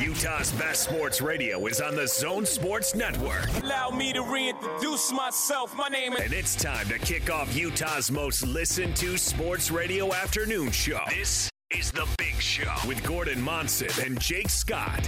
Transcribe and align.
Utah's 0.00 0.52
best 0.52 0.82
sports 0.90 1.22
radio 1.22 1.64
is 1.66 1.80
on 1.80 1.94
the 1.94 2.06
Zone 2.06 2.44
Sports 2.44 2.94
Network. 2.94 3.48
Allow 3.62 3.90
me 3.90 4.12
to 4.12 4.22
reintroduce 4.22 5.10
myself. 5.10 5.74
My 5.74 5.88
name 5.88 6.12
is. 6.12 6.20
And 6.20 6.34
it's 6.34 6.54
time 6.54 6.86
to 6.88 6.98
kick 6.98 7.30
off 7.30 7.56
Utah's 7.56 8.10
most 8.10 8.46
listened 8.46 8.94
to 8.96 9.16
sports 9.16 9.70
radio 9.70 10.12
afternoon 10.12 10.70
show. 10.70 11.00
This 11.08 11.48
is 11.70 11.90
The 11.92 12.06
Big 12.18 12.34
Show 12.34 12.70
with 12.86 13.02
Gordon 13.04 13.40
Monson 13.40 13.88
and 14.04 14.20
Jake 14.20 14.50
Scott. 14.50 15.06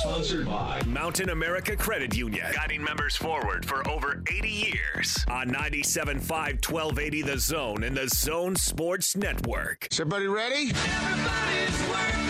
Sponsored 0.00 0.46
by 0.46 0.80
Mountain 0.86 1.28
America 1.28 1.76
Credit 1.76 2.16
Union, 2.16 2.46
guiding 2.54 2.82
members 2.82 3.16
forward 3.16 3.66
for 3.66 3.86
over 3.88 4.22
80 4.30 4.48
years. 4.48 5.18
On 5.28 5.48
97.5 5.48 6.18
1280 6.66 7.22
The 7.22 7.38
Zone 7.38 7.84
and 7.84 7.94
the 7.94 8.08
Zone 8.08 8.56
Sports 8.56 9.16
Network. 9.16 9.86
Is 9.90 10.00
everybody 10.00 10.28
ready? 10.28 10.70
Everybody's 10.70 11.88
working 11.90 12.29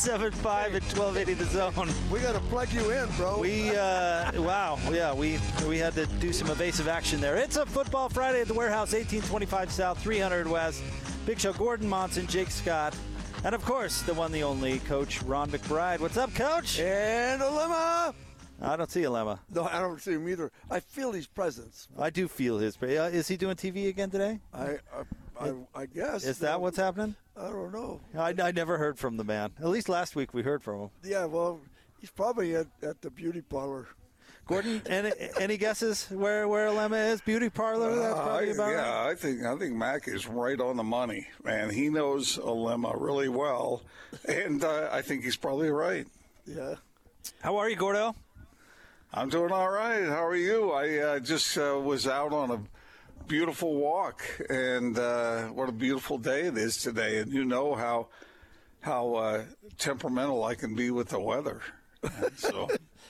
97.5 0.00 0.64
and 0.64 0.82
1280 0.96 1.34
the 1.34 1.44
zone. 1.44 1.90
We 2.10 2.20
got 2.20 2.32
to 2.32 2.40
plug 2.48 2.72
you 2.72 2.90
in, 2.90 3.06
bro. 3.18 3.38
We, 3.38 3.68
uh, 3.76 4.32
wow, 4.40 4.78
yeah, 4.90 5.12
we 5.12 5.38
we 5.68 5.76
had 5.76 5.92
to 5.92 6.06
do 6.06 6.32
some 6.32 6.48
evasive 6.48 6.88
action 6.88 7.20
there. 7.20 7.36
It's 7.36 7.56
a 7.56 7.66
football 7.66 8.08
Friday 8.08 8.40
at 8.40 8.48
the 8.48 8.54
warehouse, 8.54 8.94
1825 8.94 9.70
South, 9.70 10.02
300 10.02 10.46
West. 10.46 10.82
Big 11.26 11.38
show, 11.38 11.52
Gordon 11.52 11.86
Monson, 11.86 12.26
Jake 12.28 12.50
Scott, 12.50 12.96
and 13.44 13.54
of 13.54 13.62
course, 13.62 14.00
the 14.00 14.14
one, 14.14 14.32
the 14.32 14.42
only, 14.42 14.78
Coach 14.80 15.22
Ron 15.22 15.50
McBride. 15.50 16.00
What's 16.00 16.16
up, 16.16 16.34
Coach? 16.34 16.80
and 16.80 17.42
Alema. 17.42 18.14
I 18.62 18.76
don't 18.76 18.90
see 18.90 19.02
Alema. 19.02 19.38
No, 19.54 19.64
I 19.64 19.80
don't 19.80 20.00
see 20.00 20.12
him 20.12 20.26
either. 20.30 20.50
I 20.70 20.80
feel 20.80 21.12
his 21.12 21.26
presence. 21.26 21.88
I 21.98 22.08
do 22.08 22.26
feel 22.26 22.58
his. 22.58 22.78
Uh, 22.82 23.10
is 23.12 23.28
he 23.28 23.36
doing 23.36 23.56
TV 23.56 23.88
again 23.88 24.08
today? 24.08 24.40
I, 24.54 24.64
I, 24.64 24.78
I, 25.40 25.52
I 25.74 25.86
guess. 25.86 26.24
Is 26.24 26.38
that 26.40 26.60
what's 26.60 26.76
happening? 26.76 27.14
I 27.36 27.48
don't 27.48 27.72
know. 27.72 28.00
I, 28.16 28.34
I 28.42 28.50
never 28.52 28.76
heard 28.78 28.98
from 28.98 29.16
the 29.16 29.24
man. 29.24 29.52
At 29.58 29.68
least 29.68 29.88
last 29.88 30.14
week 30.14 30.34
we 30.34 30.42
heard 30.42 30.62
from 30.62 30.80
him. 30.82 30.90
Yeah, 31.02 31.24
well, 31.24 31.60
he's 32.00 32.10
probably 32.10 32.54
at, 32.56 32.66
at 32.82 33.00
the 33.00 33.10
beauty 33.10 33.40
parlor. 33.40 33.88
Gordon, 34.46 34.82
any, 34.86 35.12
any 35.38 35.56
guesses 35.56 36.06
where 36.10 36.46
where 36.48 36.68
Alema 36.68 37.12
is? 37.12 37.20
Beauty 37.20 37.48
parlor? 37.50 37.94
That's 37.96 38.18
Uh, 38.18 38.22
probably 38.22 38.48
I- 38.48 38.52
about 38.52 38.70
yeah, 38.70 39.00
right. 39.04 39.10
I 39.10 39.14
think 39.14 39.44
I 39.44 39.56
think 39.56 39.74
Mac 39.74 40.08
is 40.08 40.26
right 40.26 40.60
on 40.60 40.76
the 40.76 40.82
money, 40.84 41.26
man. 41.44 41.70
He 41.70 41.88
knows 41.88 42.36
Alema 42.38 42.94
really 43.00 43.28
well, 43.28 43.82
and 44.28 44.62
uh, 44.64 44.88
I 44.92 45.02
think 45.02 45.24
he's 45.24 45.36
probably 45.36 45.70
right. 45.70 46.06
Yeah. 46.46 46.74
How 47.42 47.56
are 47.58 47.68
you, 47.70 47.76
Gordo? 47.76 48.14
I'm 49.12 49.28
doing 49.28 49.52
all 49.52 49.68
right. 49.70 50.04
How 50.06 50.24
are 50.24 50.36
you? 50.36 50.70
I 50.72 50.98
uh, 50.98 51.18
just 51.20 51.56
uh, 51.58 51.78
was 51.82 52.06
out 52.06 52.32
on 52.32 52.50
a 52.50 52.60
beautiful 53.30 53.76
walk, 53.76 54.24
and 54.50 54.98
uh, 54.98 55.44
what 55.46 55.68
a 55.68 55.72
beautiful 55.72 56.18
day 56.18 56.40
it 56.42 56.58
is 56.58 56.76
today. 56.76 57.18
And 57.18 57.32
you 57.32 57.44
know 57.44 57.76
how 57.76 58.08
how 58.80 59.14
uh, 59.14 59.44
temperamental 59.78 60.42
I 60.42 60.56
can 60.56 60.74
be 60.74 60.90
with 60.90 61.10
the 61.10 61.20
weather. 61.20 61.62
And 62.02 62.32
so 62.36 62.68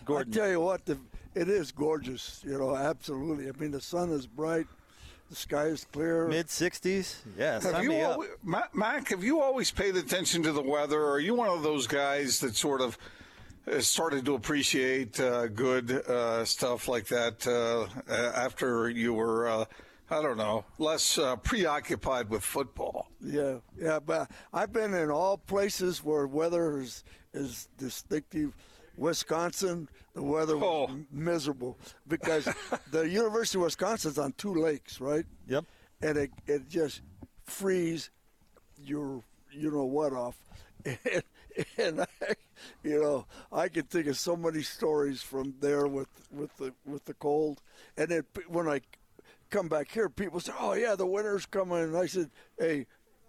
I 0.08 0.24
tell 0.24 0.50
you 0.50 0.60
what, 0.60 0.84
the, 0.84 0.98
it 1.34 1.48
is 1.48 1.72
gorgeous. 1.72 2.42
You 2.46 2.58
know, 2.58 2.76
absolutely. 2.76 3.48
I 3.48 3.52
mean, 3.58 3.70
the 3.70 3.80
sun 3.80 4.10
is 4.10 4.26
bright, 4.26 4.66
the 5.30 5.36
sky 5.36 5.66
is 5.66 5.86
clear. 5.90 6.26
Mid 6.28 6.48
60s? 6.48 7.16
Yes. 7.38 7.64
Have 7.64 7.82
you 7.82 7.88
me 7.88 8.02
up. 8.02 8.12
always, 8.12 8.30
Mac, 8.44 8.74
Mac? 8.74 9.08
Have 9.08 9.24
you 9.24 9.40
always 9.40 9.70
paid 9.70 9.96
attention 9.96 10.42
to 10.42 10.52
the 10.52 10.62
weather? 10.62 11.00
Or 11.00 11.12
are 11.12 11.20
you 11.20 11.34
one 11.34 11.48
of 11.48 11.62
those 11.62 11.86
guys 11.86 12.40
that 12.40 12.56
sort 12.56 12.82
of 12.82 12.98
uh, 13.70 13.80
started 13.80 14.26
to 14.26 14.34
appreciate 14.34 15.18
uh, 15.18 15.46
good 15.46 15.90
uh, 15.90 16.44
stuff 16.44 16.88
like 16.88 17.06
that 17.06 17.46
uh, 17.46 17.86
uh, 18.10 18.32
after 18.34 18.90
you 18.90 19.14
were, 19.14 19.48
uh, 19.48 19.64
I 20.10 20.20
don't 20.22 20.36
know, 20.36 20.64
less 20.78 21.18
uh, 21.18 21.36
preoccupied 21.36 22.28
with 22.30 22.42
football? 22.42 23.08
Yeah, 23.20 23.58
yeah, 23.78 24.00
but 24.00 24.30
I've 24.52 24.72
been 24.72 24.92
in 24.94 25.10
all 25.10 25.38
places 25.38 26.02
where 26.02 26.26
weather 26.26 26.80
is 26.80 27.04
is 27.32 27.68
distinctive. 27.78 28.56
Wisconsin, 28.96 29.88
the 30.14 30.22
weather 30.22 30.56
was 30.58 30.90
Oh. 30.90 30.96
miserable 31.12 31.78
because 32.08 32.48
the 32.90 33.08
University 33.08 33.58
of 33.58 33.62
Wisconsin's 33.64 34.18
on 34.18 34.32
two 34.32 34.52
lakes, 34.54 35.00
right? 35.00 35.24
Yep. 35.46 35.64
And 36.02 36.18
it 36.18 36.30
it 36.46 36.68
just 36.68 37.02
freeze 37.46 38.10
your 38.82 39.22
you 39.52 39.70
know 39.70 39.84
what 39.84 40.12
off, 40.12 40.36
and, 40.84 41.22
and 41.78 42.00
I, 42.02 42.06
you 42.82 43.00
know 43.00 43.26
I 43.52 43.68
can 43.68 43.84
think 43.84 44.06
of 44.08 44.18
so 44.18 44.36
many 44.36 44.62
stories 44.62 45.22
from 45.22 45.54
there 45.60 45.86
with 45.86 46.08
with 46.30 46.56
the 46.56 46.72
with 46.84 47.04
the 47.04 47.14
cold, 47.14 47.62
and 47.96 48.08
then 48.08 48.22
p- 48.34 48.42
when 48.48 48.68
I 48.68 48.80
come 49.50 49.68
back 49.68 49.90
here, 49.90 50.08
people 50.08 50.40
say, 50.40 50.52
"Oh 50.58 50.72
yeah, 50.74 50.94
the 50.94 51.06
winter's 51.06 51.46
coming," 51.46 51.78
and 51.78 51.96
I 51.96 52.06
said, 52.06 52.30
"Hey." 52.58 52.86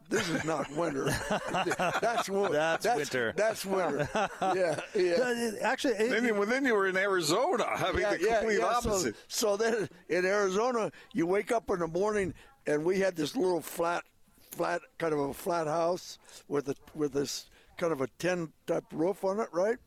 This 0.09 0.27
is 0.27 0.43
not 0.43 0.69
winter. 0.75 1.05
that's, 2.01 2.27
win- 2.29 2.51
That's 2.51 2.85
winter. 2.85 3.33
That's 3.37 3.65
winter. 3.65 4.09
Yeah, 4.41 4.77
yeah. 4.93 5.51
Actually, 5.61 5.93
it- 5.93 6.09
Then 6.09 6.25
you, 6.25 6.33
well, 6.33 6.45
then 6.45 6.65
you 6.65 6.73
were 6.75 6.87
in 6.87 6.97
Arizona 6.97 7.65
having 7.77 8.01
the 8.01 8.17
complete 8.17 8.57
So, 8.57 8.65
opposite. 8.67 9.15
so 9.29 9.55
then 9.55 9.87
in 10.09 10.25
Arizona, 10.25 10.91
you 11.13 11.25
wake 11.27 11.53
up 11.53 11.69
in 11.69 11.79
the 11.79 11.87
morning, 11.87 12.33
and 12.67 12.83
we 12.83 12.99
had 12.99 13.15
this 13.15 13.37
little 13.37 13.61
flat, 13.61 14.03
flat 14.51 14.81
kind 14.97 15.13
of 15.13 15.19
a 15.19 15.33
flat 15.33 15.67
house 15.67 16.17
with 16.49 16.67
a 16.67 16.75
with 16.93 17.13
this 17.13 17.49
kind 17.77 17.93
of 17.93 18.01
a 18.01 18.07
tin 18.19 18.51
type 18.67 18.83
roof 18.91 19.23
on 19.23 19.39
it, 19.39 19.47
right? 19.53 19.77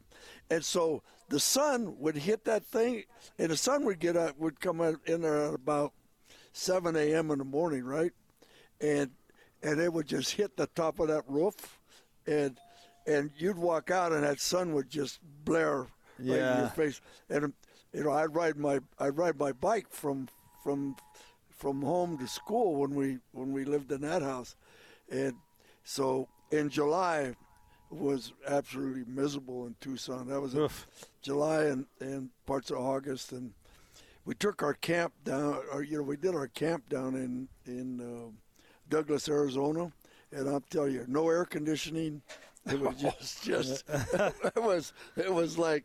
And 0.49 0.65
so 0.65 1.03
the 1.29 1.41
sun 1.41 1.99
would 1.99 2.17
hit 2.17 2.45
that 2.47 2.65
thing, 2.65 3.03
and 3.39 3.51
the 3.51 3.59
sun 3.59 3.85
would 3.85 3.99
get 3.99 4.17
up, 4.17 4.39
would 4.39 4.59
come 4.59 4.81
in 4.81 5.21
there 5.21 5.49
at 5.49 5.55
about 5.55 5.93
7 6.55 6.95
a.m. 6.97 7.31
in 7.33 7.39
the 7.39 7.45
morning, 7.45 7.85
right? 7.85 8.13
And 8.81 9.11
and 9.63 9.81
it 9.81 9.93
would 9.93 10.07
just 10.07 10.33
hit 10.33 10.57
the 10.57 10.67
top 10.69 11.01
of 11.01 11.09
that 11.09 11.25
roof, 11.27 11.55
and 12.27 12.59
and 13.07 13.31
you'd 13.37 13.59
walk 13.59 13.91
out, 13.91 14.13
and 14.13 14.23
that 14.23 14.41
sun 14.41 14.73
would 14.75 14.89
just 14.89 15.19
blare 15.45 15.87
right 16.19 16.39
in 16.55 16.59
your 16.61 16.69
face. 16.71 17.01
And 17.29 17.53
you 17.93 18.05
know, 18.05 18.13
I'd 18.13 18.35
ride 18.35 18.57
my 18.57 18.79
I'd 18.99 19.17
ride 19.17 19.39
my 19.39 19.53
bike 19.53 19.87
from 19.91 20.29
from 20.63 20.97
from 21.51 21.83
home 21.83 22.19
to 22.19 22.29
school 22.29 22.77
when 22.77 22.95
we 22.95 23.19
when 23.33 23.53
we 23.53 23.65
lived 23.65 23.91
in 23.91 24.03
that 24.03 24.23
house, 24.23 24.55
and 25.11 25.35
so 25.83 26.29
in 26.51 26.69
July 26.71 27.35
was 27.91 28.33
absolutely 28.47 29.05
miserable 29.07 29.67
in 29.67 29.75
Tucson. 29.81 30.29
That 30.29 30.41
was. 30.41 30.55
July 31.23 31.65
and 31.65 31.87
and 32.01 32.31
parts 32.47 32.71
of 32.71 32.79
August, 32.79 33.33
and 33.33 33.53
we 34.25 34.35
took 34.35 34.63
our 34.63 34.75
camp 34.75 35.13
down. 35.25 35.59
Or 35.73 35.83
you 35.83 35.99
know, 35.99 36.03
we 36.03 36.17
did 36.17 36.35
our 36.35 36.49
camp 36.49 36.89
down 36.89 37.15
in 37.15 37.49
in 37.67 38.01
uh, 38.01 38.31
Douglas, 38.89 39.29
Arizona, 39.29 39.93
and 40.33 40.49
I'll 40.49 40.61
tell 40.71 40.89
you, 40.89 41.05
no 41.09 41.29
air 41.29 41.45
conditioning. 41.45 42.23
It 42.67 42.81
was 42.81 42.97
just 43.01 43.45
just 43.45 43.85
it 43.89 44.57
was 44.63 44.93
it 45.17 45.33
was 45.33 45.59
like 45.59 45.85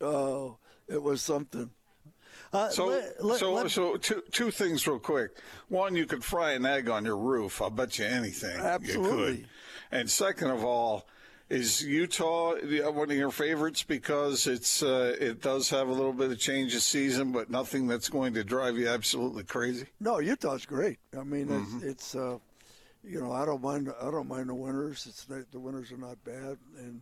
oh 0.00 0.56
it 0.88 1.02
was 1.02 1.20
something. 1.22 1.70
uh, 2.52 2.70
So, 2.70 2.86
let- 2.86 3.24
let- 3.24 3.38
so, 3.40 3.52
let- 3.52 3.70
so 3.70 3.96
two 3.96 4.22
two 4.32 4.50
things 4.50 4.86
real 4.86 4.98
quick. 4.98 5.30
One, 5.68 5.94
you 5.94 6.06
could 6.06 6.24
fry 6.24 6.52
an 6.52 6.64
egg 6.66 6.88
on 6.88 7.04
your 7.04 7.16
roof. 7.16 7.60
I'll 7.62 7.70
bet 7.70 7.98
you 7.98 8.06
anything. 8.06 8.58
You 8.58 8.64
Absolutely. 8.64 9.36
could. 9.38 9.48
And 9.90 10.10
second 10.10 10.50
of 10.50 10.64
all, 10.64 11.06
is 11.50 11.82
Utah 11.82 12.54
one 12.90 13.10
of 13.10 13.16
your 13.16 13.30
favorites 13.30 13.82
because 13.82 14.46
it's 14.46 14.82
uh, 14.82 15.16
it 15.18 15.40
does 15.40 15.70
have 15.70 15.88
a 15.88 15.92
little 15.92 16.12
bit 16.12 16.30
of 16.30 16.38
change 16.38 16.74
of 16.74 16.82
season, 16.82 17.32
but 17.32 17.50
nothing 17.50 17.86
that's 17.86 18.08
going 18.08 18.34
to 18.34 18.44
drive 18.44 18.76
you 18.76 18.88
absolutely 18.88 19.44
crazy. 19.44 19.86
No, 20.00 20.18
Utah's 20.18 20.66
great. 20.66 20.98
I 21.18 21.22
mean, 21.22 21.48
it's, 21.50 21.84
it's 21.84 22.14
uh, 22.14 22.38
you 23.02 23.20
know, 23.20 23.32
I 23.32 23.46
don't 23.46 23.62
mind. 23.62 23.92
I 24.00 24.10
don't 24.10 24.28
mind 24.28 24.48
the 24.48 24.54
winters. 24.54 25.06
It's 25.08 25.28
not, 25.28 25.50
the 25.50 25.60
winters 25.60 25.90
are 25.92 25.96
not 25.96 26.22
bad, 26.24 26.58
and 26.78 27.00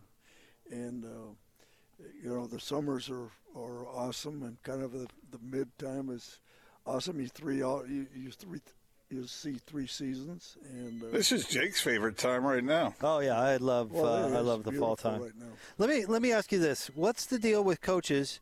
and 0.71 1.05
uh, 1.05 2.03
you 2.23 2.29
know 2.29 2.47
the 2.47 2.59
summers 2.59 3.09
are, 3.09 3.29
are 3.55 3.87
awesome, 3.87 4.43
and 4.43 4.61
kind 4.63 4.81
of 4.81 4.93
the, 4.93 5.07
the 5.31 5.39
mid 5.41 5.77
time 5.77 6.09
is 6.09 6.39
awesome. 6.85 7.19
You 7.19 7.27
three 7.27 7.61
all 7.61 7.85
you, 7.87 8.07
you 8.15 8.31
three 8.31 8.59
you'll 9.09 9.27
see 9.27 9.57
three 9.67 9.87
seasons. 9.87 10.57
And 10.69 11.03
uh, 11.03 11.07
This 11.11 11.31
is 11.31 11.45
Jake's 11.45 11.81
favorite 11.81 12.17
time 12.17 12.45
right 12.45 12.63
now. 12.63 12.93
Oh 13.01 13.19
yeah, 13.19 13.39
I 13.39 13.57
love 13.57 13.91
Well, 13.91 14.05
uh, 14.05 14.37
I 14.37 14.41
love 14.41 14.63
the 14.63 14.71
fall 14.73 14.95
time. 14.95 15.21
right 15.21 15.35
now. 15.37 15.45
Let 15.77 15.89
me 15.89 16.05
let 16.05 16.21
me 16.21 16.31
ask 16.31 16.51
you 16.51 16.59
this: 16.59 16.89
What's 16.95 17.25
the 17.25 17.39
deal 17.39 17.63
with 17.63 17.81
coaches 17.81 18.39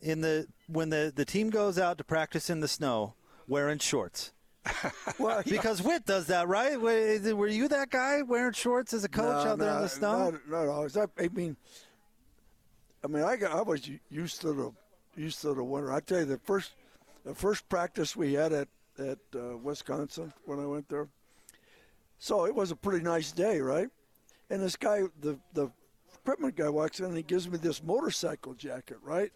in 0.00 0.20
the 0.20 0.46
when 0.66 0.90
the 0.90 1.12
the 1.14 1.24
team 1.24 1.50
goes 1.50 1.78
out 1.78 1.98
to 1.98 2.04
practice 2.04 2.50
in 2.50 2.60
the 2.60 2.68
snow 2.68 3.14
wearing 3.48 3.78
shorts? 3.78 4.32
well, 5.18 5.42
Because 5.44 5.82
Witt 5.82 6.06
does 6.06 6.26
that, 6.28 6.48
right? 6.48 6.80
Were 6.80 7.34
were 7.34 7.48
you 7.48 7.68
that 7.68 7.90
guy 7.90 8.22
wearing 8.22 8.54
shorts 8.54 8.94
as 8.94 9.04
a 9.04 9.08
coach 9.08 9.44
No, 9.44 9.50
out 9.52 9.58
there 9.58 9.74
in 9.76 9.82
the 9.82 9.88
snow? 9.88 10.30
No, 10.30 10.38
no, 10.48 10.64
no. 10.66 10.82
Is 10.84 10.94
that- 10.94 11.10
I 11.18 11.28
mean, 11.28 11.54
I 13.04 13.08
mean, 13.08 13.24
I 13.24 13.36
got, 13.36 13.52
I 13.52 13.60
was 13.60 13.88
used 14.08 14.40
to 14.40 14.52
the 14.54 14.72
used 15.16 15.42
to 15.42 15.52
the 15.52 15.62
winter. 15.62 15.92
I 15.92 16.00
tell 16.00 16.20
you, 16.20 16.24
the 16.24 16.38
first 16.38 16.72
the 17.26 17.34
first 17.34 17.68
practice 17.68 18.16
we 18.16 18.32
had 18.34 18.52
at 18.54 18.68
at 18.98 19.18
uh, 19.34 19.56
Wisconsin 19.58 20.32
when 20.44 20.60
I 20.60 20.66
went 20.66 20.88
there. 20.88 21.08
So 22.18 22.46
it 22.46 22.54
was 22.54 22.70
a 22.70 22.76
pretty 22.76 23.04
nice 23.04 23.32
day, 23.32 23.60
right? 23.60 23.88
And 24.50 24.62
this 24.62 24.76
guy, 24.76 25.02
the 25.20 25.38
the 25.52 25.70
equipment 26.14 26.56
guy, 26.56 26.68
walks 26.68 27.00
in 27.00 27.06
and 27.06 27.16
he 27.16 27.22
gives 27.22 27.48
me 27.48 27.58
this 27.58 27.82
motorcycle 27.82 28.54
jacket, 28.54 28.98
right? 29.02 29.32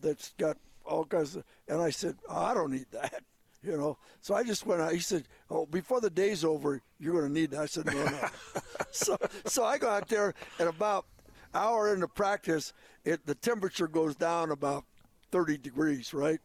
That's 0.00 0.32
got 0.38 0.56
all 0.84 1.04
kinds 1.04 1.36
of. 1.36 1.44
And 1.68 1.80
I 1.80 1.90
said, 1.90 2.16
oh, 2.28 2.44
I 2.44 2.54
don't 2.54 2.72
need 2.72 2.86
that. 2.92 3.22
You 3.64 3.76
know, 3.76 3.96
so 4.20 4.34
I 4.34 4.42
just 4.42 4.66
went 4.66 4.80
out. 4.80 4.92
He 4.92 4.98
said, 4.98 5.28
"Oh, 5.48 5.66
before 5.66 6.00
the 6.00 6.10
day's 6.10 6.42
over, 6.44 6.82
you're 6.98 7.12
going 7.12 7.32
to 7.32 7.32
need 7.32 7.52
that." 7.52 7.60
I 7.60 7.66
said, 7.66 7.86
"No, 7.86 7.92
no." 7.92 8.28
so, 8.90 9.16
so 9.46 9.62
I 9.64 9.78
go 9.78 9.88
out 9.88 10.08
there, 10.08 10.34
and 10.58 10.68
about 10.68 11.06
hour 11.54 11.94
into 11.94 12.08
practice, 12.08 12.72
it 13.04 13.24
the 13.24 13.36
temperature 13.36 13.86
goes 13.86 14.16
down 14.16 14.50
about 14.50 14.84
30 15.30 15.58
degrees, 15.58 16.12
right? 16.12 16.40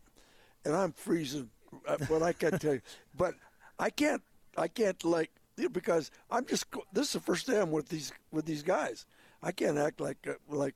And 0.64 0.76
I'm 0.76 0.92
freezing. 0.92 1.50
Uh, 1.88 1.98
But 2.10 2.24
I 2.24 2.34
can't 2.34 2.60
tell 2.62 2.74
you. 2.74 2.82
But 3.18 3.36
I 3.80 3.90
can't. 3.90 4.22
I 4.58 4.68
can't 4.68 5.04
like 5.04 5.32
because 5.72 6.12
I'm 6.32 6.46
just. 6.46 6.66
This 6.94 7.08
is 7.08 7.14
the 7.14 7.20
first 7.20 7.48
day 7.48 7.60
I'm 7.60 7.72
with 7.72 7.90
these 7.90 8.12
with 8.32 8.46
these 8.46 8.64
guys. 8.64 9.06
I 9.44 9.52
can't 9.52 9.78
act 9.78 10.00
like 10.02 10.18
uh, 10.28 10.34
like 10.50 10.76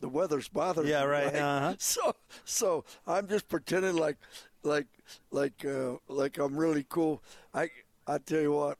the 0.00 0.08
weather's 0.08 0.48
bothering 0.48 0.88
Yeah, 0.88 1.02
me. 1.04 1.06
right, 1.10 1.34
uh-huh. 1.34 1.74
So 1.78 2.14
so 2.44 2.84
I'm 3.06 3.26
just 3.28 3.48
pretending 3.48 3.96
like 3.96 4.16
like 4.62 4.86
like 5.30 5.64
uh, 5.64 5.96
like 6.08 6.38
I'm 6.38 6.56
really 6.56 6.84
cool. 6.88 7.22
I 7.54 7.70
I 8.06 8.18
tell 8.18 8.40
you 8.40 8.52
what, 8.52 8.78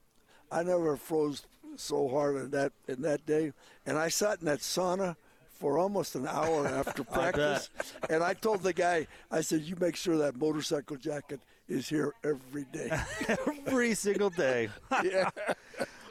I 0.50 0.62
never 0.62 0.96
froze 0.96 1.46
so 1.76 2.08
hard 2.08 2.36
in 2.36 2.50
that 2.50 2.72
in 2.88 3.00
that 3.02 3.24
day, 3.24 3.52
and 3.86 3.96
I 3.96 4.08
sat 4.08 4.40
in 4.40 4.46
that 4.46 4.58
sauna 4.60 5.16
for 5.58 5.78
almost 5.78 6.14
an 6.16 6.26
hour 6.26 6.66
after 6.66 7.04
practice. 7.18 7.70
and 8.10 8.22
I 8.22 8.34
told 8.34 8.62
the 8.62 8.72
guy, 8.74 9.06
I 9.30 9.40
said, 9.40 9.62
"You 9.62 9.76
make 9.80 9.96
sure 9.96 10.18
that 10.18 10.36
motorcycle 10.36 10.96
jacket 10.96 11.40
is 11.72 11.88
here 11.88 12.12
every 12.24 12.64
day." 12.72 12.90
Every 13.66 13.94
single 13.94 14.30
day. 14.30 14.68
yeah. 15.04 15.30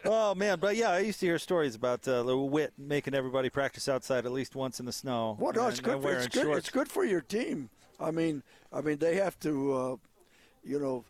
Oh 0.03 0.33
man, 0.33 0.59
but 0.59 0.75
yeah, 0.75 0.89
I 0.89 0.99
used 0.99 1.19
to 1.19 1.27
hear 1.27 1.37
stories 1.37 1.75
about 1.75 2.07
uh, 2.07 2.23
the 2.23 2.35
wit 2.35 2.73
making 2.77 3.13
everybody 3.13 3.49
practice 3.49 3.87
outside 3.87 4.25
at 4.25 4.31
least 4.31 4.55
once 4.55 4.79
in 4.79 4.85
the 4.87 4.91
snow. 4.91 5.37
Well, 5.39 5.53
no, 5.53 5.61
and- 5.65 5.71
it's 5.71 5.79
good. 5.79 6.01
For, 6.01 6.11
it's 6.13 6.27
good. 6.27 6.43
shorts. 6.43 6.59
It's 6.59 6.69
good 6.69 6.87
for 6.89 7.05
your 7.05 7.21
team. 7.21 7.69
I 7.99 8.09
mean, 8.09 8.41
I 8.73 8.81
mean, 8.81 8.97
they 8.97 9.15
have 9.17 9.39
to, 9.41 9.73
uh, 9.73 9.95
you 10.63 10.79
know, 10.79 11.05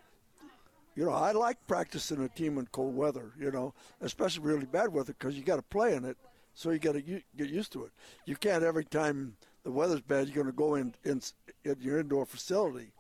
you 0.95 1.05
know. 1.05 1.11
I 1.11 1.31
like 1.31 1.57
practicing 1.67 2.21
a 2.21 2.27
team 2.27 2.57
in 2.57 2.65
cold 2.73 2.95
weather. 2.95 3.31
You 3.39 3.51
know, 3.51 3.73
especially 4.01 4.43
really 4.43 4.65
bad 4.65 4.89
weather 4.89 5.15
because 5.17 5.35
you 5.37 5.43
got 5.43 5.55
to 5.55 5.61
play 5.61 5.95
in 5.95 6.03
it, 6.03 6.17
so 6.53 6.71
you 6.71 6.79
got 6.79 6.93
to 6.93 7.01
u- 7.01 7.21
get 7.37 7.49
used 7.49 7.71
to 7.73 7.85
it. 7.85 7.91
You 8.25 8.35
can't 8.35 8.61
every 8.63 8.83
time 8.83 9.37
the 9.63 9.71
weather's 9.71 10.01
bad, 10.01 10.27
you're 10.27 10.35
going 10.43 10.47
to 10.47 10.51
go 10.51 10.75
in, 10.75 10.93
in 11.05 11.21
in 11.63 11.77
your 11.79 11.99
indoor 11.99 12.25
facility. 12.25 12.91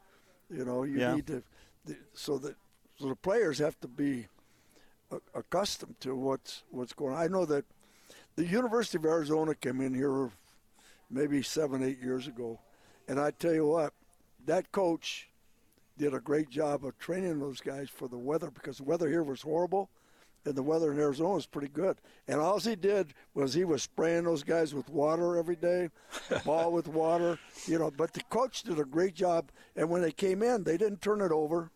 You 0.51 0.65
know, 0.65 0.83
you 0.83 0.99
Yeah. 0.99 1.15
need 1.15 1.27
to, 1.27 1.43
the, 1.85 1.97
so 2.13 2.37
that 2.39 2.55
so 2.99 3.07
the 3.07 3.15
players 3.15 3.57
have 3.59 3.79
to 3.79 3.87
be 3.87 4.27
a- 5.11 5.21
accustomed 5.39 5.99
to 6.01 6.15
what's 6.15 6.63
what's 6.69 6.93
going 6.93 7.13
on. 7.15 7.21
I 7.21 7.27
know 7.27 7.45
that 7.45 7.65
the 8.35 8.45
University 8.45 8.97
of 8.97 9.05
Arizona 9.05 9.55
came 9.55 9.81
in 9.81 9.93
here 9.93 10.29
maybe 11.09 11.41
seven, 11.41 11.81
eight 11.83 11.99
years 11.99 12.27
ago, 12.27 12.59
and 13.07 13.19
I 13.19 13.31
tell 13.31 13.53
you 13.53 13.65
what, 13.67 13.93
that 14.45 14.71
coach 14.71 15.29
did 15.97 16.13
a 16.13 16.19
great 16.19 16.49
job 16.49 16.85
of 16.85 16.97
training 16.99 17.39
those 17.39 17.59
guys 17.61 17.89
for 17.89 18.07
the 18.07 18.17
weather 18.17 18.49
because 18.51 18.77
the 18.77 18.83
weather 18.83 19.09
here 19.09 19.23
was 19.23 19.41
horrible, 19.41 19.89
and 20.45 20.55
the 20.55 20.63
weather 20.63 20.91
in 20.91 20.99
Arizona 20.99 21.35
was 21.35 21.45
pretty 21.45 21.67
good. 21.67 21.97
And 22.27 22.39
all 22.39 22.59
he 22.59 22.75
did 22.75 23.13
was 23.33 23.53
he 23.53 23.63
was 23.63 23.83
spraying 23.83 24.23
those 24.23 24.43
guys 24.43 24.73
with 24.73 24.89
water 24.89 25.37
every 25.37 25.55
day, 25.55 25.89
ball 26.45 26.71
with 26.71 26.87
water, 26.87 27.37
you 27.65 27.77
know. 27.77 27.91
But 27.91 28.13
the 28.13 28.23
coach 28.23 28.63
did 28.63 28.79
a 28.79 28.85
great 28.85 29.13
job, 29.13 29.51
and 29.75 29.89
when 29.89 30.01
they 30.01 30.11
came 30.11 30.41
in, 30.41 30.63
they 30.63 30.77
didn't 30.77 31.01
turn 31.01 31.21
it 31.21 31.31
over. 31.31 31.71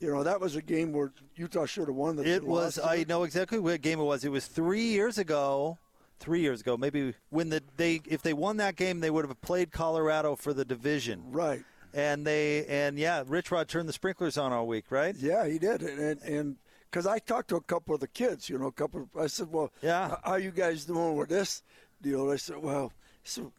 You 0.00 0.12
know, 0.12 0.22
that 0.22 0.40
was 0.40 0.56
a 0.56 0.62
game 0.62 0.92
where 0.92 1.12
Utah 1.36 1.66
should 1.66 1.88
have 1.88 1.96
won. 1.96 2.16
that 2.16 2.26
It 2.26 2.44
was. 2.44 2.78
I 2.78 3.04
know 3.08 3.22
exactly 3.22 3.58
what 3.58 3.80
game 3.80 4.00
it 4.00 4.04
was. 4.04 4.24
It 4.24 4.30
was 4.30 4.46
three 4.46 4.82
years 4.84 5.18
ago. 5.18 5.78
Three 6.20 6.40
years 6.40 6.60
ago, 6.60 6.76
maybe 6.76 7.12
when 7.30 7.50
the 7.50 7.60
they 7.76 8.00
if 8.06 8.22
they 8.22 8.32
won 8.32 8.56
that 8.58 8.76
game, 8.76 9.00
they 9.00 9.10
would 9.10 9.26
have 9.26 9.40
played 9.42 9.72
Colorado 9.72 10.36
for 10.36 10.54
the 10.54 10.64
division. 10.64 11.24
right. 11.32 11.62
And 11.92 12.26
they 12.26 12.64
and 12.66 12.98
yeah, 12.98 13.24
Rich 13.26 13.50
Rod 13.50 13.68
turned 13.68 13.88
the 13.88 13.92
sprinklers 13.92 14.38
on 14.38 14.52
all 14.52 14.66
week, 14.66 14.86
right? 14.90 15.14
Yeah, 15.16 15.46
he 15.46 15.58
did, 15.58 15.82
and 15.82 16.20
and 16.22 16.56
because 16.94 17.08
I 17.08 17.18
talked 17.18 17.48
to 17.48 17.56
a 17.56 17.60
couple 17.60 17.92
of 17.92 18.00
the 18.00 18.06
kids, 18.06 18.48
you 18.48 18.56
know, 18.56 18.66
a 18.68 18.72
couple. 18.72 19.02
Of, 19.02 19.20
I 19.20 19.26
said, 19.26 19.50
"Well, 19.50 19.72
Yeah. 19.82 20.12
h- 20.12 20.18
how 20.22 20.36
you 20.36 20.52
guys 20.52 20.84
doing 20.84 21.16
with 21.16 21.28
this 21.28 21.64
deal?" 22.00 22.30
I 22.30 22.36
said, 22.36 22.58
"Well, 22.58 22.92
so 23.24 23.52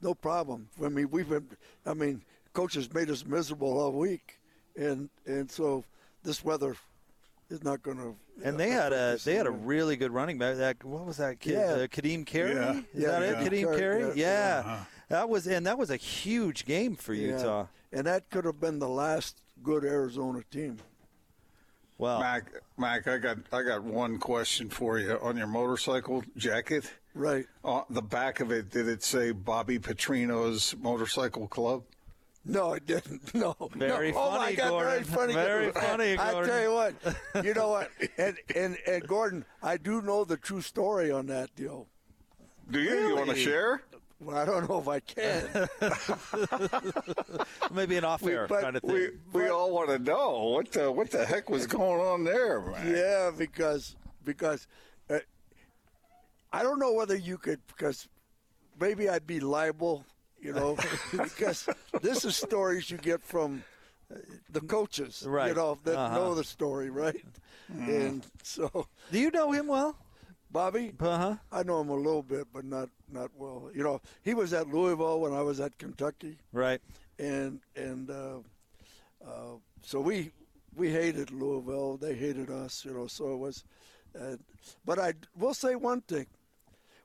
no 0.00 0.14
problem. 0.14 0.70
I 0.82 0.88
mean, 0.88 1.10
we've 1.10 1.28
been. 1.28 1.46
I 1.84 1.92
mean, 1.92 2.22
coaches 2.54 2.88
made 2.94 3.10
us 3.10 3.26
miserable 3.26 3.78
all 3.78 3.92
week, 3.92 4.40
and 4.74 5.10
and 5.26 5.50
so 5.50 5.84
this 6.22 6.42
weather 6.42 6.74
is 7.50 7.62
not 7.62 7.82
going 7.82 7.98
to. 7.98 8.16
And 8.42 8.58
they 8.58 8.70
had 8.70 8.94
a 8.94 9.18
they 9.22 9.34
had 9.34 9.46
a 9.46 9.50
really 9.50 9.96
good 9.96 10.10
running 10.10 10.38
back. 10.38 10.56
That 10.56 10.82
what 10.82 11.04
was 11.04 11.18
that 11.18 11.40
kid? 11.40 11.52
Yeah. 11.52 11.72
Uh, 11.84 11.86
Ka'Deem 11.88 12.24
Carey. 12.24 12.54
Yeah. 12.54 12.78
Is 12.78 12.84
Yeah, 12.94 13.20
that 13.20 13.22
it? 13.22 13.34
Ka'Deem 13.50 13.76
Carey, 13.76 14.00
Carey. 14.02 14.12
yeah, 14.14 14.14
Yeah. 14.14 14.58
Uh-huh. 14.72 14.84
That 15.10 15.28
was 15.28 15.46
and 15.46 15.66
that 15.66 15.76
was 15.76 15.90
a 15.90 15.96
huge 15.96 16.64
game 16.64 16.96
for 16.96 17.12
Utah. 17.12 17.66
and 17.92 18.06
that 18.06 18.30
could 18.30 18.46
have 18.46 18.58
been 18.58 18.78
the 18.78 18.88
last 18.88 19.42
good 19.62 19.84
Arizona 19.84 20.42
team. 20.50 20.78
Wow. 22.02 22.18
Mac, 22.18 22.50
Mac, 22.76 23.06
I 23.06 23.18
got 23.18 23.38
I 23.52 23.62
got 23.62 23.84
one 23.84 24.18
question 24.18 24.68
for 24.68 24.98
you 24.98 25.16
on 25.22 25.36
your 25.36 25.46
motorcycle 25.46 26.24
jacket. 26.36 26.92
Right. 27.14 27.46
On 27.62 27.84
the 27.90 28.02
back 28.02 28.40
of 28.40 28.50
it, 28.50 28.70
did 28.70 28.88
it 28.88 29.04
say 29.04 29.30
Bobby 29.30 29.78
Petrino's 29.78 30.74
Motorcycle 30.80 31.46
Club? 31.46 31.84
No, 32.44 32.72
it 32.72 32.86
didn't. 32.86 33.32
No. 33.36 33.54
Very 33.76 34.10
no. 34.10 34.18
Oh 34.18 34.30
my 34.32 34.38
funny, 34.38 34.56
God, 34.56 34.68
very 34.70 35.02
Gordon. 35.02 35.04
funny. 35.04 35.32
Very 35.34 35.70
funny, 35.70 36.16
I 36.18 36.44
tell 36.44 36.60
you 36.60 36.72
what. 36.72 36.94
You 37.46 37.54
know 37.54 37.68
what? 37.68 37.88
And 38.18 38.36
and 38.56 38.76
and 38.84 39.06
Gordon, 39.06 39.44
I 39.62 39.76
do 39.76 40.02
know 40.02 40.24
the 40.24 40.36
true 40.36 40.60
story 40.60 41.12
on 41.12 41.26
that 41.26 41.54
deal. 41.54 41.86
Do 42.68 42.80
you? 42.80 43.10
You 43.10 43.14
want 43.14 43.30
to 43.30 43.36
share? 43.36 43.84
Well, 44.22 44.36
I 44.36 44.44
don't 44.44 44.68
know 44.68 44.78
if 44.78 44.88
I 44.88 45.00
can. 45.00 45.68
Maybe 47.72 47.96
an 47.96 48.04
off 48.04 48.24
air 48.26 48.46
but 48.46 48.60
kind 48.60 48.76
of 48.76 48.82
thing. 48.82 48.92
We 49.32 49.42
we 49.42 49.48
all 49.48 49.72
want 49.72 49.88
to 49.90 49.98
know 49.98 50.50
what 50.54 50.70
the 50.72 50.90
what 50.92 51.10
the 51.10 51.24
heck 51.24 51.50
was 51.50 51.66
going 51.66 52.00
on 52.00 52.24
there, 52.24 52.60
man. 52.60 52.94
yeah, 52.94 53.30
because 53.36 53.96
because 54.24 54.66
uh, 55.10 55.18
I 56.52 56.62
don't 56.62 56.78
know 56.78 56.92
whether 56.92 57.16
you 57.16 57.36
could 57.38 57.60
because 57.66 58.08
maybe 58.80 59.08
I'd 59.08 59.26
be 59.26 59.40
liable, 59.40 60.04
you 60.40 60.52
know, 60.52 60.76
because 61.10 61.68
this 62.00 62.24
is 62.24 62.36
stories 62.36 62.90
you 62.90 62.98
get 62.98 63.22
from 63.22 63.64
uh, 64.12 64.18
the 64.50 64.60
coaches, 64.60 65.24
Right. 65.26 65.48
You 65.48 65.54
know 65.54 65.78
that 65.84 65.98
Uh-huh. 65.98 66.14
know 66.14 66.34
the 66.34 66.44
story, 66.44 66.90
right? 66.90 67.24
And 67.78 68.24
so, 68.42 68.86
Do 69.10 69.18
you 69.18 69.30
know 69.30 69.50
him 69.50 69.66
well? 69.66 69.96
Bobby, 70.50 70.92
Uh 71.00 71.16
huh. 71.18 71.36
I 71.50 71.62
know 71.62 71.80
him 71.80 71.88
a 71.88 71.94
little 71.96 72.22
bit, 72.22 72.46
but 72.52 72.64
not 72.64 72.90
not 73.12 73.30
well. 73.36 73.70
You 73.74 73.82
know, 73.82 74.00
he 74.22 74.34
was 74.34 74.52
at 74.52 74.68
Louisville 74.68 75.20
when 75.20 75.32
I 75.32 75.42
was 75.42 75.60
at 75.60 75.78
Kentucky, 75.78 76.38
Right. 76.52 76.80
and 77.18 77.60
and 77.76 78.10
uh, 78.10 78.38
uh, 79.26 79.56
so 79.82 80.00
we 80.00 80.32
we 80.74 80.90
hated 80.90 81.30
Louisville. 81.30 81.96
They 81.96 82.14
hated 82.14 82.50
us. 82.50 82.84
You 82.84 82.94
know, 82.94 83.06
so 83.06 83.34
it 83.34 83.38
was. 83.38 83.64
Uh, 84.18 84.36
but 84.84 84.98
I 84.98 85.14
will 85.38 85.54
say 85.54 85.74
one 85.74 86.00
thing: 86.02 86.26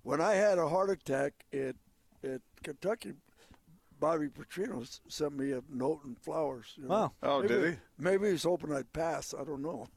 when 0.04 0.22
I 0.22 0.34
had 0.36 0.58
a 0.58 0.68
heart 0.68 0.90
attack 0.90 1.34
at 1.54 1.76
at 2.24 2.42
Kentucky, 2.64 3.14
Bobby 4.00 4.28
Petrino 4.28 4.86
sent 5.08 5.38
me 5.38 5.52
a 5.52 5.62
note 5.70 6.04
and 6.04 6.18
flowers. 6.20 6.74
You 6.78 6.84
know? 6.84 6.90
Wow. 6.90 7.12
Oh, 7.24 7.42
maybe, 7.42 7.54
did 7.54 7.72
he? 7.74 7.80
Maybe 7.98 8.30
he's 8.32 8.44
hoping 8.44 8.74
I'd 8.74 8.92
pass. 8.94 9.34
I 9.40 9.44
don't 9.44 9.62
know. 9.62 9.88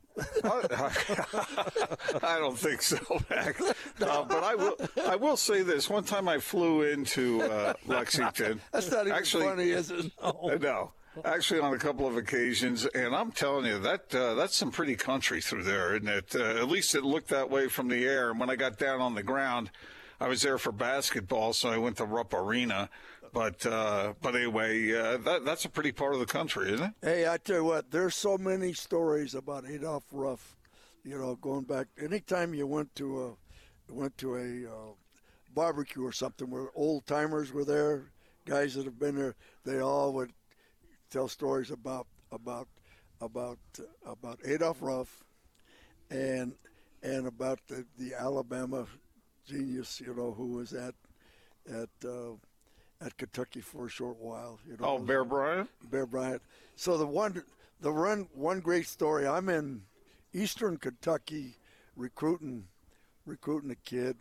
I 2.22 2.38
don't 2.38 2.58
think 2.58 2.82
so, 2.82 2.98
Mac. 3.28 3.60
Uh, 3.60 4.24
but 4.24 4.42
I 4.44 4.54
will. 4.54 4.76
I 5.06 5.16
will 5.16 5.36
say 5.36 5.62
this: 5.62 5.88
one 5.90 6.04
time 6.04 6.28
I 6.28 6.38
flew 6.38 6.82
into 6.82 7.42
uh, 7.42 7.74
Lexington. 7.86 8.60
That's 8.72 8.90
not 8.90 9.06
even 9.06 9.12
Actually, 9.12 9.44
funny, 9.44 9.70
is 9.70 9.90
it? 9.90 10.10
Uh, 10.22 10.32
No, 10.60 10.92
actually, 11.24 11.60
on 11.60 11.72
a 11.74 11.78
couple 11.78 12.06
of 12.06 12.16
occasions, 12.16 12.86
and 12.86 13.14
I'm 13.14 13.32
telling 13.32 13.66
you 13.66 13.78
that 13.80 14.14
uh, 14.14 14.34
that's 14.34 14.54
some 14.56 14.70
pretty 14.70 14.96
country 14.96 15.40
through 15.40 15.64
there, 15.64 15.96
isn't 15.96 16.08
it? 16.08 16.34
Uh, 16.34 16.60
at 16.60 16.68
least 16.68 16.94
it 16.94 17.04
looked 17.04 17.28
that 17.28 17.50
way 17.50 17.68
from 17.68 17.88
the 17.88 18.04
air. 18.04 18.30
And 18.30 18.38
when 18.38 18.50
I 18.50 18.56
got 18.56 18.78
down 18.78 19.00
on 19.00 19.14
the 19.14 19.22
ground, 19.22 19.70
I 20.20 20.28
was 20.28 20.42
there 20.42 20.58
for 20.58 20.72
basketball, 20.72 21.52
so 21.52 21.70
I 21.70 21.78
went 21.78 21.96
to 21.96 22.04
Rupp 22.04 22.34
Arena. 22.34 22.90
But 23.32 23.64
uh, 23.64 24.14
but 24.20 24.34
anyway, 24.34 24.92
uh, 24.92 25.16
that, 25.18 25.44
that's 25.44 25.64
a 25.64 25.68
pretty 25.68 25.92
part 25.92 26.14
of 26.14 26.20
the 26.20 26.26
country, 26.26 26.72
isn't 26.72 26.86
it? 26.86 26.92
Hey, 27.02 27.28
I 27.28 27.36
tell 27.36 27.56
you 27.56 27.64
what, 27.64 27.90
there's 27.90 28.16
so 28.16 28.36
many 28.36 28.72
stories 28.72 29.34
about 29.34 29.68
Adolph 29.68 30.06
Rupp. 30.10 30.40
You 31.04 31.16
know, 31.18 31.36
going 31.36 31.62
back, 31.62 31.86
anytime 32.00 32.52
you 32.54 32.66
went 32.66 32.94
to 32.96 33.22
a 33.22 33.92
went 33.92 34.18
to 34.18 34.36
a 34.36 34.70
uh, 34.70 34.92
barbecue 35.54 36.04
or 36.04 36.12
something 36.12 36.50
where 36.50 36.68
old 36.74 37.06
timers 37.06 37.52
were 37.52 37.64
there, 37.64 38.10
guys 38.46 38.74
that 38.74 38.84
have 38.84 38.98
been 38.98 39.16
there, 39.16 39.34
they 39.64 39.80
all 39.80 40.12
would 40.12 40.32
tell 41.10 41.28
stories 41.28 41.70
about 41.70 42.06
about 42.32 42.68
about 43.20 43.58
about 44.04 44.38
Adolph 44.44 44.82
Rupp 44.82 45.08
and 46.10 46.52
and 47.02 47.26
about 47.26 47.60
the, 47.68 47.86
the 47.98 48.14
Alabama 48.14 48.86
genius, 49.46 50.00
you 50.00 50.14
know, 50.14 50.32
who 50.32 50.48
was 50.48 50.72
at 50.72 50.94
at 51.68 51.88
uh, 52.04 52.32
at 53.00 53.16
Kentucky 53.16 53.60
for 53.60 53.86
a 53.86 53.88
short 53.88 54.18
while. 54.18 54.58
You 54.66 54.76
know, 54.76 54.86
Oh, 54.86 54.98
Bear 54.98 55.24
Bryant. 55.24 55.68
Bear 55.90 56.06
Bryant. 56.06 56.42
So 56.76 56.98
the 56.98 57.06
one, 57.06 57.42
the 57.80 57.92
run, 57.92 58.28
one 58.34 58.60
great 58.60 58.86
story. 58.86 59.26
I'm 59.26 59.48
in 59.48 59.82
Eastern 60.32 60.76
Kentucky 60.76 61.56
recruiting, 61.96 62.66
recruiting 63.26 63.70
a 63.70 63.74
kid, 63.76 64.16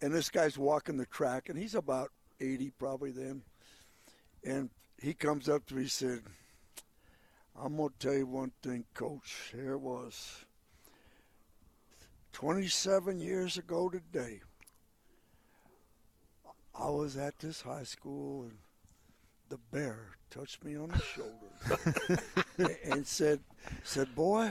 and 0.00 0.12
this 0.12 0.30
guy's 0.30 0.56
walking 0.58 0.96
the 0.96 1.06
track, 1.06 1.48
and 1.48 1.58
he's 1.58 1.74
about 1.74 2.10
80 2.40 2.70
probably 2.78 3.10
then, 3.10 3.42
and 4.44 4.70
he 5.00 5.12
comes 5.14 5.48
up 5.48 5.66
to 5.66 5.74
me 5.74 5.82
and 5.82 5.90
said, 5.90 6.22
"I'm 7.56 7.76
gonna 7.76 7.90
tell 7.98 8.14
you 8.14 8.26
one 8.26 8.52
thing, 8.62 8.84
Coach. 8.94 9.50
Here 9.52 9.72
it 9.72 9.80
was." 9.80 10.44
27 12.32 13.20
years 13.20 13.58
ago 13.58 13.88
today, 13.88 14.40
I 16.78 16.90
was 16.90 17.16
at 17.16 17.38
this 17.40 17.62
high 17.62 17.82
school 17.82 18.42
and 18.42 18.58
the 19.48 19.58
bear 19.72 20.10
touched 20.30 20.64
me 20.64 20.76
on 20.76 20.90
the 20.90 20.98
shoulder 20.98 22.22
and- 22.84 23.06
said, 23.06 23.40
"said 23.82 24.14
Boy, 24.14 24.50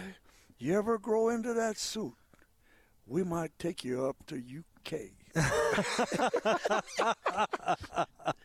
you 0.58 0.78
ever 0.78 0.98
grow 0.98 1.30
into 1.30 1.54
that 1.54 1.78
suit? 1.78 2.16
We 3.06 3.24
might 3.24 3.58
take 3.60 3.84
you 3.84 4.06
up 4.06 4.18
to 4.28 4.36
UK." 4.36 5.12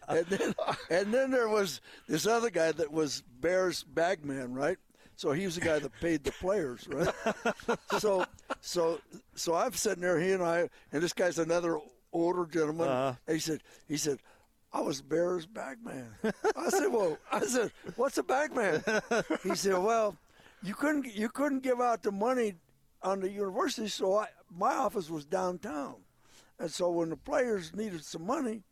and 0.09 0.27
then, 0.27 0.55
and 0.91 1.15
then 1.15 1.31
there 1.31 1.49
was 1.49 1.81
this 2.07 2.27
other 2.27 2.51
guy 2.51 2.71
that 2.73 2.93
was 2.93 3.23
Bears 3.41 3.83
bagman, 3.83 4.53
right? 4.53 4.77
So 5.17 5.33
he 5.33 5.47
was 5.47 5.55
the 5.55 5.61
guy 5.63 5.79
that 5.79 5.93
paid 6.01 6.25
the 6.25 6.33
players, 6.33 6.87
right? 6.89 7.15
so, 7.99 8.27
so, 8.61 9.01
so 9.35 9.55
I'm 9.55 9.73
sitting 9.73 10.03
there, 10.03 10.21
he 10.21 10.33
and 10.33 10.43
I, 10.43 10.69
and 10.93 11.03
this 11.03 11.13
guy's 11.13 11.39
another 11.39 11.79
older 12.13 12.47
gentleman. 12.47 12.89
Uh-huh. 12.89 13.15
And 13.27 13.35
he 13.35 13.41
said, 13.41 13.61
he 13.89 13.97
said, 13.97 14.19
I 14.73 14.81
was 14.81 15.03
Bears 15.03 15.47
bagman. 15.47 16.07
I 16.57 16.69
said, 16.71 16.89
well, 16.89 17.19
I 17.31 17.41
said, 17.41 17.73
what's 17.97 18.19
a 18.19 18.23
bagman? 18.23 18.83
He 19.43 19.55
said, 19.55 19.77
well, 19.79 20.17
you 20.63 20.75
couldn't, 20.75 21.15
you 21.15 21.29
couldn't 21.29 21.63
give 21.63 21.81
out 21.81 22.03
the 22.03 22.13
money 22.13 22.55
on 23.03 23.21
the 23.21 23.31
university, 23.31 23.89
so 23.89 24.17
I, 24.17 24.29
my 24.51 24.75
office 24.75 25.11
was 25.11 25.25
downtown. 25.25 25.97
And 26.59 26.71
so 26.71 26.91
when 26.91 27.11
the 27.11 27.17
players 27.17 27.75
needed 27.75 28.05
some 28.05 28.25
money, 28.25 28.63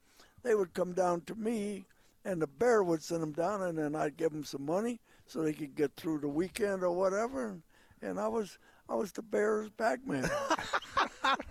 they 0.43 0.55
would 0.55 0.73
come 0.73 0.93
down 0.93 1.23
to 1.23 1.35
me, 1.35 1.85
and 2.25 2.41
the 2.41 2.47
bear 2.47 2.83
would 2.83 3.03
send 3.03 3.23
them 3.23 3.33
down, 3.33 3.63
and 3.63 3.77
then 3.77 3.95
I'd 3.95 4.17
give 4.17 4.33
them 4.33 4.45
some 4.45 4.65
money 4.65 5.01
so 5.27 5.43
they 5.43 5.53
could 5.53 5.75
get 5.75 5.97
through 5.97 6.21
the 6.21 6.29
weekend 6.29 6.83
or 6.83 6.93
whatever. 6.93 7.49
And, 7.49 7.63
and 8.01 8.19
I 8.19 8.29
was 8.29 8.59
I 8.89 8.95
was 8.95 9.13
the 9.13 9.23
Bears 9.23 9.71
bagman. 9.71 10.25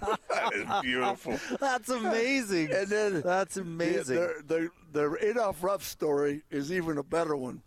That 0.02 0.54
is 0.54 0.82
beautiful. 0.82 1.40
That's 1.60 1.90
amazing. 1.90 2.72
and 2.74 2.88
then 2.88 3.22
That's 3.22 3.58
amazing. 3.58 4.16
The, 4.16 4.44
the, 4.46 4.70
the 4.92 5.28
Adolph 5.30 5.64
Rupp 5.64 5.82
story 5.84 6.44
is 6.50 6.72
even 6.72 6.98
a 6.98 7.04
better 7.04 7.36
one, 7.36 7.62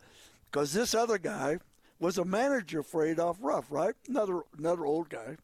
because 0.50 0.73
this 0.73 0.95
other 0.95 1.19
guy 1.19 1.59
was 1.99 2.19
a 2.19 2.25
manager 2.25 2.83
for 2.83 3.04
Adolph 3.07 3.38
Rupp, 3.40 3.64
right? 3.71 3.95
Another 4.09 4.42
another 4.59 4.85
old 4.85 5.09
guy, 5.09 5.37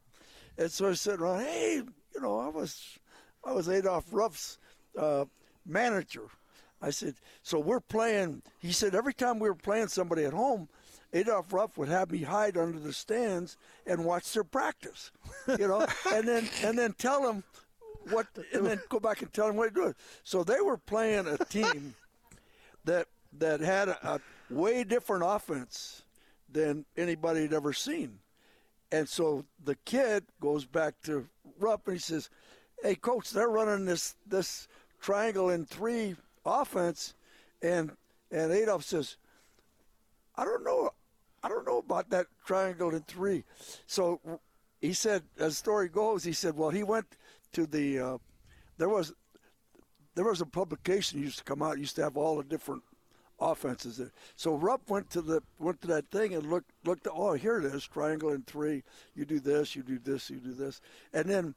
and 0.56 0.70
so 0.70 0.90
I 0.90 0.94
said, 0.94 1.20
"Well, 1.20 1.38
hey, 1.38 1.82
you 2.14 2.20
know, 2.20 2.38
I 2.38 2.48
was 2.48 2.98
I 3.44 3.52
was 3.52 3.68
Adolph 3.68 4.06
Rupp's 4.12 4.58
uh, 4.98 5.24
manager." 5.64 6.24
I 6.82 6.90
said, 6.90 7.14
"So 7.42 7.58
we're 7.60 7.80
playing." 7.80 8.42
He 8.58 8.72
said, 8.72 8.94
"Every 8.94 9.14
time 9.14 9.38
we 9.38 9.48
were 9.48 9.54
playing 9.54 9.88
somebody 9.88 10.24
at 10.24 10.32
home." 10.32 10.68
Adolph 11.12 11.52
Rupp 11.52 11.76
would 11.78 11.88
have 11.88 12.10
me 12.10 12.22
hide 12.22 12.56
under 12.56 12.78
the 12.78 12.92
stands 12.92 13.56
and 13.86 14.04
watch 14.04 14.32
their 14.32 14.44
practice, 14.44 15.10
you 15.58 15.68
know, 15.68 15.86
and 16.12 16.28
then 16.28 16.48
and 16.62 16.78
then 16.78 16.92
tell 16.92 17.22
them 17.22 17.44
what, 18.10 18.26
and 18.52 18.66
then 18.66 18.80
go 18.88 19.00
back 19.00 19.22
and 19.22 19.32
tell 19.32 19.46
them 19.46 19.56
what 19.56 19.74
to 19.74 19.80
do. 19.80 19.94
So 20.24 20.44
they 20.44 20.60
were 20.60 20.76
playing 20.76 21.26
a 21.26 21.38
team 21.38 21.94
that 22.84 23.06
that 23.38 23.60
had 23.60 23.88
a, 23.88 24.14
a 24.14 24.20
way 24.50 24.84
different 24.84 25.24
offense 25.26 26.02
than 26.50 26.84
anybody 26.96 27.42
had 27.42 27.52
ever 27.52 27.72
seen. 27.72 28.18
And 28.90 29.08
so 29.08 29.44
the 29.62 29.76
kid 29.84 30.24
goes 30.40 30.64
back 30.64 30.94
to 31.04 31.26
Rupp 31.58 31.86
and 31.86 31.96
he 31.96 32.00
says, 32.00 32.30
"Hey, 32.82 32.94
coach, 32.94 33.30
they're 33.30 33.48
running 33.48 33.84
this 33.86 34.14
this 34.26 34.68
triangle 35.00 35.50
in 35.50 35.64
three 35.64 36.16
offense," 36.44 37.14
and 37.62 37.92
and 38.30 38.52
Adolph 38.52 38.84
says, 38.84 39.16
"I 40.38 40.44
don't 40.44 40.64
know, 40.64 40.90
I 41.42 41.48
don't 41.48 41.66
know 41.66 41.78
about 41.78 42.08
that 42.10 42.26
triangle 42.46 42.94
in 42.94 43.02
three. 43.02 43.44
So 43.86 44.20
he 44.80 44.92
said, 44.92 45.24
as 45.38 45.52
the 45.52 45.56
story 45.56 45.88
goes, 45.88 46.24
he 46.24 46.32
said, 46.32 46.56
"Well, 46.56 46.70
he 46.70 46.82
went 46.82 47.06
to 47.52 47.66
the 47.66 47.98
uh, 47.98 48.18
there 48.78 48.88
was 48.88 49.12
there 50.14 50.24
was 50.24 50.40
a 50.40 50.46
publication 50.46 51.20
used 51.20 51.38
to 51.38 51.44
come 51.44 51.62
out 51.62 51.78
used 51.78 51.96
to 51.96 52.02
have 52.02 52.16
all 52.16 52.36
the 52.36 52.44
different 52.44 52.82
offenses 53.40 53.96
there. 53.98 54.10
So 54.36 54.54
Rupp 54.54 54.90
went 54.90 55.10
to 55.10 55.22
the 55.22 55.42
went 55.58 55.80
to 55.82 55.88
that 55.88 56.10
thing 56.10 56.34
and 56.34 56.48
looked 56.50 56.70
looked 56.84 57.06
oh 57.12 57.34
here 57.34 57.58
it 57.58 57.64
is 57.64 57.86
triangle 57.86 58.30
in 58.30 58.42
three 58.42 58.82
you 59.14 59.24
do 59.24 59.38
this 59.40 59.76
you 59.76 59.82
do 59.82 59.98
this 59.98 60.30
you 60.30 60.38
do 60.38 60.54
this 60.54 60.80
and 61.12 61.26
then 61.26 61.54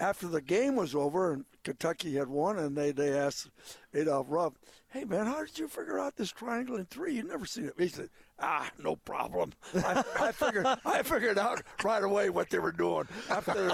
after 0.00 0.28
the 0.28 0.40
game 0.40 0.76
was 0.76 0.94
over 0.94 1.32
and 1.32 1.44
Kentucky 1.64 2.14
had 2.14 2.28
won 2.28 2.58
and 2.58 2.76
they 2.76 2.90
they 2.90 3.16
asked 3.16 3.48
Adolph 3.94 4.26
Rupp 4.28 4.54
hey 4.90 5.04
man 5.04 5.26
how 5.26 5.44
did 5.44 5.58
you 5.58 5.68
figure 5.68 5.98
out 5.98 6.16
this 6.16 6.30
triangle 6.30 6.76
in 6.76 6.84
three 6.86 7.14
you 7.14 7.22
never 7.22 7.46
seen 7.46 7.64
it 7.66 7.74
he 7.78 7.88
said 7.88 8.08
ah 8.40 8.70
no 8.82 8.96
problem 8.96 9.52
I, 9.74 10.04
I 10.20 10.32
figured 10.32 10.66
I 10.84 11.02
figured 11.02 11.38
out 11.38 11.62
right 11.82 12.02
away 12.02 12.30
what 12.30 12.50
they 12.50 12.58
were 12.58 12.72
doing 12.72 13.06
after 13.28 13.52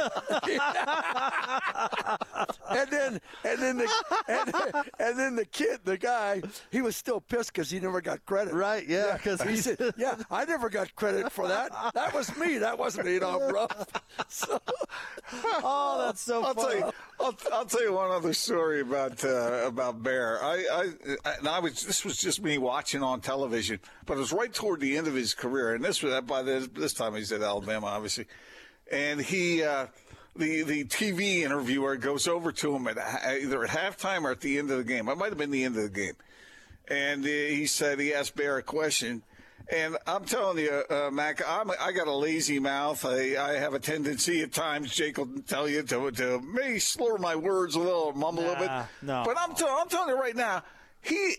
and 2.71 2.91
then 2.91 3.21
and 3.45 3.59
then 3.61 3.77
the 3.79 3.89
and, 4.29 4.55
and 4.99 5.19
then 5.19 5.37
the 5.37 5.45
kid, 5.45 5.81
the 5.85 5.99
guy, 5.99 6.43
he 6.71 6.81
was 6.83 6.97
still 6.97 7.21
pissed 7.21 7.53
because 7.53 7.71
he 7.71 7.81
never 7.81 8.01
got 8.01 8.25
credit. 8.27 8.55
Right, 8.55 8.87
yeah, 8.89 9.19
'cause 9.19 9.41
he 9.43 9.51
he- 9.51 9.57
said, 9.57 9.79
"Yeah, 9.97 10.17
I 10.31 10.45
never 10.45 10.69
got 10.69 10.95
credit 10.97 11.31
for 11.33 11.47
that. 11.49 11.71
That 11.95 12.15
was 12.15 12.35
me. 12.37 12.59
That 12.59 12.79
wasn't 12.79 13.09
Adolph 13.09 13.53
Rupp." 13.53 14.03
So, 14.29 14.59
oh, 15.63 16.05
that's 16.07 16.21
so 16.21 16.43
I'll 16.45 16.55
funny. 16.55 16.83
I'll, 17.21 17.37
I'll 17.53 17.65
tell 17.65 17.83
you 17.83 17.93
one 17.93 18.11
other 18.11 18.33
story 18.33 18.81
about 18.81 19.25
uh, 19.25 19.63
about 19.67 20.03
Bear. 20.03 20.43
I, 20.43 20.65
I 20.73 21.33
and 21.39 21.49
I 21.49 21.61
was 21.61 21.85
this 21.87 22.05
was 22.05 22.17
just 22.17 22.43
me 22.43 22.59
watching 22.59 23.03
on 23.03 23.21
television, 23.21 23.81
but 24.05 24.15
it 24.15 24.21
was 24.21 24.33
right 24.33 24.53
toward 24.53 24.81
the 24.81 24.97
end 24.97 25.07
of 25.07 25.15
his 25.15 25.33
career, 25.35 25.75
and 25.75 25.85
this 25.85 26.03
was 26.03 26.21
by 26.23 26.43
this, 26.43 26.69
this 26.69 26.93
time 26.93 27.15
he's 27.15 27.33
at 27.33 27.43
Alabama, 27.43 27.87
obviously, 27.87 28.27
and 28.91 29.21
he. 29.21 29.63
Uh, 29.63 29.87
the, 30.37 30.63
the 30.63 30.85
TV 30.87 31.43
interviewer 31.43 31.97
goes 31.97 32.27
over 32.27 32.51
to 32.51 32.75
him 32.75 32.89
at 32.89 32.99
either 32.99 33.63
at 33.63 33.71
halftime 33.71 34.23
or 34.23 34.33
at 34.33 34.41
the 34.41 34.59
end 34.59 34.69
of 34.69 34.79
the 34.79 34.85
game. 34.85 35.09
It 35.09 35.17
might 35.17 35.29
have 35.29 35.39
been 35.39 35.53
the 35.53 35.63
end 35.63 35.77
of 35.77 35.85
the 35.85 35.89
game. 35.89 36.15
And 36.89 37.25
uh, 37.25 37.29
he 37.29 37.67
said 37.67 38.01
he 38.01 38.13
asked 38.13 38.35
Bear 38.35 38.59
a 38.59 38.63
question. 38.63 39.23
And 39.73 39.97
I'm 40.07 40.25
telling 40.25 40.59
you, 40.59 40.83
uh, 40.91 41.11
Mac, 41.11 41.41
I'm, 41.47 41.71
I 41.81 41.93
got 41.93 42.07
a 42.07 42.15
lazy 42.15 42.59
mouth. 42.59 43.05
I, 43.05 43.37
I 43.37 43.53
have 43.55 43.73
a 43.73 43.79
tendency 43.79 44.43
at 44.43 44.53
times, 44.53 44.95
Jake 44.95 45.17
will 45.17 45.29
tell 45.47 45.69
you, 45.69 45.83
to, 45.83 46.11
to 46.11 46.41
maybe 46.41 46.79
slur 46.79 47.17
my 47.17 47.35
words 47.35 47.75
a 47.75 47.79
little, 47.79 48.13
mumble 48.13 48.43
a 48.43 48.47
little 48.47 48.57
bit. 48.57 48.67
Nah, 48.67 48.85
no. 49.03 49.23
But 49.25 49.39
I'm, 49.39 49.55
tell- 49.55 49.77
I'm 49.81 49.89
telling 49.89 50.11
you 50.15 50.21
right 50.21 50.37
now, 50.37 50.63
he, 51.01 51.37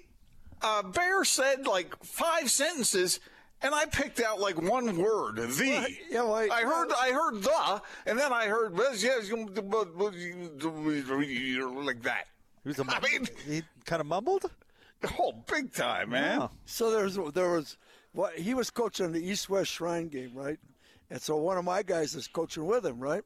uh, 0.61 0.83
Bear 0.83 1.23
said 1.23 1.67
like 1.67 1.95
five 2.03 2.49
sentences. 2.49 3.19
And 3.61 3.73
I 3.73 3.85
picked 3.85 4.19
out 4.19 4.39
like 4.39 4.61
one 4.61 4.97
word, 4.97 5.37
the. 5.37 5.87
yeah, 6.11 6.23
well, 6.23 6.35
I 6.35 6.61
heard, 6.61 6.91
I 6.91 7.11
heard 7.13 7.41
the, 7.41 7.81
and 8.05 8.19
then 8.19 8.31
I 8.33 8.47
heard 8.47 8.75
yes, 8.77 9.29
like 11.71 12.01
that. 12.03 12.27
He 12.63 12.69
was 12.69 12.79
a 12.79 12.85
I 12.89 12.99
mean, 12.99 13.27
he 13.47 13.63
kind 13.85 14.01
of 14.01 14.07
mumbled. 14.07 14.45
oh, 15.19 15.33
big 15.51 15.73
time, 15.73 16.09
man. 16.09 16.41
Yeah. 16.41 16.47
so 16.65 16.91
there 16.91 17.05
was 17.05 17.17
there 17.33 17.49
was 17.49 17.77
what 18.15 18.33
he 18.37 18.53
was 18.53 18.69
coaching 18.69 19.11
the 19.11 19.23
East 19.23 19.49
West 19.49 19.71
Shrine 19.71 20.07
game, 20.07 20.31
right? 20.33 20.57
And 21.09 21.21
so 21.21 21.35
one 21.37 21.57
of 21.57 21.65
my 21.65 21.83
guys 21.83 22.15
is 22.15 22.27
coaching 22.27 22.65
with 22.65 22.85
him, 22.85 22.99
right? 22.99 23.23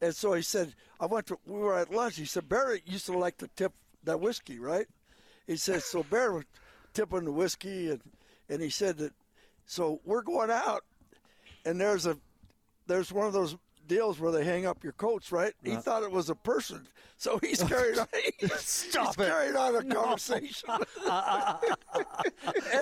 And 0.00 0.14
so 0.14 0.34
he 0.34 0.42
said, 0.42 0.74
I 1.00 1.06
went 1.06 1.26
to 1.28 1.38
we 1.46 1.58
were 1.58 1.76
at 1.78 1.90
lunch. 1.90 2.16
He 2.16 2.26
said 2.26 2.48
Barry 2.48 2.82
used 2.84 3.06
to 3.06 3.18
like 3.18 3.38
to 3.38 3.48
tip 3.56 3.72
that 4.04 4.20
whiskey, 4.20 4.58
right? 4.58 4.86
He 5.46 5.56
said 5.56 5.82
so 5.82 6.02
Barry 6.02 6.44
tipping 6.92 7.24
the 7.24 7.32
whiskey, 7.32 7.90
and 7.90 8.00
and 8.48 8.60
he 8.62 8.70
said 8.70 8.98
that 8.98 9.12
so 9.64 10.00
we're 10.04 10.22
going 10.22 10.50
out, 10.50 10.84
and 11.64 11.80
there's 11.80 12.06
a 12.06 12.18
there's 12.86 13.12
one 13.12 13.26
of 13.26 13.32
those 13.32 13.56
deals 13.86 14.18
where 14.20 14.32
they 14.32 14.44
hang 14.44 14.66
up 14.66 14.82
your 14.84 14.92
coats, 14.94 15.30
right? 15.32 15.52
He 15.62 15.76
thought 15.76 16.02
it 16.02 16.10
was 16.10 16.30
a 16.30 16.34
person, 16.34 16.86
so 17.16 17.38
he's 17.42 17.62
carried 17.68 17.98
on. 17.98 18.06
He's, 18.38 18.52
Stop 18.60 19.16
he's 19.16 19.24
it. 19.26 19.28
carried 19.30 19.56
on 19.56 19.76
a 19.76 19.84
conversation 19.94 20.68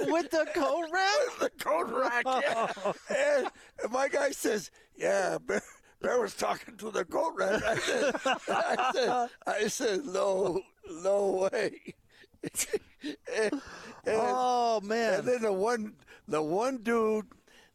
With 0.06 0.30
the 0.30 0.46
coat 0.54 0.86
rack? 0.92 1.16
with 1.28 1.38
the 1.40 1.50
coat 1.64 1.90
rack. 1.90 2.24
yeah. 2.26 2.72
and, 3.16 3.48
and 3.82 3.92
my 3.92 4.08
guy 4.08 4.30
says, 4.30 4.70
"Yeah, 4.96 5.38
Bear, 5.38 5.62
Bear 6.00 6.20
was 6.20 6.34
talking 6.34 6.76
to 6.78 6.90
the 6.90 7.04
coat 7.04 7.34
rack." 7.36 7.62
I 7.64 7.76
said, 7.76 8.14
"I 8.48 8.90
said, 8.94 9.28
I 9.46 9.66
said, 9.68 10.04
no, 10.06 10.60
no 11.02 11.48
way." 11.52 11.94
and, 12.42 13.52
and- 13.52 13.60
Oh 14.06 14.80
man! 14.82 15.20
and 15.20 15.28
then 15.28 15.42
the 15.42 15.52
one, 15.52 15.94
the 16.28 16.42
one 16.42 16.78
dude 16.78 17.26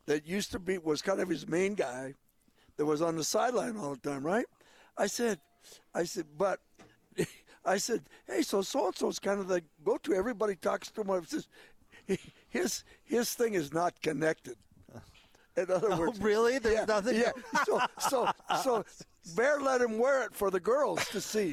that 0.06 0.28
used 0.28 0.52
to 0.52 0.60
be 0.60 0.78
was 0.78 1.02
kind 1.02 1.20
of 1.20 1.30
his 1.30 1.48
main 1.48 1.74
guy, 1.76 2.14
that 2.80 2.86
was 2.86 3.02
on 3.02 3.18
the 3.18 3.24
sideline 3.26 3.76
all 3.76 3.96
the 4.02 4.10
time, 4.10 4.26
right? 4.26 4.46
I 4.98 5.06
said, 5.08 5.38
I 5.94 6.06
said, 6.06 6.26
but 6.38 6.62
I 7.66 7.76
said, 7.76 8.04
hey, 8.26 8.42
so 8.42 8.62
so 8.62 8.86
and 8.88 8.96
so's 8.96 9.20
kind 9.20 9.42
of 9.42 9.50
the 9.50 9.62
go 9.84 9.98
to. 9.98 10.14
Everybody 10.14 10.56
talks 10.56 10.90
to 10.92 11.02
him. 11.04 11.26
Says, 11.26 11.50
his 12.50 12.86
his 13.04 13.34
thing 13.34 13.54
is 13.54 13.74
not 13.74 14.02
connected. 14.02 14.56
In 15.58 15.70
other 15.70 15.90
oh, 15.92 16.00
words, 16.00 16.20
Oh, 16.22 16.24
really? 16.24 16.58
There's 16.58 16.76
yeah, 16.76 16.86
nothing- 16.86 17.18
Yeah. 17.20 17.32
So 17.66 17.82
so 18.10 18.32
so. 18.64 18.86
Bear 19.36 19.60
let 19.60 19.82
him 19.82 19.98
wear 20.00 20.24
it 20.24 20.34
for 20.34 20.50
the 20.50 20.60
girls 20.60 21.06
to 21.10 21.20
see. 21.22 21.50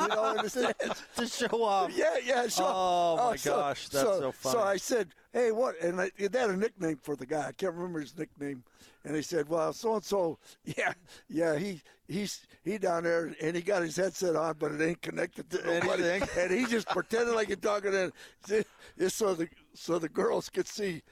You 0.00 0.08
know, 0.08 0.24
understand? 0.24 0.74
to 1.16 1.26
show 1.26 1.62
off. 1.62 1.92
Yeah, 1.94 2.16
yeah. 2.24 2.46
So, 2.48 2.64
Oh, 2.66 3.16
my 3.16 3.22
oh, 3.32 3.36
so- 3.36 3.56
gosh, 3.56 3.88
that's 3.88 4.04
so 4.04 4.32
funny. 4.32 4.52
So 4.52 4.60
I 4.62 4.76
said, 4.76 5.08
"Hey, 5.32 5.52
what?" 5.52 5.78
And 5.80 6.00
I, 6.00 6.10
they 6.18 6.38
had 6.38 6.50
a 6.50 6.56
nickname 6.56 6.98
for 7.02 7.14
the 7.14 7.26
guy. 7.26 7.46
I 7.48 7.52
can't 7.52 7.74
remember 7.74 8.00
his 8.00 8.16
nickname. 8.16 8.64
And 9.04 9.14
he 9.14 9.22
said, 9.22 9.48
"Well, 9.48 9.72
so 9.74 9.94
and 9.96 10.04
so, 10.04 10.38
yeah, 10.64 10.94
yeah, 11.28 11.56
he 11.56 11.82
he's 12.08 12.46
he 12.64 12.78
down 12.78 13.04
there, 13.04 13.34
and 13.40 13.54
he 13.54 13.60
got 13.62 13.82
his 13.82 13.96
headset 13.96 14.34
on, 14.34 14.56
but 14.58 14.72
it 14.72 14.80
ain't 14.80 15.02
connected 15.02 15.48
to 15.50 15.58
nobody, 15.58 16.04
Anything. 16.08 16.28
and 16.38 16.50
he 16.52 16.64
just 16.66 16.88
pretended 16.88 17.34
like 17.34 17.48
he's 17.48 17.58
talking 17.58 17.92
to 17.92 18.12
just 18.98 19.16
so 19.16 19.34
the 19.34 19.46
so 19.74 19.98
the 19.98 20.08
girls 20.08 20.48
could 20.48 20.66
see 20.66 21.02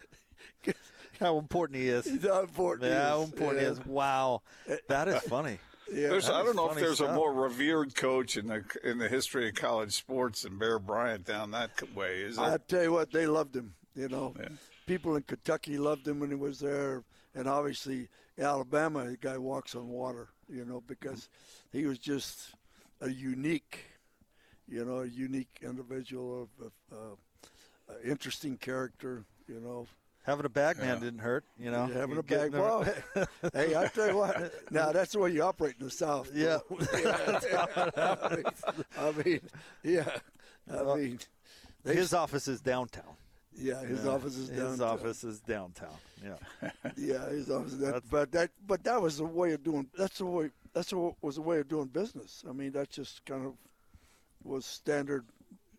How 1.21 1.39
important 1.39 1.79
he 1.79 1.89
is. 1.89 2.07
how 2.25 2.41
important. 2.41 2.85
he 2.85 2.91
Yeah, 2.91 3.09
how 3.11 3.23
important 3.23 3.61
he 3.63 3.67
is. 3.69 3.85
Wow. 3.87 4.41
That 4.89 5.07
is 5.09 5.21
funny. 5.23 5.59
Yeah. 5.91 6.09
There's, 6.09 6.29
I 6.29 6.43
don't 6.43 6.57
know 6.57 6.71
if 6.71 6.77
there's 6.77 7.01
a 7.01 7.13
more 7.13 7.33
revered 7.33 7.95
coach 7.95 8.37
in 8.37 8.47
the 8.47 8.65
in 8.85 8.99
the 8.99 9.09
history 9.09 9.49
of 9.49 9.55
college 9.55 9.93
sports 9.93 10.43
than 10.43 10.59
Bear 10.59 10.79
Bryant 10.79 11.25
down 11.25 11.51
that 11.53 11.71
way. 11.95 12.23
Is 12.23 12.39
I 12.39 12.57
tell 12.57 12.83
you 12.83 12.93
what, 12.93 13.11
they 13.11 13.27
loved 13.27 13.57
him. 13.57 13.75
You 13.95 14.09
know, 14.09 14.35
people 14.87 15.17
in 15.17 15.23
Kentucky 15.23 15.77
loved 15.77 16.07
him 16.09 16.21
when 16.21 16.31
he 16.31 16.37
was 16.37 16.59
there, 16.61 17.05
and 17.35 17.47
obviously 17.47 18.09
Alabama, 18.39 19.05
the 19.05 19.17
guy 19.17 19.39
walks 19.39 19.75
on 19.75 19.89
water. 19.89 20.29
You 20.49 20.65
know, 20.65 20.83
because 20.87 21.29
he 21.73 21.87
was 21.87 21.99
just 21.99 22.53
a 23.01 23.11
unique, 23.11 23.85
you 24.69 24.85
know, 24.85 25.01
a 25.01 25.07
unique 25.07 25.61
individual 25.63 26.49
of, 26.61 26.73
of 26.97 27.19
uh, 27.89 27.95
interesting 28.05 28.57
character. 28.57 29.25
You 29.49 29.61
know, 29.61 29.87
Having 30.25 30.47
a 30.47 30.51
bag 30.51 30.79
man 30.79 31.01
didn't 31.01 31.19
hurt, 31.19 31.45
you 31.59 31.71
know. 31.71 31.87
having 31.87 32.15
You 32.15 32.21
a 32.21 32.23
bag. 32.23 32.53
Well, 32.53 32.85
hey, 33.53 33.75
I 33.75 33.89
tell 33.89 34.07
you 34.09 34.17
what. 34.17 34.53
Now 34.71 34.93
that's 34.93 35.13
the 35.13 35.19
way 35.19 35.33
you 35.33 35.43
operate 35.43 35.75
in 35.81 35.87
the 35.87 35.91
South. 35.91 36.31
Yeah. 36.33 36.59
I 38.99 39.13
mean, 39.25 39.41
yeah. 39.83 40.09
I 40.73 40.83
mean, 40.97 41.19
they, 41.85 41.95
His 41.97 42.15
office 42.15 42.47
is 42.47 42.61
downtown. 42.61 43.17
yeah, 43.57 43.81
his 43.85 44.07
office 44.07 44.37
is 44.37 44.49
down. 44.49 44.71
His 44.71 44.81
office 44.81 45.25
is 45.25 45.41
downtown. 45.41 45.97
Yeah. 46.25 46.71
Yeah, 46.97 47.29
his 47.31 47.51
office. 47.51 47.73
That, 47.75 47.87
That's- 47.87 48.03
but 48.11 48.31
that, 48.33 48.51
but 48.67 48.85
that 48.85 49.03
was 49.03 49.19
a 49.21 49.25
way 49.25 49.53
of 49.55 49.65
doing. 49.65 49.89
That's 49.99 50.19
the 50.19 50.27
way. 50.27 50.51
That's 50.73 50.93
what 50.93 51.15
was 51.21 51.39
a 51.39 51.43
way 51.43 51.59
of 51.59 51.69
doing 51.69 51.87
business. 51.87 52.45
I 52.49 52.53
mean, 52.53 52.71
that 52.73 52.91
just 52.91 53.25
kind 53.25 53.45
of 53.47 53.55
was 54.45 54.65
standard. 54.65 55.25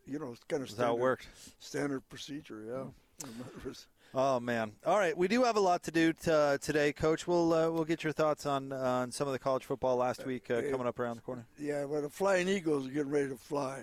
You 0.06 0.20
know, 0.20 0.36
kind 0.50 0.64
of 0.64 0.70
That's 0.70 0.82
how 0.82 0.96
it 0.96 1.00
worked. 1.00 1.28
Standard 1.60 2.02
procedure. 2.10 2.62
Yeah. 2.68 3.28
Mm-hmm. 3.28 3.70
Was- 3.70 3.88
Oh 4.16 4.40
man! 4.40 4.74
All 4.86 4.98
right, 5.00 5.18
we 5.18 5.28
do 5.28 5.44
have 5.44 5.56
a 5.56 5.60
lot 5.60 5.82
to 5.84 5.92
do 5.92 6.14
t- 6.14 6.30
uh, 6.30 6.60
today, 6.60 6.94
Coach. 6.94 7.26
We'll 7.28 7.52
uh, 7.52 7.72
we'll 7.72 7.84
get 7.84 8.04
your 8.04 8.14
thoughts 8.14 8.46
on 8.46 8.72
on 8.72 9.12
some 9.12 9.28
of 9.28 9.34
the 9.34 9.40
college 9.40 9.66
football 9.66 9.96
last 9.98 10.24
week 10.26 10.52
uh, 10.52 10.62
coming 10.70 10.86
up 10.86 11.00
around 11.00 11.16
the 11.16 11.22
corner. 11.24 11.48
yeah, 11.58 11.86
well, 11.86 12.02
the 12.04 12.10
Flying 12.10 12.48
Eagles 12.48 12.86
are 12.88 12.92
getting 12.92 13.12
ready 13.12 13.30
to 13.30 13.38
fly. 13.38 13.82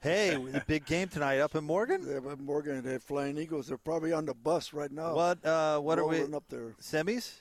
Hey, 0.00 0.36
the 0.52 0.62
big 0.68 0.86
game 0.86 1.08
tonight 1.08 1.40
up 1.40 1.56
in 1.56 1.64
Morgan. 1.64 2.06
They 2.06 2.14
have 2.14 2.38
Morgan. 2.40 2.84
Have 2.84 3.02
Flying 3.02 3.36
Eagles. 3.36 3.66
They're 3.66 3.78
probably 3.78 4.12
on 4.12 4.26
the 4.26 4.34
bus 4.34 4.72
right 4.72 4.92
now. 4.92 5.14
What 5.14 5.44
uh, 5.44 5.80
what 5.80 5.98
are 5.98 6.06
we? 6.06 6.22
up 6.22 6.44
there? 6.48 6.76
Semis 6.80 7.32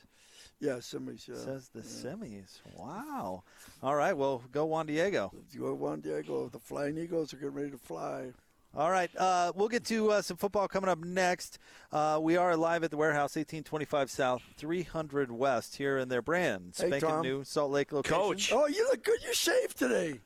Yeah, 0.60 0.78
semis. 0.78 1.28
Yeah. 1.28 1.36
says 1.36 1.70
the 1.70 1.82
semis. 1.82 2.62
Wow. 2.76 3.44
All 3.84 3.96
right, 3.96 4.18
well, 4.18 4.42
go 4.52 4.66
Juan 4.66 4.88
Diego. 4.88 5.32
Go 5.56 5.76
Juan 5.76 6.02
Diego. 6.02 6.50
The 6.50 6.58
Flying 6.58 6.98
Eagles 6.98 7.32
are 7.32 7.38
getting 7.38 7.54
ready 7.54 7.70
to 7.70 7.78
fly. 7.78 8.32
All 8.76 8.92
right, 8.92 9.10
uh, 9.18 9.52
we'll 9.56 9.70
get 9.70 9.86
to 9.86 10.12
uh, 10.12 10.22
some 10.22 10.38
football 10.38 10.68
coming 10.68 10.90
up 10.90 11.00
next. 11.00 11.58
Uh, 11.92 12.20
we 12.22 12.38
are 12.38 12.56
live 12.56 12.84
at 12.84 12.92
the 12.92 12.98
warehouse, 12.98 13.36
1825 13.36 14.12
South, 14.12 14.44
300 14.58 15.32
West, 15.32 15.78
here 15.78 15.98
in 15.98 16.10
their 16.10 16.22
brand 16.22 16.76
spanking 16.76 17.00
Tom. 17.02 17.22
new 17.24 17.44
Salt 17.44 17.72
Lake 17.72 17.92
location. 17.92 18.18
Coach. 18.20 18.52
Oh, 18.54 18.68
you 18.68 18.84
look 18.90 19.04
good. 19.04 19.20
You 19.26 19.34
shaved 19.34 19.78
today. 19.80 20.20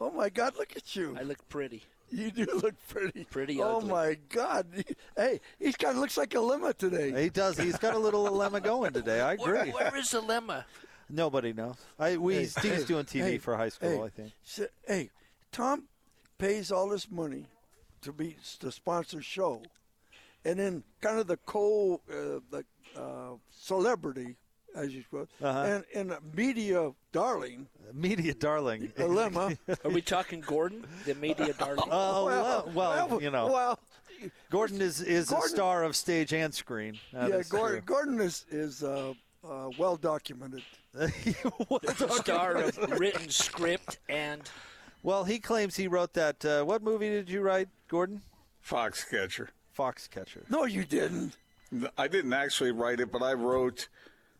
Oh 0.00 0.10
my 0.10 0.30
God! 0.30 0.56
Look 0.58 0.74
at 0.76 0.96
you. 0.96 1.16
I 1.18 1.22
look 1.22 1.48
pretty. 1.48 1.84
You 2.10 2.32
do 2.32 2.44
look 2.60 2.74
pretty. 2.88 3.24
Pretty 3.24 3.62
Ugly. 3.62 3.64
Oh 3.64 3.80
my 3.94 4.16
God! 4.30 4.66
Hey, 5.16 5.40
he 5.60 5.72
kind 5.72 5.94
of 5.94 6.00
looks 6.00 6.16
like 6.16 6.30
Alema 6.30 6.76
today. 6.76 7.22
He 7.22 7.30
does. 7.30 7.56
He's 7.56 7.78
got 7.78 7.94
a 7.94 7.98
little 7.98 8.24
dilemma 8.28 8.60
going 8.60 8.92
today. 8.92 9.20
I 9.20 9.36
Where, 9.36 9.54
agree. 9.54 9.70
where 9.70 9.96
is 9.96 10.10
the 10.10 10.20
lemma? 10.22 10.64
Nobody 11.08 11.52
knows. 11.52 11.76
I 12.00 12.16
we 12.16 12.34
Hey, 12.34 12.44
Steve's 12.46 12.78
hey, 12.80 12.84
doing 12.84 13.04
TV 13.04 13.22
hey, 13.22 13.38
for 13.38 13.56
high 13.56 13.68
school, 13.68 13.90
hey, 13.90 14.02
I 14.02 14.08
think. 14.08 14.32
s- 14.44 14.68
Hey, 14.88 15.10
Tom 15.52 15.84
pays 16.38 16.72
all 16.72 16.88
this 16.88 17.08
money 17.08 17.46
to 18.02 18.12
be 18.12 18.36
to 18.60 18.70
sponsor 18.70 19.22
show, 19.22 19.62
and 20.44 20.58
then 20.58 20.82
kind 21.00 21.18
of 21.18 21.26
the 21.26 21.36
co 21.38 22.00
uh, 22.10 22.40
the 22.50 22.64
uh, 22.96 23.36
celebrity, 23.50 24.36
as 24.74 24.94
you 24.94 25.02
put, 25.10 25.28
Uh-huh. 25.40 25.60
and 25.60 25.84
and 26.12 26.34
media 26.34 26.92
darling, 27.12 27.66
Media 27.94 28.34
darling. 28.34 28.92
Alema. 28.98 29.56
Are 29.84 29.90
we 29.90 30.02
talking 30.02 30.40
Gordon, 30.40 30.84
the 31.06 31.14
media 31.14 31.52
darling? 31.58 31.88
Oh 31.90 32.26
well, 32.26 32.70
well, 32.74 33.22
you 33.22 33.30
know, 33.30 33.46
Well, 33.46 33.78
Gordon 34.50 34.80
is 34.82 35.00
is 35.00 35.32
a 35.32 35.40
star 35.42 35.84
of 35.84 35.96
stage 35.96 36.32
and 36.32 36.52
screen. 36.54 36.98
That 37.12 37.30
yeah, 37.30 37.36
is 37.36 37.48
Gordon. 37.48 37.82
Gordon 37.86 38.20
is 38.20 38.44
is 38.50 38.82
uh, 38.82 39.14
uh, 39.48 39.70
well 39.78 39.96
documented. 39.96 40.62
the 40.92 42.18
star 42.22 42.56
of 42.56 42.76
written 43.00 43.30
script 43.30 43.98
and 44.10 44.42
well, 45.02 45.24
he 45.24 45.38
claims 45.38 45.76
he 45.76 45.88
wrote 45.88 46.14
that. 46.14 46.44
Uh, 46.44 46.64
what 46.64 46.82
movie 46.82 47.08
did 47.10 47.28
you 47.28 47.40
write, 47.40 47.68
Gordon? 47.88 48.22
Foxcatcher. 48.66 49.48
Foxcatcher. 49.76 50.48
No, 50.50 50.64
you 50.64 50.84
didn't. 50.84 51.36
I 51.96 52.06
didn't 52.08 52.32
actually 52.34 52.72
write 52.72 53.00
it, 53.00 53.10
but 53.10 53.22
I 53.22 53.32
wrote. 53.32 53.88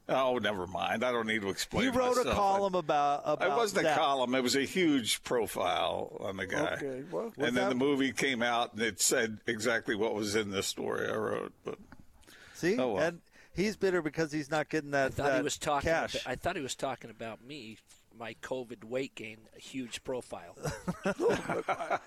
Oh, 0.09 0.37
never 0.38 0.66
mind. 0.66 1.05
I 1.05 1.12
don't 1.12 1.27
need 1.29 1.42
to 1.42 1.48
explain. 1.48 1.85
He 1.85 1.88
wrote 1.90 2.14
a 2.14 2.16
myself. 2.16 2.35
column 2.35 2.75
about 2.75 3.22
about 3.25 3.51
It 3.53 3.57
wasn't 3.57 3.85
that. 3.85 3.96
a 3.96 4.01
column. 4.01 4.35
It 4.35 4.42
was 4.42 4.57
a 4.57 4.64
huge 4.64 5.22
profile 5.22 6.16
on 6.20 6.37
the 6.37 6.46
guy. 6.46 6.75
Okay, 6.75 7.05
well, 7.11 7.27
and 7.37 7.46
then 7.46 7.55
that- 7.55 7.68
the 7.70 7.75
movie 7.77 8.12
came 8.12 8.42
out, 8.42 8.72
and 8.75 8.83
it 8.83 9.01
said 9.01 9.38
exactly 9.46 9.94
what 9.94 10.14
was 10.14 10.35
in 10.35 10.51
the 10.51 10.62
story 10.62 11.09
I 11.09 11.14
wrote. 11.14 11.53
But 11.64 11.79
See, 12.55 12.77
Oh, 12.79 12.94
well. 12.94 13.03
and 13.05 13.20
he's 13.55 13.77
bitter 13.77 14.03
because 14.03 14.33
he's 14.33 14.51
not 14.51 14.68
getting 14.68 14.90
that, 14.90 15.07
I 15.07 15.11
thought 15.11 15.27
that 15.31 15.37
he 15.37 15.42
was 15.42 15.57
talking. 15.59 15.88
cash. 15.90 16.14
About, 16.16 16.27
I 16.31 16.35
thought 16.35 16.57
he 16.57 16.62
was 16.62 16.75
talking 16.75 17.09
about 17.11 17.42
me, 17.42 17.79
my 18.18 18.35
COVID 18.42 18.85
weight 18.85 19.14
gain, 19.14 19.38
a 19.57 19.61
huge 19.61 20.03
profile. 20.05 20.57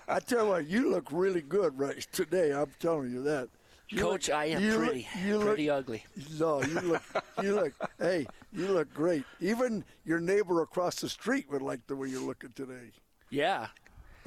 I 0.08 0.20
tell 0.20 0.44
you 0.44 0.50
what, 0.50 0.66
you 0.66 0.90
look 0.90 1.08
really 1.10 1.42
good 1.42 1.78
right 1.78 2.00
today. 2.12 2.52
I'm 2.52 2.70
telling 2.78 3.10
you 3.12 3.22
that. 3.22 3.48
You 3.88 4.00
Coach, 4.00 4.28
look- 4.28 4.36
I 4.36 4.46
am 4.46 4.62
you 4.62 4.72
look- 4.78 4.84
pretty, 4.86 5.08
you 5.24 5.38
look- 5.38 5.46
pretty 5.46 5.70
ugly. 5.70 6.04
No, 6.38 6.62
you 6.62 6.80
look, 6.80 7.02
you 7.42 7.54
look. 7.54 7.72
hey, 8.00 8.26
you 8.52 8.66
look 8.68 8.92
great. 8.92 9.24
Even 9.40 9.84
your 10.04 10.18
neighbor 10.20 10.62
across 10.62 10.96
the 10.96 11.08
street 11.08 11.46
would 11.50 11.62
like 11.62 11.86
the 11.86 11.94
way 11.94 12.08
you're 12.08 12.20
looking 12.20 12.50
today. 12.54 12.90
Yeah. 13.30 13.68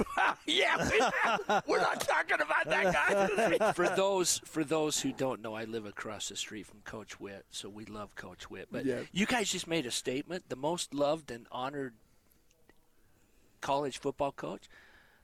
yeah, 0.45 0.89
we're 1.67 1.79
not 1.79 2.01
talking 2.01 2.37
about 2.41 2.65
that 2.65 2.93
guy. 3.59 3.71
For 3.73 3.87
those 3.89 4.39
for 4.45 4.63
those 4.63 4.99
who 5.01 5.11
don't 5.11 5.41
know, 5.41 5.53
I 5.55 5.65
live 5.65 5.85
across 5.85 6.29
the 6.29 6.35
street 6.35 6.65
from 6.65 6.79
Coach 6.85 7.19
Witt, 7.19 7.45
so 7.51 7.69
we 7.69 7.85
love 7.85 8.15
Coach 8.15 8.49
Witt. 8.49 8.67
But 8.71 8.85
Yeah. 8.85 9.01
you 9.11 9.25
guys 9.25 9.49
just 9.51 9.67
made 9.67 9.85
a 9.85 9.91
statement. 9.91 10.49
The 10.49 10.55
most 10.55 10.93
loved 10.93 11.31
and 11.31 11.45
honored 11.51 11.93
college 13.61 13.97
football 13.99 14.31
coach. 14.31 14.63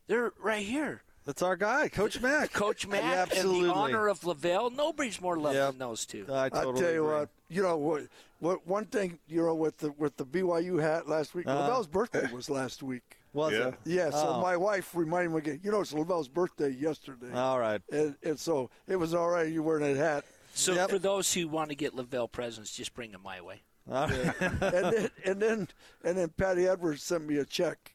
They're 0.08 0.34
right 0.42 0.66
here. 0.66 1.02
That's 1.26 1.42
our 1.42 1.56
guy, 1.56 1.88
Coach 1.90 2.22
Mack. 2.22 2.54
Coach 2.54 2.86
Mack 2.86 3.02
Yeah, 3.02 3.24
and 3.24 3.32
absolutely. 3.32 3.68
the 3.70 3.74
honor 3.74 4.08
of 4.08 4.20
LaVell. 4.22 4.76
Nobody's 4.76 5.20
more 5.20 5.38
loved 5.40 5.56
Yep. 5.56 5.70
than 5.72 5.80
those 5.80 6.06
two. 6.06 6.28
I 6.32 6.46
I 6.46 6.50
totally 6.50 6.80
tell 6.82 6.92
you 6.94 7.04
agree. 7.04 7.16
what, 7.20 7.30
you 7.50 7.64
know 7.64 7.78
what, 7.78 8.04
what? 8.40 8.68
One 8.68 8.86
thing, 8.86 9.18
you 9.28 9.42
know, 9.44 9.56
with 9.56 9.78
the 9.80 9.92
with 9.94 10.18
the 10.18 10.26
BYU 10.26 10.80
hat 10.80 11.08
last 11.10 11.34
week. 11.34 11.48
Uh-huh. 11.48 11.68
LaVell's 11.72 11.88
birthday 11.88 12.32
was 12.32 12.48
last 12.50 12.84
week. 12.84 13.18
Was 13.36 13.52
Yeah. 13.54 13.68
it? 13.68 13.74
Yeah, 13.84 14.10
so 14.12 14.30
Oh. 14.30 14.42
my 14.42 14.56
wife 14.56 14.96
reminded 14.96 15.32
me 15.32 15.38
again. 15.40 15.60
You 15.62 15.72
know, 15.72 15.82
it's 15.82 15.92
LaVell's 15.92 16.30
birthday 16.30 16.70
yesterday, 16.70 17.34
All 17.34 17.60
right. 17.60 17.82
and, 17.92 18.16
and 18.24 18.40
so 18.40 18.70
it 18.88 18.96
was 18.96 19.14
all 19.14 19.30
right. 19.30 19.48
You 19.52 19.62
wearing 19.62 19.84
that 19.84 19.98
hat. 20.02 20.24
So 20.54 20.74
Yep. 20.74 20.90
for 20.90 21.00
those 21.00 21.34
who 21.34 21.50
want 21.50 21.70
to 21.70 21.76
get 21.76 21.94
LaVell 21.94 22.32
presents, 22.32 22.72
just 22.74 22.94
bring 22.94 23.12
them 23.12 23.22
my 23.24 23.42
way. 23.42 23.62
All 23.92 24.08
right. 24.08 24.34
and 24.42 24.60
then 24.62 25.10
and 25.26 25.42
then 25.42 25.68
and 26.04 26.18
then 26.18 26.30
Patti 26.30 26.66
Edwards 26.66 27.04
sent 27.04 27.28
me 27.28 27.38
a 27.38 27.46
check. 27.46 27.94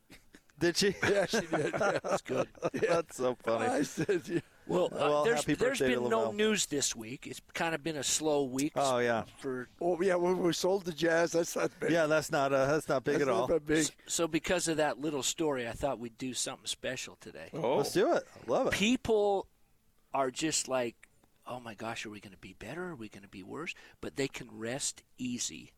Did 0.59 0.77
she? 0.77 0.95
Yeah, 1.09 1.25
she 1.25 1.41
did. 1.41 1.73
Yeah. 1.73 1.99
That's 2.05 2.21
good. 2.33 2.49
That's 2.75 3.17
so 3.17 3.35
funny. 3.43 3.65
I 3.67 3.83
said, 3.83 4.21
yeah. 4.29 4.41
Well, 4.71 4.85
uh, 4.87 4.97
Well, 4.99 5.25
there's, 5.25 5.37
happy 5.39 5.55
there's 5.55 5.79
birthday 5.81 5.95
been 5.97 6.09
no 6.09 6.31
news 6.31 6.67
this 6.67 6.95
week. 6.95 7.27
It's 7.27 7.41
kind 7.55 7.75
of 7.75 7.83
been 7.83 7.97
a 7.97 8.05
slow 8.05 8.45
week. 8.45 8.73
Oh, 8.77 8.99
yeah. 8.99 9.25
For 9.39 9.69
Oh 9.81 10.01
yeah, 10.01 10.15
when 10.15 10.39
we 10.39 10.53
sold 10.53 10.85
the 10.85 10.93
Jazz, 10.93 11.33
that's 11.33 11.57
not 11.57 11.71
big. 11.81 11.91
Yeah, 11.91 12.07
that's 12.07 12.31
not 12.31 12.53
uh, 12.53 12.67
that's 12.67 12.89
not 12.89 13.03
big 13.05 13.15
that's 13.15 13.29
at 13.29 13.29
not 13.29 13.41
all. 13.41 13.47
that 13.49 13.67
big. 13.67 13.87
so 14.07 14.29
because 14.29 14.69
of 14.69 14.77
that 14.77 15.01
little 15.01 15.23
story, 15.25 15.67
I 15.69 15.73
thought 15.73 15.99
we'd 15.99 16.17
do 16.19 16.33
something 16.35 16.67
special 16.67 17.17
today. 17.21 17.51
Oh, 17.53 17.79
Let's 17.79 17.93
do 17.93 18.15
it. 18.15 18.23
I 18.47 18.51
love 18.51 18.67
it. 18.69 18.73
People 18.73 19.47
are 20.15 20.31
just 20.31 20.69
like, 20.69 20.95
oh 21.47 21.59
my 21.61 21.75
gosh, 21.75 22.07
are 22.07 22.11
we 22.11 22.21
going 22.21 22.33
to 22.33 22.39
be 22.39 22.55
better? 22.59 22.91
Are 22.91 22.97
we 22.97 23.09
going 23.09 23.23
to 23.23 23.29
be 23.29 23.43
worse? 23.43 23.75
But 24.01 24.17
they 24.17 24.29
can 24.29 24.49
rest 24.53 25.03
easy 25.19 25.73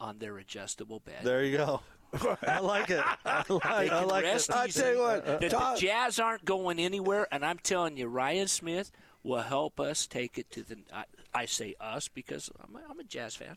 on 0.00 0.18
their 0.18 0.38
adjustable 0.38 1.00
bed. 1.00 1.20
There 1.22 1.44
you 1.44 1.56
go. 1.56 1.80
I 2.46 2.60
like 2.60 2.90
it. 2.90 3.02
I 3.24 3.44
like, 3.48 3.62
They 3.62 3.90
I 3.90 4.02
like 4.04 4.24
rest 4.24 4.48
it. 4.50 4.54
I 4.56 4.66
easy. 4.66 4.80
tell 4.80 4.92
you 4.94 5.00
what, 5.00 5.24
that 5.40 5.50
Tom- 5.50 5.74
the 5.74 5.80
Jazz 5.80 6.18
aren't 6.18 6.44
going 6.44 6.78
anywhere, 6.78 7.26
and 7.30 7.44
I'm 7.44 7.58
telling 7.58 7.96
you, 7.96 8.06
Ryan 8.06 8.48
Smith 8.48 8.90
will 9.22 9.42
help 9.42 9.78
us 9.80 10.06
take 10.06 10.38
it 10.38 10.50
to 10.52 10.62
the. 10.62 10.76
I, 10.92 11.04
I 11.34 11.46
say 11.46 11.74
us 11.80 12.08
because 12.08 12.50
I'm 12.62 12.74
a, 12.76 12.80
I'm 12.90 12.98
a 12.98 13.04
Jazz 13.04 13.36
fan. 13.36 13.56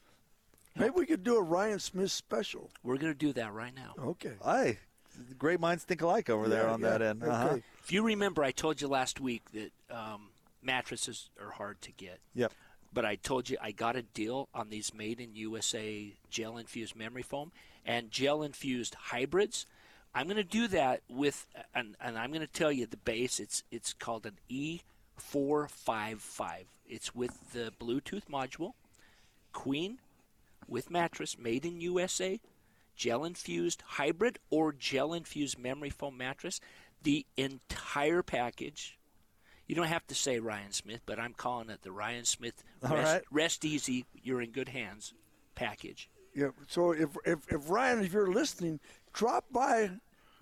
maybe 0.76 0.92
we 0.96 1.06
could 1.06 1.24
do 1.24 1.38
a 1.38 1.42
Ryan 1.42 1.80
Smith 1.80 2.12
special. 2.12 2.70
We're 2.84 2.98
going 2.98 3.14
to 3.14 3.18
do 3.18 3.32
that 3.34 3.54
right 3.54 3.74
now. 3.74 3.94
Okay. 4.04 4.34
Hey, 4.44 4.80
great 5.38 5.60
minds 5.60 5.84
think 5.84 6.02
alike 6.02 6.30
over 6.30 6.48
there 6.50 6.64
Yeah, 6.64 6.74
on 6.74 6.82
yeah. 6.82 6.90
that 6.90 7.02
end. 7.02 7.24
Uh-huh. 7.24 7.48
Okay. 7.48 7.64
If 7.84 7.92
you 7.92 8.04
remember, 8.04 8.44
I 8.44 8.52
told 8.52 8.82
you 8.82 8.88
last 8.88 9.20
week 9.22 9.44
that 9.54 9.72
um, 9.90 10.30
mattresses 10.62 11.30
are 11.42 11.52
hard 11.52 11.82
to 11.84 11.92
get. 11.94 12.20
Yep. 12.36 12.52
But 12.94 13.06
I 13.06 13.16
told 13.16 13.50
you 13.50 13.58
I 13.62 13.72
got 13.72 13.96
a 13.96 14.02
deal 14.02 14.50
on 14.54 14.70
these 14.70 14.94
made 14.94 15.22
in 15.22 15.34
USA 15.36 16.14
gel 16.30 16.58
infused 16.58 16.94
memory 16.96 17.22
foam 17.24 17.54
and 17.86 18.12
gel 18.12 18.44
infused 18.44 18.96
hybrids. 18.96 19.66
I'm 20.14 20.26
going 20.26 20.36
to 20.38 20.44
do 20.44 20.68
that 20.70 21.02
with, 21.10 21.46
and, 21.74 21.96
and 22.02 22.18
I'm 22.18 22.32
going 22.32 22.42
to 22.42 22.48
tell 22.48 22.72
you 22.72 22.86
the 22.86 22.98
base. 22.98 23.40
It's 23.40 23.64
it's 23.72 23.94
called 23.94 24.26
an 24.26 24.38
E455. 24.50 26.66
It's 26.86 27.16
with 27.16 27.54
the 27.54 27.72
Bluetooth 27.80 28.26
module, 28.26 28.74
queen, 29.54 30.00
with 30.68 30.92
mattress, 30.92 31.40
made 31.40 31.66
in 31.66 31.80
USA, 31.80 32.42
gel 32.96 33.24
infused 33.24 33.84
hybrid 33.86 34.38
or 34.50 34.74
gel 34.74 35.14
infused 35.14 35.58
memory 35.58 35.90
foam 35.90 36.18
mattress. 36.18 36.60
The 37.04 37.26
entire 37.38 38.22
package. 38.22 38.98
You 39.66 39.76
don't 39.76 39.88
have 39.88 40.06
to 40.08 40.16
say 40.16 40.40
Ryan 40.40 40.74
Smith, 40.74 41.00
but 41.06 41.18
I'm 41.18 41.34
calling 41.34 41.70
it 41.70 41.82
the 41.82 41.94
Ryan 41.94 42.26
Smith 42.26 42.62
Rest, 42.84 42.94
right. 42.94 43.24
rest 43.32 43.64
Easy, 43.64 44.06
You're 44.22 44.42
in 44.42 44.52
Good 44.52 44.68
Hands 44.68 45.14
package. 45.56 46.10
Yeah. 46.36 46.50
So 46.68 46.92
if 46.92 47.10
if, 47.26 47.40
if 47.52 47.70
Ryan, 47.70 48.04
if 48.04 48.14
you're 48.14 48.32
listening, 48.32 48.80
drop 49.14 49.46
by. 49.52 49.92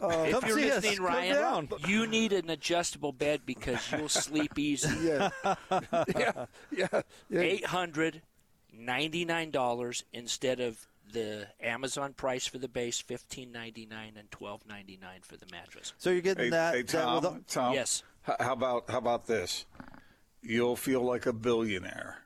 Uh, 0.01 0.07
Come 0.31 0.43
if 0.43 0.47
you're 0.47 0.57
see 0.59 0.71
us. 0.71 0.75
listening, 0.83 0.97
Come 0.97 1.05
Ryan, 1.07 1.35
down. 1.35 1.69
you 1.87 2.07
need 2.07 2.31
an 2.31 2.49
adjustable 2.49 3.11
bed 3.11 3.41
because 3.45 3.79
you'll 3.91 4.07
sleep 4.07 4.57
easy. 4.57 4.95
yeah. 5.03 5.29
yeah. 5.73 6.45
Yeah. 6.71 6.87
Yeah. 7.29 7.39
Eight 7.41 7.65
hundred 7.65 8.21
ninety-nine 8.73 9.51
dollars 9.51 10.03
instead 10.13 10.59
of 10.61 10.87
the 11.11 11.47
Amazon 11.59 12.13
price 12.13 12.45
for 12.47 12.59
the 12.59 12.67
base, 12.69 12.99
fifteen 13.01 13.51
ninety-nine 13.51 14.13
and 14.17 14.29
twelve 14.31 14.61
ninety-nine 14.67 15.19
for 15.23 15.35
the 15.37 15.47
mattress. 15.51 15.93
So 15.97 16.11
you're 16.11 16.21
getting 16.21 16.45
Hey, 16.45 16.49
that, 16.51 16.75
hey, 16.75 16.81
that 16.83 16.91
Tom, 17.03 17.15
with 17.15 17.25
a- 17.25 17.43
Tom. 17.51 17.73
Yes. 17.73 18.03
How 18.21 18.53
about 18.53 18.89
how 18.89 18.99
about 18.99 19.25
this? 19.27 19.65
You'll 20.41 20.75
feel 20.77 21.01
like 21.01 21.25
a 21.25 21.33
billionaire 21.33 22.19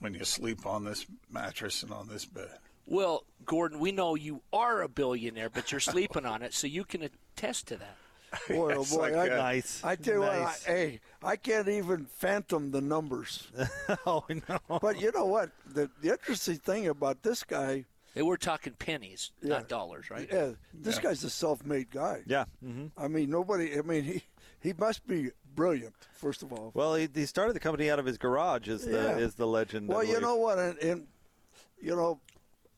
when 0.00 0.12
you 0.14 0.24
sleep 0.24 0.66
on 0.66 0.84
this 0.84 1.06
mattress 1.30 1.82
and 1.82 1.92
on 1.92 2.08
this 2.08 2.26
bed. 2.26 2.58
Well, 2.92 3.24
Gordon, 3.46 3.78
we 3.78 3.90
know 3.90 4.16
you 4.16 4.42
are 4.52 4.82
a 4.82 4.88
billionaire, 4.88 5.48
but 5.48 5.72
you're 5.72 5.80
sleeping 5.80 6.26
on 6.26 6.42
it, 6.42 6.52
so 6.52 6.66
you 6.66 6.84
can 6.84 7.02
attest 7.02 7.68
to 7.68 7.78
that. 7.78 7.96
Boy, 8.48 8.74
oh 8.74 8.84
boy. 8.84 9.12
like, 9.12 9.14
I, 9.14 9.28
nice. 9.28 9.80
I 9.82 9.96
tell 9.96 10.14
you 10.14 10.20
what, 10.20 10.30
I, 10.32 10.54
hey, 10.66 11.00
I 11.22 11.36
can't 11.36 11.68
even 11.68 12.04
phantom 12.04 12.70
the 12.70 12.82
numbers. 12.82 13.48
oh 14.06 14.24
no. 14.28 14.58
But 14.80 15.00
you 15.00 15.10
know 15.14 15.24
what? 15.24 15.50
The, 15.72 15.90
the 16.02 16.10
interesting 16.10 16.56
thing 16.56 16.86
about 16.88 17.22
this 17.22 17.44
guy, 17.44 17.86
They 18.14 18.20
were 18.20 18.36
talking 18.36 18.74
pennies, 18.74 19.32
Yeah. 19.40 19.48
not 19.54 19.68
dollars, 19.68 20.10
right? 20.10 20.28
yeah, 20.30 20.50
this 20.74 20.98
guy's 20.98 21.24
a 21.24 21.30
self-made 21.30 21.90
guy. 21.90 22.24
Yeah. 22.26 22.44
hmm 22.62 22.88
I 22.98 23.08
mean, 23.08 23.30
nobody. 23.30 23.78
I 23.78 23.80
mean, 23.82 24.04
he 24.04 24.22
he 24.60 24.74
must 24.78 25.06
be 25.06 25.30
brilliant. 25.54 25.94
First 26.12 26.42
of 26.42 26.52
all. 26.52 26.72
Well, 26.74 26.94
he, 26.94 27.08
he 27.14 27.24
started 27.24 27.54
the 27.54 27.60
company 27.60 27.90
out 27.90 27.98
of 27.98 28.04
his 28.06 28.18
garage. 28.18 28.68
Is 28.68 28.84
the 28.84 28.92
Yeah. 28.92 29.16
is 29.16 29.34
the 29.34 29.46
legend? 29.46 29.88
Well, 29.88 30.04
you 30.04 30.20
know 30.20 30.36
what? 30.36 30.58
And, 30.58 30.78
and 30.78 31.06
you 31.80 31.96
know, 31.96 32.20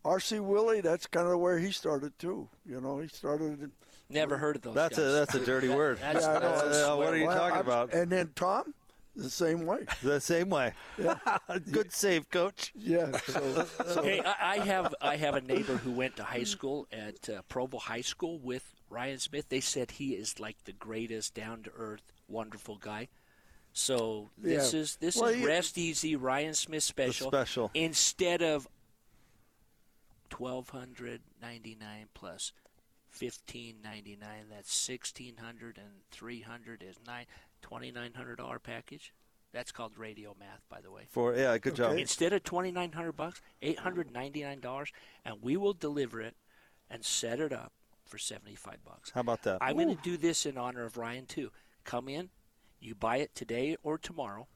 R.C. 0.05 0.41
Willey, 0.41 0.81
that's 0.81 1.07
kind 1.07 1.29
of 1.29 1.39
where 1.39 1.59
he 1.59 1.71
started 1.71 2.19
too. 2.19 2.49
You 2.67 2.81
know, 2.81 2.99
he 2.99 3.09
started. 3.09 3.71
Never 4.11 4.37
heard 4.37 4.57
of 4.57 4.63
those 4.63 4.75
that's 4.75 4.99
guys. 4.99 5.07
a 5.07 5.11
that's 5.13 5.35
a 5.35 5.45
dirty 5.45 5.69
word. 5.75 5.99
That's- 5.99 6.23
Yeah, 6.25 6.31
I 6.37 6.39
know. 6.41 6.69
that's 6.69 6.79
Uh, 6.79 6.95
what 6.97 7.09
are 7.15 7.17
you 7.17 7.27
Well, 7.27 7.39
talking 7.39 7.57
I'm- 7.57 7.67
about? 7.67 7.93
And 7.95 8.13
then 8.13 8.31
Tom, 8.37 8.75
the 9.17 9.31
same 9.31 9.65
way. 9.65 9.87
The 10.03 10.21
same 10.21 10.51
way. 10.51 10.75
Good 11.71 11.91
save, 11.93 12.29
coach. 12.31 12.73
Yeah. 12.77 13.17
So, 13.27 13.67
so 13.87 14.03
Hey, 14.03 14.21
I, 14.21 14.57
I 14.57 14.59
have 14.59 14.95
I 15.01 15.17
have 15.17 15.35
a 15.37 15.41
neighbor 15.41 15.77
who 15.77 15.91
went 15.93 16.17
to 16.17 16.23
high 16.25 16.45
school 16.45 16.87
at 16.93 17.29
uh, 17.31 17.41
Provo 17.49 17.79
High 17.79 18.03
School 18.03 18.39
with 18.39 18.75
Ryan 18.91 19.19
Smith. 19.19 19.49
They 19.49 19.61
said 19.61 19.93
he 19.93 20.11
is 20.11 20.39
like 20.39 20.63
the 20.65 20.73
greatest, 20.73 21.35
down 21.35 21.63
to 21.63 21.71
earth, 21.77 22.03
wonderful 22.29 22.77
guy. 22.77 23.09
So 23.73 24.31
this 24.39 24.73
Yeah. 24.75 24.81
is 24.81 24.97
this 24.97 25.17
Well, 25.17 25.31
is 25.31 25.39
you- 25.41 25.47
Rest 25.49 25.79
Easy 25.79 26.15
Ryan 26.15 26.55
Smith 26.55 26.83
special. 26.83 27.31
special. 27.31 27.71
instead 27.75 28.43
of 28.43 28.69
twelve 30.31 30.71
hundred 30.71 31.23
ninety 31.41 31.77
nine 31.79 32.07
plus 32.15 32.53
fifteen 33.09 33.77
ninety 33.83 34.17
nine. 34.21 34.47
That's 34.51 34.75
sixteen 34.75 35.37
hundred 35.37 35.79
and 35.79 36.03
three 36.11 36.41
hundred 36.41 36.83
is 36.83 36.97
nine 37.07 37.27
twenty 37.63 37.91
nine 37.91 38.13
hundred 38.15 38.37
dollar 38.39 38.59
package. 38.59 39.13
That's 39.53 39.71
called 39.71 39.97
radio 39.97 40.35
math, 40.39 40.63
by 40.69 40.81
the 40.81 40.91
way. 40.91 41.03
For 41.11 41.35
yeah, 41.37 41.57
good 41.59 41.77
job. 41.77 41.97
Instead 41.97 42.33
of 42.33 42.43
twenty 42.43 42.73
nine 42.73 42.93
hundred 42.93 43.13
bucks, 43.13 43.41
eight 43.63 43.79
hundred 43.79 44.13
ninety 44.13 44.43
nine 44.43 44.59
dollars, 44.61 44.91
and 45.25 45.37
we 45.43 45.57
will 45.57 45.75
deliver 45.75 46.21
it 46.21 46.35
and 46.91 47.05
set 47.05 47.39
it 47.39 47.53
up 47.53 47.73
for 48.05 48.19
seventy 48.19 48.57
five 48.57 48.85
bucks. 48.85 49.13
How 49.15 49.21
about 49.21 49.43
that? 49.45 49.59
I'm 49.61 49.77
going 49.77 49.95
to 49.95 50.03
do 50.03 50.17
this 50.17 50.45
in 50.45 50.59
honor 50.59 50.85
of 50.85 50.97
Ryan 50.97 51.27
too. 51.27 51.53
Come 51.85 52.09
in, 52.09 52.31
you 52.81 52.95
buy 52.95 53.19
it 53.19 53.35
today 53.35 53.77
or 53.83 53.97
tomorrow. 53.97 54.49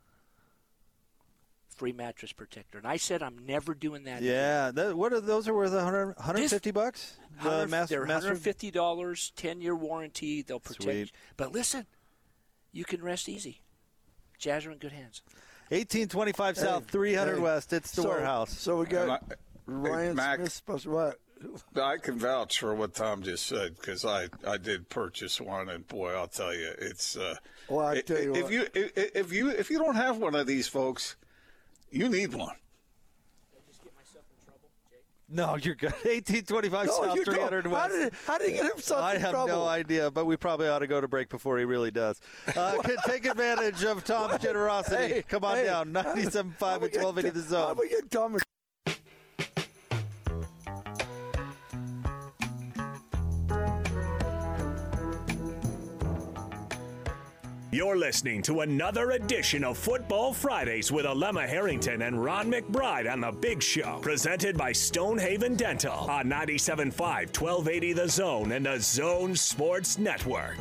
Free 1.79 1.93
mattress 1.93 2.33
protector, 2.33 2.77
and 2.79 2.87
I 2.89 2.97
said 2.97 3.23
I'm 3.23 3.39
never 3.47 3.73
doing 3.73 4.03
that. 4.03 4.21
Yeah, 4.21 4.73
that, 4.73 4.97
what 4.97 5.13
are 5.13 5.21
those 5.21 5.47
are 5.47 5.55
worth 5.55 5.73
100, 5.73 6.17
150 6.17 6.73
bucks? 6.73 7.17
The 7.41 7.49
100 7.49 7.71
mas- 7.71 7.89
they're 7.89 8.05
$150, 8.05 9.33
10 9.37 9.61
year 9.61 9.77
warranty. 9.77 10.43
They'll 10.43 10.59
protect 10.59 10.83
Sweet. 10.83 10.99
you. 10.99 11.07
But 11.37 11.53
listen, 11.53 11.87
you 12.73 12.85
can 12.85 13.01
rest 13.01 13.29
easy. 13.29 13.61
Jazz 14.41 14.67
are 14.67 14.73
in 14.73 14.79
good 14.79 14.91
hands. 14.91 15.23
1825 15.69 16.57
South, 16.59 16.91
300 16.91 17.37
hey, 17.37 17.41
West. 17.41 17.73
It's 17.73 17.93
the 17.93 18.03
so, 18.03 18.09
warehouse. 18.09 18.59
So 18.59 18.79
we 18.79 18.87
got 18.87 19.03
And 19.03 19.13
I- 19.13 19.19
Ryan 19.67 20.17
Mac- 20.17 20.39
Smith. 20.41 20.53
Supposed 20.53 20.83
to 20.85 20.91
what? 20.91 21.21
I 21.81 21.99
can 21.99 22.19
vouch 22.19 22.59
for 22.59 22.75
what 22.75 22.93
Tom 22.95 23.23
just 23.23 23.47
said 23.47 23.77
because 23.77 24.05
I, 24.05 24.27
I 24.45 24.57
did 24.57 24.89
purchase 24.89 25.41
one 25.41 25.69
and 25.69 25.87
boy 25.87 26.11
I'll 26.13 26.27
tell 26.27 26.53
you 26.53 26.73
it's 26.81 27.17
uh, 27.17 27.37
Well, 27.69 27.87
I 27.87 27.93
i- 27.99 28.01
tell 28.01 28.21
you 28.21 28.35
if 28.35 28.43
what. 28.43 28.53
you 28.53 28.67
if, 28.75 29.15
if 29.15 29.33
you 29.33 29.51
if 29.51 29.71
you 29.71 29.79
don't 29.79 29.95
have 29.95 30.17
one 30.17 30.35
of 30.35 30.49
these 30.49 30.67
folks 30.67 31.15
you 31.91 32.09
need 32.09 32.35
one 32.35 32.55
No, 35.31 35.57
you're 35.57 35.75
good. 35.75 35.93
1825 36.05 36.87
No, 36.87 36.93
South, 36.93 37.17
you 37.17 37.25
don't. 37.25 37.35
300 37.35 37.67
How 37.67 37.89
did, 37.89 38.13
how 38.27 38.39
did 38.39 38.49
he 38.51 38.57
get 38.57 38.73
himself 38.73 39.03
I 39.03 39.15
in 39.17 39.21
have 39.21 39.31
trouble? 39.33 39.49
no 39.49 39.67
idea, 39.69 40.11
but 40.11 40.25
we 40.25 40.37
probably 40.39 40.69
ought 40.69 40.79
to 40.79 40.87
go 40.87 41.01
to 41.03 41.09
break 41.09 41.29
before 41.29 41.59
he 41.59 41.65
really 41.67 41.91
does. 41.91 42.19
Uh, 42.57 42.79
can 42.83 42.97
take 43.07 43.27
advantage 43.27 43.85
of 43.85 44.05
Tom's 44.05 44.41
generosity. 44.43 44.97
Hey, 45.17 45.23
Come 45.29 45.45
on 45.45 45.57
hey, 45.57 45.67
down. 45.67 45.93
97.5 45.93 46.55
how 46.61 46.73
and 46.75 46.83
we 46.83 46.89
get 46.89 47.03
1280 47.05 47.29
to- 47.29 47.31
the 47.35 47.43
zone. 47.43 47.67
How 47.69 47.75
we 47.75 47.89
get 47.91 48.11
Tom? 48.11 48.39
You're 57.79 57.97
listening 57.97 58.43
to 58.43 58.63
another 58.63 59.13
edition 59.13 59.63
of 59.63 59.79
Football 59.79 60.33
Fridays 60.33 60.91
with 60.91 61.07
Alema 61.07 61.47
Harrington 61.47 62.03
and 62.03 62.25
Ron 62.25 62.51
McBride 62.51 63.09
on 63.09 63.21
The 63.21 63.31
Big 63.31 63.63
Show. 63.63 64.01
Presented 64.03 64.59
by 64.59 64.73
Stonehaven 64.73 65.55
Dental 65.55 65.93
on 65.93 66.25
97.5, 66.25 66.91
1280 67.41 67.93
The 67.93 68.09
Zone 68.09 68.51
and 68.51 68.67
the 68.67 68.81
Zone 68.81 69.37
Sports 69.37 69.97
Network. 69.97 70.57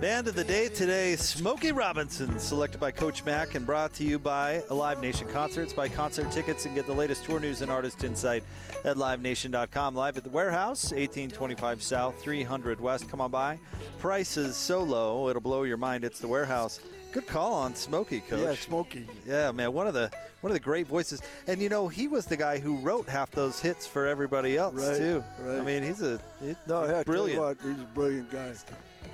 Band 0.00 0.28
of 0.28 0.36
the 0.36 0.44
day 0.44 0.68
today, 0.68 1.16
Smokey 1.16 1.72
Robinson, 1.72 2.38
selected 2.38 2.78
by 2.78 2.92
Coach 2.92 3.24
Mack 3.24 3.56
and 3.56 3.66
brought 3.66 3.92
to 3.94 4.04
you 4.04 4.16
by 4.16 4.62
Live 4.70 5.02
Nation 5.02 5.26
Concerts. 5.26 5.72
Buy 5.72 5.88
concert 5.88 6.30
tickets 6.30 6.66
and 6.66 6.74
get 6.76 6.86
the 6.86 6.92
latest 6.92 7.24
tour 7.24 7.40
news 7.40 7.62
and 7.62 7.70
artist 7.70 8.04
insight 8.04 8.44
at 8.84 8.96
livenation.com. 8.96 9.96
Live 9.96 10.16
at 10.16 10.22
the 10.22 10.30
warehouse, 10.30 10.92
1825 10.92 11.82
South, 11.82 12.22
300 12.22 12.80
West. 12.80 13.10
Come 13.10 13.20
on 13.20 13.32
by. 13.32 13.58
Prices 13.98 14.54
so 14.54 14.84
low, 14.84 15.30
it'll 15.30 15.42
blow 15.42 15.64
your 15.64 15.76
mind. 15.76 16.04
It's 16.04 16.20
the 16.20 16.28
warehouse, 16.28 16.78
Good 17.12 17.26
call 17.26 17.54
on 17.54 17.74
Smokey, 17.74 18.20
coach. 18.20 18.40
Yeah, 18.40 18.54
Smokey. 18.54 19.06
Yeah, 19.26 19.50
man, 19.52 19.72
one 19.72 19.86
of 19.86 19.94
the 19.94 20.10
one 20.42 20.50
of 20.50 20.54
the 20.54 20.60
great 20.60 20.86
voices, 20.86 21.20
and 21.46 21.60
you 21.60 21.68
know 21.68 21.88
he 21.88 22.06
was 22.06 22.26
the 22.26 22.36
guy 22.36 22.58
who 22.58 22.76
wrote 22.78 23.08
half 23.08 23.30
those 23.30 23.58
hits 23.60 23.86
for 23.86 24.06
everybody 24.06 24.56
else 24.56 24.74
Right, 24.74 24.96
too. 24.96 25.24
right. 25.40 25.58
I 25.58 25.62
mean, 25.62 25.82
he's 25.82 26.02
a 26.02 26.20
he's 26.40 26.54
No, 26.66 26.84
yeah, 26.84 27.02
brilliant. 27.02 27.40
What, 27.40 27.56
he's 27.62 27.80
a 27.80 27.88
brilliant 27.94 28.30
guy. 28.30 28.52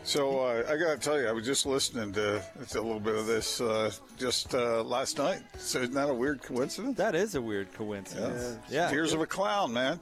So 0.03 0.41
uh, 0.41 0.65
I 0.69 0.77
got 0.77 0.91
to 0.91 0.97
tell 0.99 1.19
you, 1.19 1.29
I 1.29 1.33
was 1.33 1.47
just 1.47 1.65
listening 1.65 2.13
to, 2.13 2.43
to 2.71 2.81
a 2.81 2.83
little 2.83 3.01
bit 3.01 3.15
of 3.15 3.27
this 3.27 3.61
uh, 3.63 3.91
just 4.19 4.55
uh, 4.55 4.83
last 4.83 5.17
night. 5.17 5.41
So 5.57 5.79
isn't 5.81 5.95
that 5.95 6.11
a 6.11 6.15
weird 6.15 6.43
coincidence? 6.43 6.99
That 6.99 7.15
is 7.15 7.37
a 7.37 7.41
weird 7.41 7.73
coincidence. 7.73 8.59
Yeah, 8.69 8.91
Tears 8.91 9.15
of 9.15 9.21
a 9.23 9.27
clown, 9.27 9.73
man. 9.73 9.99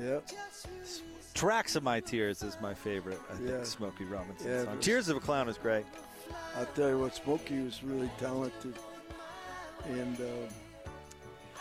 Yeah. 0.00 0.18
Tracks 1.34 1.74
of 1.76 1.82
My 1.82 1.98
Tears 1.98 2.42
is 2.42 2.56
my 2.60 2.74
favorite. 2.74 3.18
I 3.32 3.36
think 3.36 3.48
Yeah. 3.48 3.64
Smokey 3.64 4.04
Robinson 4.04 4.48
Yeah, 4.48 4.64
song. 4.64 4.78
Tears 4.80 5.08
of 5.08 5.16
a 5.16 5.20
Clown 5.20 5.48
is 5.48 5.56
great. 5.58 5.84
I'll 6.56 6.66
tell 6.66 6.88
you 6.88 6.98
what, 6.98 7.14
Smokey 7.14 7.60
was 7.62 7.82
really 7.82 8.10
talented. 8.18 8.74
And 9.88 10.20
uh, 10.20 10.24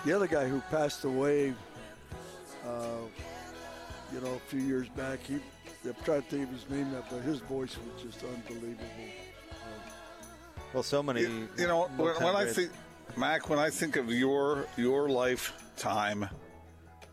the 0.06 0.14
other 0.14 0.28
guy 0.28 0.48
who 0.48 0.60
passed 0.70 1.04
away, 1.06 1.54
uh, 2.68 3.02
you 4.14 4.22
know, 4.22 4.34
a 4.34 4.40
few 4.50 4.60
years 4.62 4.90
back, 4.90 5.20
he, 5.24 5.36
I'm 5.86 5.96
trying 6.04 6.22
to 6.22 6.28
think 6.28 6.44
of 6.44 6.54
his 6.54 6.70
name 6.70 6.92
now, 6.92 7.04
but 7.10 7.22
his 7.22 7.40
voice 7.40 7.76
was 7.78 8.04
just 8.04 8.24
unbelievable. 8.24 8.86
Well, 10.74 10.84
so 10.84 11.02
many. 11.02 11.22
You, 11.22 11.50
you 11.58 11.68
know, 11.68 11.90
when, 11.98 12.16
when 12.16 12.36
I 12.36 12.46
think, 12.46 12.72
Mac, 13.18 13.50
when 13.50 13.60
I 13.60 13.70
think 13.70 13.98
of 13.98 14.10
your 14.10 14.68
your 14.78 15.10
lifetime, 15.10 16.30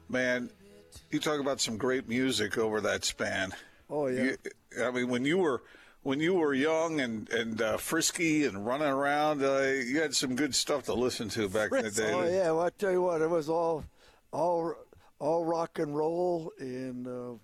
man, 0.08 0.50
you 1.10 1.18
talk 1.18 1.40
about 1.40 1.60
some 1.60 1.76
great 1.76 2.08
music 2.08 2.58
over 2.58 2.80
that 2.82 3.04
span. 3.04 3.52
Oh, 3.90 4.06
yeah. 4.06 4.22
You, 4.76 4.84
I 4.84 4.90
mean, 4.90 5.08
when 5.08 5.24
you 5.24 5.38
were 5.38 5.62
when 6.08 6.20
you 6.20 6.32
were 6.34 6.54
young 6.54 7.00
and 7.00 7.28
and 7.30 7.60
uh, 7.60 7.76
frisky 7.76 8.46
and 8.46 8.64
running 8.64 8.88
around, 8.88 9.42
uh, 9.44 9.60
you 9.60 10.00
had 10.00 10.14
some 10.14 10.34
good 10.34 10.54
stuff 10.54 10.84
to 10.84 10.94
listen 10.94 11.28
to 11.28 11.48
back 11.50 11.70
in 11.72 11.82
the 11.84 11.90
day. 11.90 12.12
Oh 12.14 12.24
yeah, 12.26 12.50
well 12.50 12.62
I 12.62 12.70
tell 12.70 12.90
you 12.90 13.02
what, 13.02 13.20
it 13.20 13.28
was 13.28 13.50
all, 13.50 13.84
all, 14.32 14.74
all 15.18 15.44
rock 15.44 15.78
and 15.78 15.94
roll, 15.94 16.50
and 16.58 17.06
uh, 17.06 17.34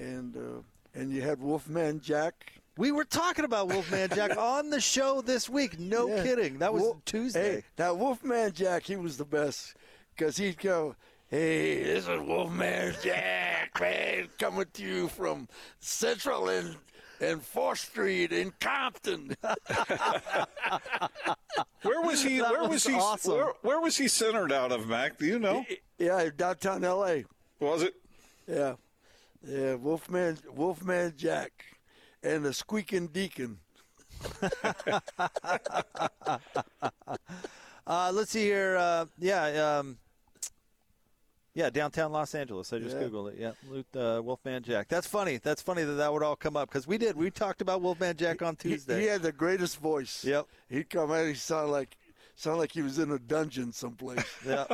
and 0.00 0.36
uh, 0.36 0.62
and 0.94 1.12
you 1.12 1.20
had 1.20 1.40
Wolfman 1.42 2.00
Jack. 2.00 2.34
we 2.78 2.92
were 2.92 3.04
talking 3.04 3.44
about 3.44 3.66
Wolfman 3.68 4.08
Jack 4.14 4.36
on 4.36 4.70
the 4.70 4.80
show 4.80 5.20
this 5.20 5.48
week. 5.48 5.78
No 5.80 6.06
Yeah. 6.08 6.22
kidding. 6.22 6.58
That 6.58 6.72
was 6.72 6.82
Wolf- 6.82 7.04
Tuesday. 7.04 7.56
Hey, 7.56 7.64
now 7.76 7.94
Wolfman 7.94 8.52
Jack, 8.52 8.84
he 8.84 8.94
was 8.96 9.16
the 9.16 9.24
best 9.24 9.74
because 10.16 10.36
he'd 10.36 10.58
go, 10.58 10.94
"Hey, 11.26 11.82
this 11.82 12.06
is 12.06 12.20
Wolfman 12.20 12.94
Jack, 13.02 13.80
man, 13.80 14.28
coming 14.38 14.66
to 14.74 14.82
you 14.84 15.08
from 15.08 15.48
Central 15.80 16.48
and 16.48 16.76
and 17.20 17.42
Fourth 17.42 17.80
Street 17.80 18.32
in 18.32 18.52
Compton." 18.60 19.36
Where 21.82 22.00
was 22.02 22.22
he? 22.22 22.38
That 22.38 22.50
where 22.50 22.62
was, 22.62 22.70
was 22.70 22.86
he? 22.86 22.94
awesome. 22.94 23.32
Where, 23.32 23.52
where 23.62 23.80
was 23.80 23.96
he 23.96 24.08
centered 24.08 24.52
out 24.52 24.72
of, 24.72 24.88
Mac? 24.88 25.18
Do 25.18 25.26
you 25.26 25.38
know? 25.38 25.64
yeah, 25.98 26.28
downtown 26.36 26.84
L.A. 26.84 27.24
Was 27.58 27.82
it? 27.82 27.94
Yeah, 28.46 28.74
yeah, 29.46 29.74
Wolfman 29.74 30.38
Wolfman 30.54 31.14
Jack, 31.16 31.64
and 32.22 32.44
the 32.44 32.52
Squeaking 32.52 33.08
Deacon. 33.08 33.58
Uh, 37.86 38.12
let's 38.14 38.30
see 38.30 38.44
here. 38.44 38.76
Uh, 38.76 39.06
yeah, 39.18 39.78
um, 39.78 39.96
yeah, 41.60 41.70
downtown 41.70 42.10
Los 42.12 42.34
Angeles. 42.34 42.72
I 42.72 42.78
just 42.78 42.96
Yeah. 42.96 43.02
googled 43.04 43.32
it. 43.34 43.38
Yeah, 43.38 44.00
uh, 44.00 44.20
Wolfman 44.22 44.62
Jack. 44.62 44.88
That's 44.88 45.06
funny. 45.06 45.36
That's 45.36 45.60
funny 45.62 45.82
that 45.84 45.92
that 45.92 46.12
would 46.12 46.22
all 46.22 46.36
come 46.36 46.56
up 46.56 46.68
because 46.68 46.86
we 46.86 46.96
did. 46.98 47.16
We 47.16 47.30
talked 47.30 47.60
about 47.60 47.82
Wolfman 47.82 48.16
Jack 48.16 48.40
on 48.42 48.56
Tuesday. 48.56 49.00
he 49.00 49.06
had 49.06 49.22
the 49.22 49.32
greatest 49.32 49.78
voice. 49.78 50.24
Yep. 50.24 50.46
He'd 50.68 50.88
come 50.90 51.10
out. 51.10 51.26
He 51.26 51.34
sounded 51.34 51.70
like 51.72 51.96
sounded 52.36 52.58
like 52.58 52.72
he 52.72 52.80
was 52.82 52.98
in 52.98 53.10
a 53.10 53.18
dungeon 53.18 53.72
someplace. 53.72 54.24
Yeah. 54.46 54.64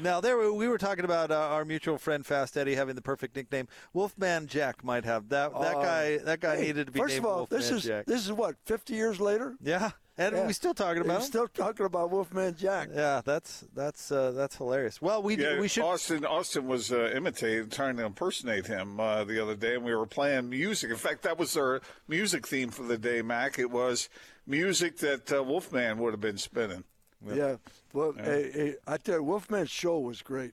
Now 0.00 0.20
there 0.20 0.38
we- 0.38 0.50
we 0.52 0.68
were 0.68 0.78
talking 0.78 1.04
about 1.04 1.32
uh, 1.32 1.34
our 1.40 1.64
mutual 1.64 1.98
friend 1.98 2.24
Fast 2.24 2.56
Eddie 2.56 2.76
having 2.76 2.94
the 2.94 3.02
perfect 3.02 3.34
nickname. 3.34 3.66
Wolfman 3.92 4.46
Jack 4.46 4.84
might 4.84 5.04
have 5.04 5.28
that. 5.30 5.52
That 5.52 5.76
Uh, 5.76 5.82
guy. 5.82 6.18
That 6.18 6.38
guy 6.40 6.56
Hey, 6.56 6.66
needed 6.68 6.86
to 6.86 6.92
be 6.92 7.00
First 7.00 7.18
of 7.18 7.24
all, 7.26 7.36
Wolfman 7.38 7.58
this 7.60 7.70
is 7.72 7.82
Jack. 7.82 8.06
this 8.06 8.24
is 8.24 8.30
what 8.30 8.54
fifty 8.64 8.94
years 8.94 9.18
later. 9.20 9.56
yeah, 9.60 9.90
and 10.18 10.36
Yeah. 10.36 10.46
we 10.46 10.52
still 10.52 10.74
talking 10.74 11.00
about 11.02 11.20
We're 11.20 11.26
still 11.26 11.48
talking 11.48 11.86
about 11.86 12.10
Wolfman 12.10 12.54
Jack. 12.56 12.88
yeah, 12.94 13.22
that's 13.24 13.64
that's 13.74 14.12
uh, 14.12 14.32
that's 14.32 14.56
hilarious. 14.56 15.00
Well, 15.00 15.22
we 15.22 15.36
Yeah, 15.38 15.58
we 15.60 15.68
should. 15.68 15.84
Austin 15.84 16.24
Austin 16.26 16.66
was 16.66 16.92
uh, 16.92 17.10
imitating, 17.14 17.70
trying 17.70 17.96
to 17.96 18.04
impersonate 18.04 18.66
him 18.66 18.98
uh, 19.00 19.24
the 19.24 19.42
other 19.42 19.54
day, 19.54 19.76
and 19.76 19.84
we 19.84 19.94
were 19.94 20.06
playing 20.06 20.50
music. 20.50 20.90
In 20.90 20.96
fact, 20.96 21.22
that 21.22 21.38
was 21.38 21.56
our 21.56 21.80
music 22.08 22.46
theme 22.46 22.70
for 22.70 22.82
the 22.82 22.98
day, 22.98 23.22
Mac. 23.22 23.58
It 23.58 23.70
was 23.70 24.08
music 24.46 24.98
that 24.98 25.32
uh, 25.32 25.42
Wolfman 25.42 25.98
would 25.98 26.12
have 26.12 26.20
been 26.20 26.38
spinning. 26.38 26.84
Yeah. 27.26 27.56
Well, 27.92 28.12
Hey, 28.12 28.50
hey, 28.52 28.74
I 28.86 28.96
tell 28.98 29.16
you, 29.16 29.22
Wolfman's 29.24 29.70
show 29.70 29.98
was 29.98 30.22
great. 30.22 30.52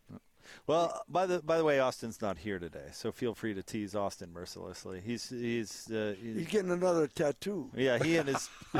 Well, 0.67 1.03
by 1.09 1.25
the 1.25 1.39
by 1.41 1.57
the 1.57 1.63
way, 1.63 1.79
Austin's 1.79 2.21
not 2.21 2.37
here 2.37 2.59
today, 2.59 2.87
so 2.91 3.11
feel 3.11 3.33
free 3.33 3.53
to 3.53 3.63
tease 3.63 3.95
Austin 3.95 4.31
mercilessly. 4.33 5.01
He's 5.05 5.29
he's, 5.29 5.89
uh, 5.91 6.15
he's 6.21 6.35
He's 6.37 6.47
getting 6.47 6.71
another 6.71 7.07
tattoo. 7.07 7.69
yeah. 7.75 7.97
He 8.03 8.17
and 8.17 8.29
his 8.29 8.49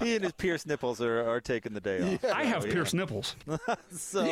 he 0.00 0.14
and 0.16 0.24
his 0.24 0.32
pierced 0.32 0.66
nipples 0.66 1.00
are, 1.00 1.28
are 1.28 1.40
taking 1.40 1.72
the 1.74 1.80
day 1.80 2.14
off. 2.14 2.24
I 2.24 2.44
have 2.44 2.64
pierced 2.64 2.94
nipples. 2.94 3.34
So 3.90 4.22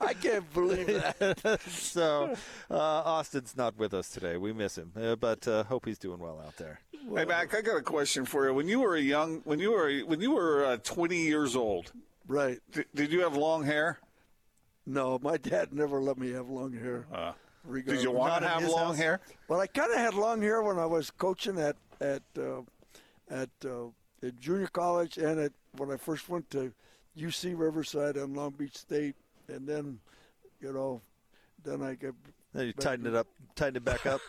I 0.00 0.14
can't 0.14 0.52
believe 0.52 0.86
that. 0.86 1.60
so 1.68 2.34
uh, 2.70 2.74
Austin's 2.74 3.56
not 3.56 3.76
with 3.76 3.94
us 3.94 4.08
today. 4.10 4.36
We 4.36 4.52
miss 4.52 4.76
him, 4.76 4.92
uh, 5.00 5.16
but 5.16 5.46
uh, 5.48 5.64
hope 5.64 5.86
he's 5.86 5.98
doing 5.98 6.18
well 6.18 6.42
out 6.44 6.56
there. 6.56 6.80
Hey, 7.14 7.24
Mac, 7.24 7.54
I 7.54 7.60
got 7.60 7.76
a 7.76 7.82
question 7.82 8.24
for 8.24 8.46
you. 8.48 8.54
When 8.54 8.68
you 8.68 8.80
were 8.80 8.96
a 8.96 9.00
young, 9.00 9.40
when 9.44 9.58
you 9.58 9.70
were 9.72 9.92
when 10.00 10.20
you 10.20 10.32
were 10.32 10.64
uh, 10.64 10.76
20 10.82 11.16
years 11.16 11.54
old, 11.56 11.92
right. 12.28 12.58
did, 12.72 12.86
did 12.94 13.12
you 13.12 13.20
have 13.20 13.36
long 13.36 13.64
hair? 13.64 13.98
No, 14.86 15.18
my 15.20 15.36
dad 15.36 15.72
never 15.72 16.00
let 16.00 16.16
me 16.18 16.30
have 16.32 16.48
long 16.48 16.72
hair. 16.72 17.06
Uh, 17.12 17.32
did 17.84 18.02
you 18.02 18.12
want 18.12 18.32
Not 18.32 18.38
to 18.40 18.48
have 18.48 18.70
long 18.70 18.86
house? 18.88 18.96
hair? 18.98 19.20
Well, 19.48 19.60
I 19.60 19.66
kind 19.66 19.90
of 19.92 19.98
had 19.98 20.14
long 20.14 20.40
hair 20.40 20.62
when 20.62 20.78
I 20.78 20.86
was 20.86 21.10
coaching 21.10 21.58
at 21.58 21.76
at 22.00 22.22
uh, 22.38 22.60
at, 23.28 23.50
uh, 23.64 23.86
at 24.22 24.38
junior 24.38 24.68
college 24.68 25.18
and 25.18 25.40
at 25.40 25.52
when 25.76 25.90
I 25.90 25.96
first 25.96 26.28
went 26.28 26.48
to 26.50 26.72
UC 27.18 27.58
Riverside 27.58 28.16
and 28.16 28.36
Long 28.36 28.50
Beach 28.50 28.76
State, 28.76 29.16
and 29.48 29.66
then, 29.66 29.98
you 30.60 30.72
know, 30.72 31.00
then 31.64 31.82
I 31.82 31.94
got. 31.94 32.14
Then 32.54 32.66
you 32.66 32.72
tighten 32.72 33.06
it 33.06 33.14
up, 33.14 33.26
tighten 33.56 33.76
it 33.76 33.84
back 33.84 34.06
up. 34.06 34.20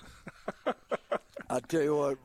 I 1.50 1.60
tell 1.60 1.82
you 1.84 1.96
what, 1.96 2.18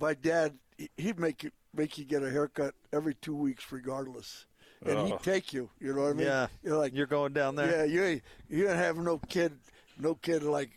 my 0.00 0.14
dad 0.14 0.54
he- 0.78 0.90
he'd 0.96 1.18
make 1.18 1.42
you 1.42 1.50
make 1.74 1.98
you 1.98 2.04
get 2.04 2.22
a 2.22 2.30
haircut 2.30 2.74
every 2.92 3.14
two 3.14 3.34
weeks, 3.36 3.70
regardless, 3.70 4.46
and 4.84 4.98
Oh. 4.98 5.04
he'd 5.06 5.22
take 5.22 5.52
you. 5.52 5.70
You 5.80 5.94
know 5.94 6.02
what 6.02 6.10
I 6.10 6.14
mean? 6.14 6.26
Yeah, 6.26 6.46
You're 6.62 6.76
like 6.78 6.94
you're 6.94 7.06
going 7.06 7.32
down 7.32 7.54
there. 7.56 7.70
Yeah, 7.70 7.84
you 7.84 8.02
ain't, 8.04 8.22
you 8.48 8.64
don't 8.66 8.76
have 8.76 8.96
no 8.96 9.18
kid, 9.18 9.52
no 9.98 10.14
kid 10.14 10.42
like 10.42 10.70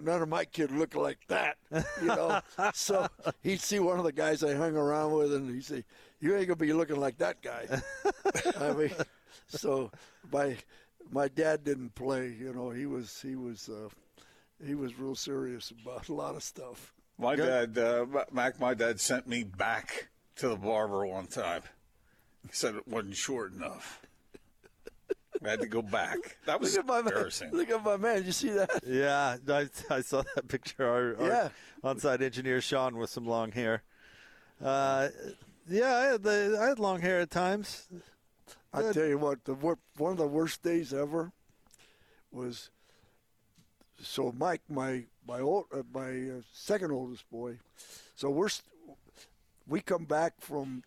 none 0.00 0.22
of 0.22 0.28
my 0.28 0.44
kid 0.44 0.70
look 0.70 0.94
like 0.94 1.18
that. 1.28 1.56
You 2.00 2.06
know, 2.06 2.40
so 2.74 3.06
he'd 3.42 3.60
see 3.60 3.78
one 3.78 3.98
of 3.98 4.04
the 4.04 4.12
guys 4.12 4.42
I 4.42 4.54
hung 4.54 4.76
around 4.76 5.12
with, 5.12 5.34
and 5.34 5.50
he'd 5.50 5.64
say, 5.64 5.84
"You 6.20 6.34
ain't 6.36 6.46
gonna 6.48 6.56
be 6.56 6.72
looking 6.72 6.96
like 7.00 7.18
that 7.18 7.42
guy." 7.42 7.66
I 8.60 8.72
mean, 8.72 8.92
so 9.48 9.90
my 10.32 10.56
my 11.10 11.28
dad 11.28 11.64
didn't 11.64 11.94
play. 11.94 12.28
You 12.38 12.52
know, 12.54 12.70
he 12.70 12.86
was 12.86 13.20
he 13.20 13.36
was 13.36 13.68
uh, 13.68 13.88
he 14.64 14.74
was 14.74 14.98
real 14.98 15.14
serious 15.14 15.70
about 15.82 16.08
a 16.08 16.14
lot 16.14 16.36
of 16.36 16.42
stuff. 16.42 16.94
My 17.18 17.36
dad, 17.36 17.76
uh, 17.78 18.04
Mac, 18.32 18.58
my 18.60 18.74
dad 18.74 19.00
sent 19.00 19.26
me 19.26 19.42
back 19.42 20.08
to 20.36 20.48
the 20.48 20.56
barber 20.56 21.06
one 21.06 21.26
time. 21.26 21.62
He 22.42 22.50
said 22.52 22.74
it 22.76 22.86
wasn't 22.86 23.16
short 23.16 23.52
enough. 23.52 24.00
I 25.44 25.50
had 25.50 25.60
to 25.60 25.66
go 25.66 25.82
back. 25.82 26.38
That 26.46 26.60
was 26.60 26.74
Look 26.76 26.80
at 26.84 26.86
my 26.86 27.02
man. 27.02 27.08
embarrassing. 27.12 27.50
Look 27.52 27.70
at 27.70 27.84
my 27.84 27.96
man. 27.98 28.24
You 28.24 28.32
see 28.32 28.50
that? 28.50 28.70
Yeah, 28.86 29.36
I, 29.48 29.68
I 29.90 30.00
saw 30.00 30.22
that 30.34 30.48
picture. 30.48 30.86
Our, 30.86 31.16
our 31.20 31.28
Yeah. 31.28 31.48
on-site 31.84 32.22
engineer 32.22 32.60
Sean 32.60 32.96
with 32.96 33.10
some 33.10 33.26
long 33.26 33.52
hair. 33.52 33.82
Uh, 34.64 35.08
yeah, 35.68 35.94
I 35.94 36.02
had, 36.12 36.22
the, 36.22 36.58
I 36.60 36.68
had 36.68 36.78
long 36.78 37.00
hair 37.00 37.20
at 37.20 37.30
times. 37.30 37.86
I 38.72 38.80
Good. 38.82 38.94
tell 38.94 39.06
you 39.06 39.18
what, 39.18 39.44
the 39.44 39.54
wor- 39.54 39.78
one 39.98 40.12
of 40.12 40.18
the 40.18 40.26
worst 40.26 40.62
days 40.62 40.94
ever 40.94 41.32
was. 42.32 42.70
So 44.00 44.32
Mike, 44.36 44.60
my 44.68 45.04
my 45.26 45.40
old 45.40 45.66
uh, 45.74 45.82
my 45.94 46.10
uh, 46.10 46.40
second 46.52 46.92
oldest 46.92 47.28
boy, 47.30 47.58
so 48.14 48.28
we're 48.28 48.50
st- 48.50 48.70
we 49.66 49.80
come 49.80 50.04
back 50.04 50.34
from 50.40 50.82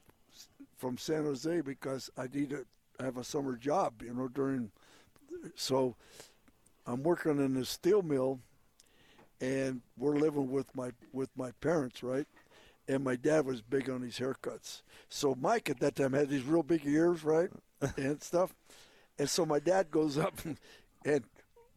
from 0.78 0.98
San 0.98 1.24
Jose 1.24 1.62
because 1.62 2.10
I 2.18 2.28
need 2.34 2.52
to 2.52 2.66
have 3.00 3.18
a 3.18 3.24
summer 3.24 3.56
job, 3.56 4.02
you 4.04 4.14
know, 4.14 4.28
during. 4.28 4.72
So, 5.56 5.96
I'm 6.86 7.04
working 7.04 7.44
in 7.44 7.56
a 7.58 7.66
steel 7.66 8.02
mill, 8.02 8.40
and 9.42 9.82
we're 9.98 10.18
living 10.18 10.52
with 10.52 10.74
my 10.76 10.92
with 11.14 11.30
my 11.36 11.52
parents, 11.62 12.04
right? 12.04 12.28
And 12.88 13.04
my 13.04 13.16
dad 13.16 13.46
was 13.46 13.62
big 13.62 13.90
on 13.90 14.02
his 14.02 14.18
haircuts. 14.18 14.82
So 15.10 15.36
Mike 15.40 15.70
at 15.70 15.80
that 15.80 15.96
time 15.96 16.14
had 16.14 16.30
these 16.30 16.44
real 16.44 16.64
big 16.64 16.86
ears, 16.86 17.24
right, 17.24 17.50
and 17.98 18.22
stuff. 18.24 18.56
And 19.20 19.30
so 19.30 19.46
my 19.46 19.60
dad 19.60 19.92
goes 19.92 20.18
up 20.18 20.34
and 20.46 20.58
and 21.06 21.26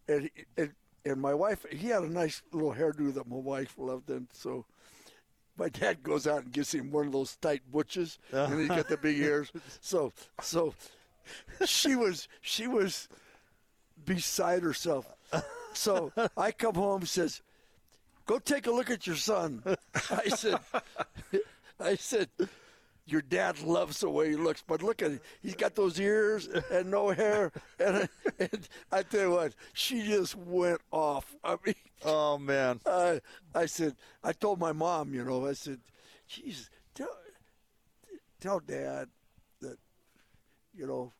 and, 0.08 0.30
and, 0.56 0.72
and 1.04 1.20
my 1.20 1.34
wife, 1.34 1.66
he 1.70 1.88
had 1.88 2.02
a 2.02 2.08
nice 2.08 2.42
little 2.52 2.74
hairdo 2.74 3.12
that 3.14 3.28
my 3.28 3.36
wife 3.36 3.74
loved, 3.76 4.08
and 4.10 4.28
so 4.32 4.64
my 5.56 5.68
dad 5.68 6.02
goes 6.02 6.26
out 6.26 6.44
and 6.44 6.52
gives 6.52 6.72
him 6.72 6.90
one 6.90 7.06
of 7.06 7.12
those 7.12 7.36
tight 7.36 7.62
butches, 7.70 8.18
and 8.32 8.60
he's 8.60 8.68
got 8.68 8.88
the 8.88 8.96
big 8.96 9.16
uh-huh. 9.16 9.28
ears. 9.28 9.52
So, 9.80 10.12
so 10.40 10.74
she 11.66 11.94
was 11.96 12.28
she 12.40 12.66
was 12.66 13.08
beside 14.04 14.62
herself. 14.62 15.06
So 15.74 16.12
I 16.36 16.52
come 16.52 16.74
home 16.74 17.06
says, 17.06 17.40
"Go 18.26 18.38
take 18.38 18.66
a 18.66 18.70
look 18.70 18.90
at 18.90 19.06
your 19.06 19.16
son." 19.16 19.62
I 20.10 20.28
said, 20.28 20.58
"I 21.80 21.94
said." 21.96 22.28
Your 23.04 23.22
dad 23.22 23.60
loves 23.62 24.00
the 24.00 24.08
way 24.08 24.30
he 24.30 24.36
looks, 24.36 24.62
but 24.66 24.82
look 24.82 25.02
at. 25.02 25.12
He's 25.40 25.56
got 25.56 25.74
those 25.74 25.98
ears 25.98 26.48
and 26.70 26.90
no 26.90 27.10
hair. 27.10 27.50
And, 27.80 28.08
and 28.38 28.68
I 28.92 29.02
tell 29.02 29.20
you 29.22 29.30
what, 29.32 29.54
she 29.72 30.06
just 30.06 30.36
went 30.36 30.80
off. 30.92 31.34
I 31.42 31.56
mean, 31.66 31.74
Oh 32.04 32.38
man. 32.38 32.80
I, 32.86 33.20
I 33.54 33.66
said, 33.66 33.96
I 34.22 34.32
told 34.32 34.58
my 34.58 34.72
mom, 34.72 35.14
you 35.14 35.24
know, 35.24 35.46
I 35.46 35.52
said, 35.52 35.80
geez, 36.28 36.70
tell, 36.94 37.08
tell 38.40 38.60
dad 38.60 39.08
that, 39.60 39.78
you 40.74 40.86
know, 40.86 41.12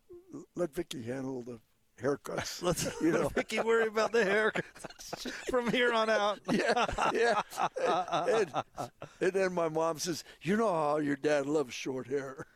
let 0.57 0.75
Vicky 0.75 1.03
handle 1.03 1.43
the 1.43 1.59
haircuts. 2.03 2.63
Let's 2.63 2.89
you 3.01 3.13
know, 3.13 3.29
Vicky 3.35 3.61
worry 3.61 3.87
about 3.87 4.13
the 4.13 4.25
haircut 4.25 4.65
from 5.51 5.71
here 5.71 5.93
on 5.93 6.11
out. 6.11 6.41
yeah, 6.51 6.87
yeah. 7.13 7.43
And, 7.81 8.51
and, 8.79 8.91
and 9.21 9.33
then 9.33 9.53
my 9.53 9.69
mom 9.69 9.99
says, 9.99 10.25
you 10.43 10.57
know 10.57 10.73
how 10.73 10.97
your 10.99 11.17
dad 11.17 11.47
loves 11.47 11.75
short 11.75 12.07
hair. 12.09 12.47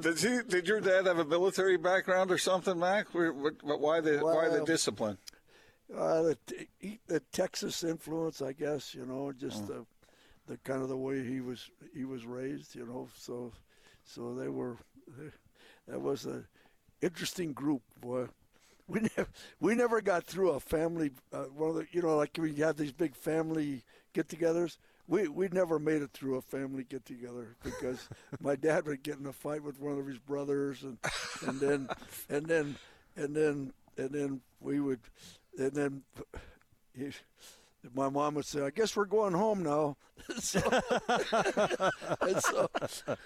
Did 0.00 0.18
he? 0.18 0.40
Did 0.48 0.68
your 0.68 0.80
dad 0.80 1.06
have 1.06 1.18
a 1.18 1.24
military 1.24 1.76
background 1.76 2.30
or 2.30 2.38
something, 2.38 2.78
Mac? 2.78 3.12
Where- 3.14 3.32
what- 3.32 3.62
what- 3.62 3.80
Why 3.80 4.00
the 4.00 4.18
why 4.18 4.48
the 4.48 4.64
discipline? 4.64 5.18
Uh, 5.94 6.22
the, 6.22 6.38
t- 6.46 7.00
the 7.06 7.20
Texas 7.32 7.84
influence, 7.84 8.40
I 8.40 8.52
guess, 8.52 8.94
you 8.94 9.04
know, 9.04 9.30
just 9.30 9.66
the, 9.66 9.84
the 10.46 10.56
kind 10.58 10.80
of 10.80 10.88
the 10.88 10.96
way 10.96 11.22
he 11.22 11.42
was 11.42 11.68
he 11.94 12.04
was 12.06 12.24
raised, 12.24 12.74
you 12.74 12.86
know. 12.86 13.08
So, 13.14 13.52
so 14.04 14.34
they 14.34 14.48
were 14.48 14.78
that 15.88 16.00
was 16.00 16.24
a 16.24 16.44
interesting 17.02 17.52
group, 17.52 17.82
boy. 18.00 18.28
We 18.88 19.00
never 19.16 19.28
we 19.60 19.74
never 19.74 20.00
got 20.00 20.24
through 20.24 20.50
a 20.50 20.60
family 20.60 21.10
uh, 21.32 21.44
one 21.44 21.70
of 21.70 21.76
the 21.76 21.86
you 21.92 22.02
know 22.02 22.16
like 22.16 22.36
we 22.38 22.54
have 22.56 22.76
these 22.76 22.92
big 22.92 23.14
family 23.14 23.82
get-togethers. 24.14 24.78
We 25.08 25.28
we 25.28 25.48
never 25.48 25.78
made 25.78 26.02
it 26.02 26.12
through 26.12 26.36
a 26.36 26.42
family 26.42 26.84
get-together 26.84 27.56
because 27.62 28.08
my 28.40 28.56
dad 28.56 28.86
would 28.86 29.02
get 29.02 29.18
in 29.18 29.26
a 29.26 29.32
fight 29.32 29.62
with 29.62 29.80
one 29.80 29.98
of 29.98 30.06
his 30.06 30.18
brothers, 30.18 30.82
and 30.82 30.98
and 31.46 31.60
then 31.60 31.88
and 32.28 32.46
then 32.46 32.76
and 33.16 33.34
then 33.34 33.72
and 33.96 34.10
then 34.10 34.40
we 34.60 34.80
would 34.80 35.00
and 35.58 35.72
then 35.72 36.02
he, 36.96 37.10
my 37.94 38.08
mom 38.08 38.34
would 38.34 38.44
say, 38.44 38.62
"I 38.62 38.70
guess 38.70 38.96
we're 38.96 39.04
going 39.04 39.32
home 39.32 39.62
now." 39.62 39.96
so, 40.38 40.60
so, 42.38 42.68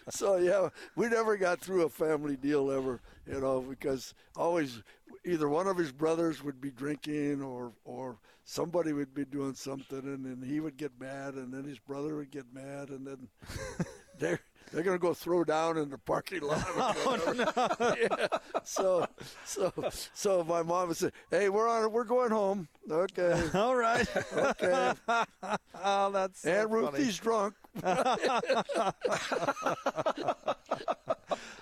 so 0.08 0.36
yeah, 0.36 0.68
we 0.94 1.08
never 1.08 1.36
got 1.36 1.60
through 1.60 1.82
a 1.82 1.88
family 1.88 2.36
deal 2.36 2.70
ever, 2.70 3.00
you 3.26 3.40
know, 3.40 3.60
because 3.60 4.14
always 4.36 4.82
either 5.24 5.48
one 5.48 5.66
of 5.66 5.76
his 5.76 5.92
brothers 5.92 6.42
would 6.42 6.60
be 6.60 6.70
drinking 6.70 7.42
or 7.42 7.72
or 7.84 8.18
somebody 8.44 8.92
would 8.92 9.12
be 9.12 9.24
doing 9.24 9.54
something, 9.54 9.98
and 9.98 10.24
then 10.24 10.48
he 10.48 10.60
would 10.60 10.76
get 10.76 10.92
mad, 10.98 11.34
and 11.34 11.52
then 11.52 11.64
his 11.64 11.78
brother 11.78 12.16
would 12.16 12.30
get 12.30 12.46
mad, 12.54 12.88
and 12.90 13.06
then 13.06 13.28
they're 14.72 14.82
they're 14.82 14.82
gonna 14.82 14.98
go 14.98 15.14
throw 15.14 15.44
down 15.44 15.78
in 15.78 15.90
the 15.90 15.98
parking 15.98 16.42
lot. 16.42 16.66
or 16.76 16.76
oh, 16.76 17.16
whatever. 17.16 17.96
yeah. 18.00 18.26
So 18.64 19.06
so 19.44 19.72
so 20.14 20.44
my 20.44 20.62
mom 20.62 20.88
would 20.88 20.96
say, 20.96 21.10
"Hey, 21.30 21.48
we're 21.48 21.68
on. 21.68 21.92
We're 21.92 22.04
going 22.04 22.30
home. 22.30 22.68
Okay, 22.90 23.42
All 23.54 23.76
right. 23.76 24.06
okay." 24.32 24.92
oh, 25.84 26.10
that's 26.10 26.40
so 26.40 26.50
and. 26.50 26.70
Ruthie's 26.70 27.18
drunk. 27.18 27.54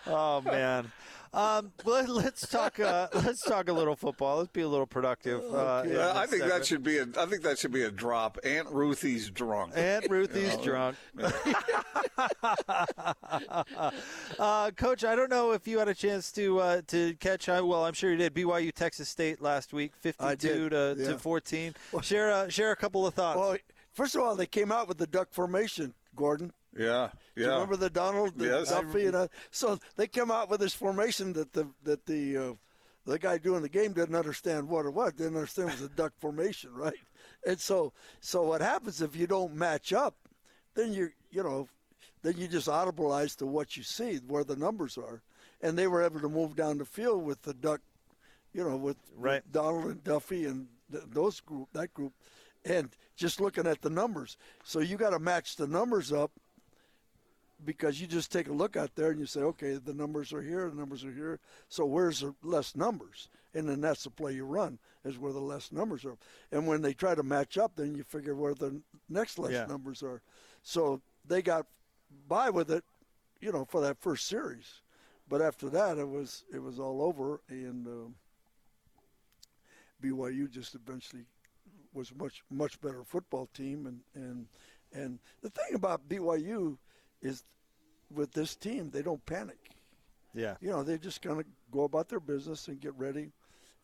Oh 0.07 0.41
man. 0.43 0.93
Um, 1.35 1.73
let, 1.85 2.09
let's 2.09 2.47
talk. 2.47 2.79
Uh, 2.79 3.09
let's 3.15 3.43
talk 3.43 3.69
a 3.69 3.73
little 3.73 3.97
football. 3.97 4.39
Let's 4.39 4.53
be 4.53 4.61
a 4.61 4.69
little 4.69 4.87
productive. 4.87 5.41
Uh, 5.43 5.83
in 5.85 5.97
Uh, 5.97 6.13
I 6.15 6.27
think 6.27 6.45
that 6.45 6.65
should 6.65 6.85
be 6.85 6.99
a. 6.99 7.07
I 7.19 7.27
think 7.27 7.43
that 7.43 7.59
should 7.59 7.73
be 7.73 7.83
a 7.83 7.91
drop. 7.91 8.39
Aunt 8.45 8.69
Ruthie's 8.71 9.31
drunk. 9.31 9.77
Aunt 9.77 10.09
Ruthie's 10.09 10.57
drunk. 10.63 10.97
uh, 14.39 14.71
Coach, 14.77 15.05
I 15.05 15.17
don't 15.17 15.31
know 15.31 15.53
if 15.53 15.67
you 15.67 15.79
had 15.81 15.89
a 15.89 15.95
chance 15.95 16.31
to 16.33 16.61
uh, 16.61 16.83
to 16.89 17.15
catch. 17.15 17.49
uh, 17.49 17.63
Well, 17.65 17.85
I'm 17.85 17.95
sure 17.95 18.13
you 18.13 18.17
did. 18.17 18.33
BYU 18.35 18.73
Texas 18.73 19.09
State 19.09 19.43
last 19.43 19.73
week, 19.73 19.93
52 19.97 20.69
to, 20.71 20.95
yeah. 20.97 21.09
to 21.09 21.19
14. 21.19 21.75
Share 22.03 22.31
uh, 22.33 22.49
share 22.49 22.71
a 22.71 22.77
couple 22.77 23.07
of 23.07 23.15
thoughts. 23.15 23.39
Well, 23.39 23.57
first 23.93 24.15
of 24.15 24.23
all, 24.23 24.37
they 24.37 24.47
came 24.47 24.71
out 24.71 24.87
with 24.87 24.99
the 24.99 25.07
duck 25.07 25.29
formation, 25.33 25.95
Gordon. 26.15 26.53
Yeah, 26.77 27.11
Do 27.37 27.43
you 27.43 27.47
yeah. 27.49 27.55
remember 27.55 27.77
the 27.77 27.91
Donald 27.91 28.37
the 28.39 28.47
Yes. 28.47 28.71
Duffy 28.71 29.07
and 29.07 29.15
uh, 29.17 29.29
so 29.51 29.79
they 29.97 30.07
came 30.09 30.31
out 30.31 30.51
with 30.51 30.61
this 30.61 30.75
formation 30.75 31.33
that 31.35 31.53
the 31.53 31.69
that 31.85 32.05
the 32.07 32.37
uh, 32.37 32.53
the 33.07 33.19
guy 33.19 33.39
doing 33.39 33.63
the 33.63 33.69
game 33.69 33.93
didn't 33.93 34.15
understand 34.17 34.69
what 34.69 34.87
it 34.87 34.91
was. 34.95 35.13
Didn't 35.13 35.37
understand 35.37 35.69
it 35.71 35.73
was 35.81 35.83
a 35.83 35.89
duck 35.91 36.13
formation, 36.19 36.73
right? 36.75 36.95
And 37.47 37.61
so 37.61 37.93
so 38.21 38.43
what 38.43 38.61
happens 38.61 39.01
if 39.03 39.15
you 39.15 39.27
don't 39.27 39.55
match 39.55 39.93
up, 39.93 40.17
then 40.75 40.93
you 40.93 41.11
you 41.31 41.43
know 41.43 41.69
then 42.23 42.35
you 42.39 42.49
just 42.49 42.69
audibilize 42.69 43.37
to 43.37 43.47
what 43.47 43.77
you 43.77 43.83
see 43.83 44.17
where 44.27 44.45
the 44.45 44.57
numbers 44.57 44.97
are, 44.99 45.23
and 45.61 45.79
they 45.79 45.87
were 45.87 46.03
able 46.03 46.21
to 46.21 46.29
move 46.29 46.57
down 46.57 46.79
the 46.79 46.85
field 46.87 47.23
with 47.23 47.43
the 47.43 47.53
duck, 47.53 47.83
you 48.55 48.65
know, 48.65 48.77
with, 48.77 48.97
Right. 49.15 49.43
with 49.45 49.53
Donald 49.53 49.85
and 49.85 50.03
Duffy 50.03 50.47
and 50.47 50.67
th- 50.91 51.05
those 51.13 51.41
group 51.41 51.69
that 51.75 51.93
group, 51.93 52.15
and 52.65 52.89
just 53.15 53.41
looking 53.43 53.67
at 53.67 53.83
the 53.83 53.91
numbers. 53.91 54.39
So 54.65 54.81
you 54.81 54.97
got 54.97 55.11
to 55.11 55.19
match 55.19 55.57
the 55.57 55.67
numbers 55.67 56.13
up 56.15 56.31
because 57.65 58.01
you 58.01 58.07
just 58.07 58.31
take 58.33 58.49
a 58.49 58.53
look 58.53 58.77
out 58.77 58.95
there 58.95 59.11
and 59.11 59.21
you 59.21 59.27
say, 59.27 59.41
okay, 59.41 59.75
the 59.75 59.95
numbers 59.95 60.33
are 60.33 60.43
here, 60.43 60.69
the 60.69 60.77
numbers 60.77 61.05
are 61.05 61.13
here. 61.13 61.41
So 61.69 61.85
where's 61.87 62.21
the 62.21 62.35
less 62.43 62.77
numbers? 62.77 63.29
And 63.55 63.69
then 63.69 63.81
that's 63.81 64.05
the 64.05 64.11
play 64.11 64.33
you 64.35 64.45
run 64.45 64.79
is 65.05 65.19
where 65.19 65.33
the 65.33 65.41
less 65.41 65.71
numbers 65.73 66.05
are. 66.05 66.17
And 66.51 66.67
when 66.67 66.83
they 66.83 66.93
try 66.93 67.15
to 67.15 67.23
match 67.23 67.57
up, 67.57 67.77
then 67.77 67.95
you 67.95 68.03
figure 68.03 68.35
where 68.35 68.55
the 68.55 68.81
next 69.09 69.39
less 69.39 69.53
Yeah. 69.53 69.67
numbers 69.67 70.03
are. 70.03 70.23
So 70.63 71.01
they 71.27 71.43
got 71.43 71.67
by 72.29 72.51
with 72.51 72.71
it, 72.71 72.85
you 73.41 73.53
know, 73.53 73.65
for 73.65 73.81
that 73.83 74.01
first 74.01 74.27
series. 74.27 74.81
But 75.29 75.41
after 75.41 75.71
that, 75.71 75.99
it 75.99 76.09
was 76.09 76.45
it 76.53 76.59
was 76.59 76.79
all 76.79 77.01
over, 77.01 77.41
and 77.49 77.87
um, 77.87 78.15
BYU 80.03 80.51
just 80.51 80.75
eventually 80.75 81.25
was 81.95 82.11
a 82.11 82.15
much 82.23 82.43
much 82.51 82.81
better 82.81 83.05
football 83.05 83.47
team, 83.55 83.87
and 83.87 84.01
and 84.15 84.47
and 84.93 85.19
the 85.41 85.49
thing 85.51 85.75
about 85.75 86.09
BYU 86.09 86.77
is 87.25 87.43
with 88.15 88.33
this 88.33 88.55
team 88.55 88.91
they 88.91 89.03
don't 89.03 89.25
panic. 89.27 89.59
yeah. 90.35 90.55
You 90.61 90.71
know, 90.71 90.83
they 90.85 90.99
just 90.99 91.21
kind 91.23 91.41
of 91.41 91.47
go 91.73 91.83
about 91.85 92.09
their 92.09 92.21
business 92.21 92.69
and 92.69 92.81
get 92.81 92.95
ready 92.97 93.33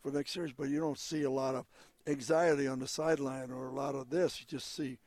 for 0.01 0.11
the 0.11 0.19
next 0.19 0.31
series. 0.31 0.53
But 0.53 0.69
you 0.69 0.79
don't 0.79 0.97
see 0.99 1.23
a 1.23 1.29
lot 1.31 1.55
of 1.55 1.65
anxiety 2.07 2.67
on 2.67 2.79
the 2.79 2.87
sideline 2.87 3.51
or 3.51 3.67
a 3.67 3.73
lot 3.73 3.95
of 3.95 4.09
this. 4.09 4.39
You 4.39 4.45
just 4.47 4.73
see 4.75 4.97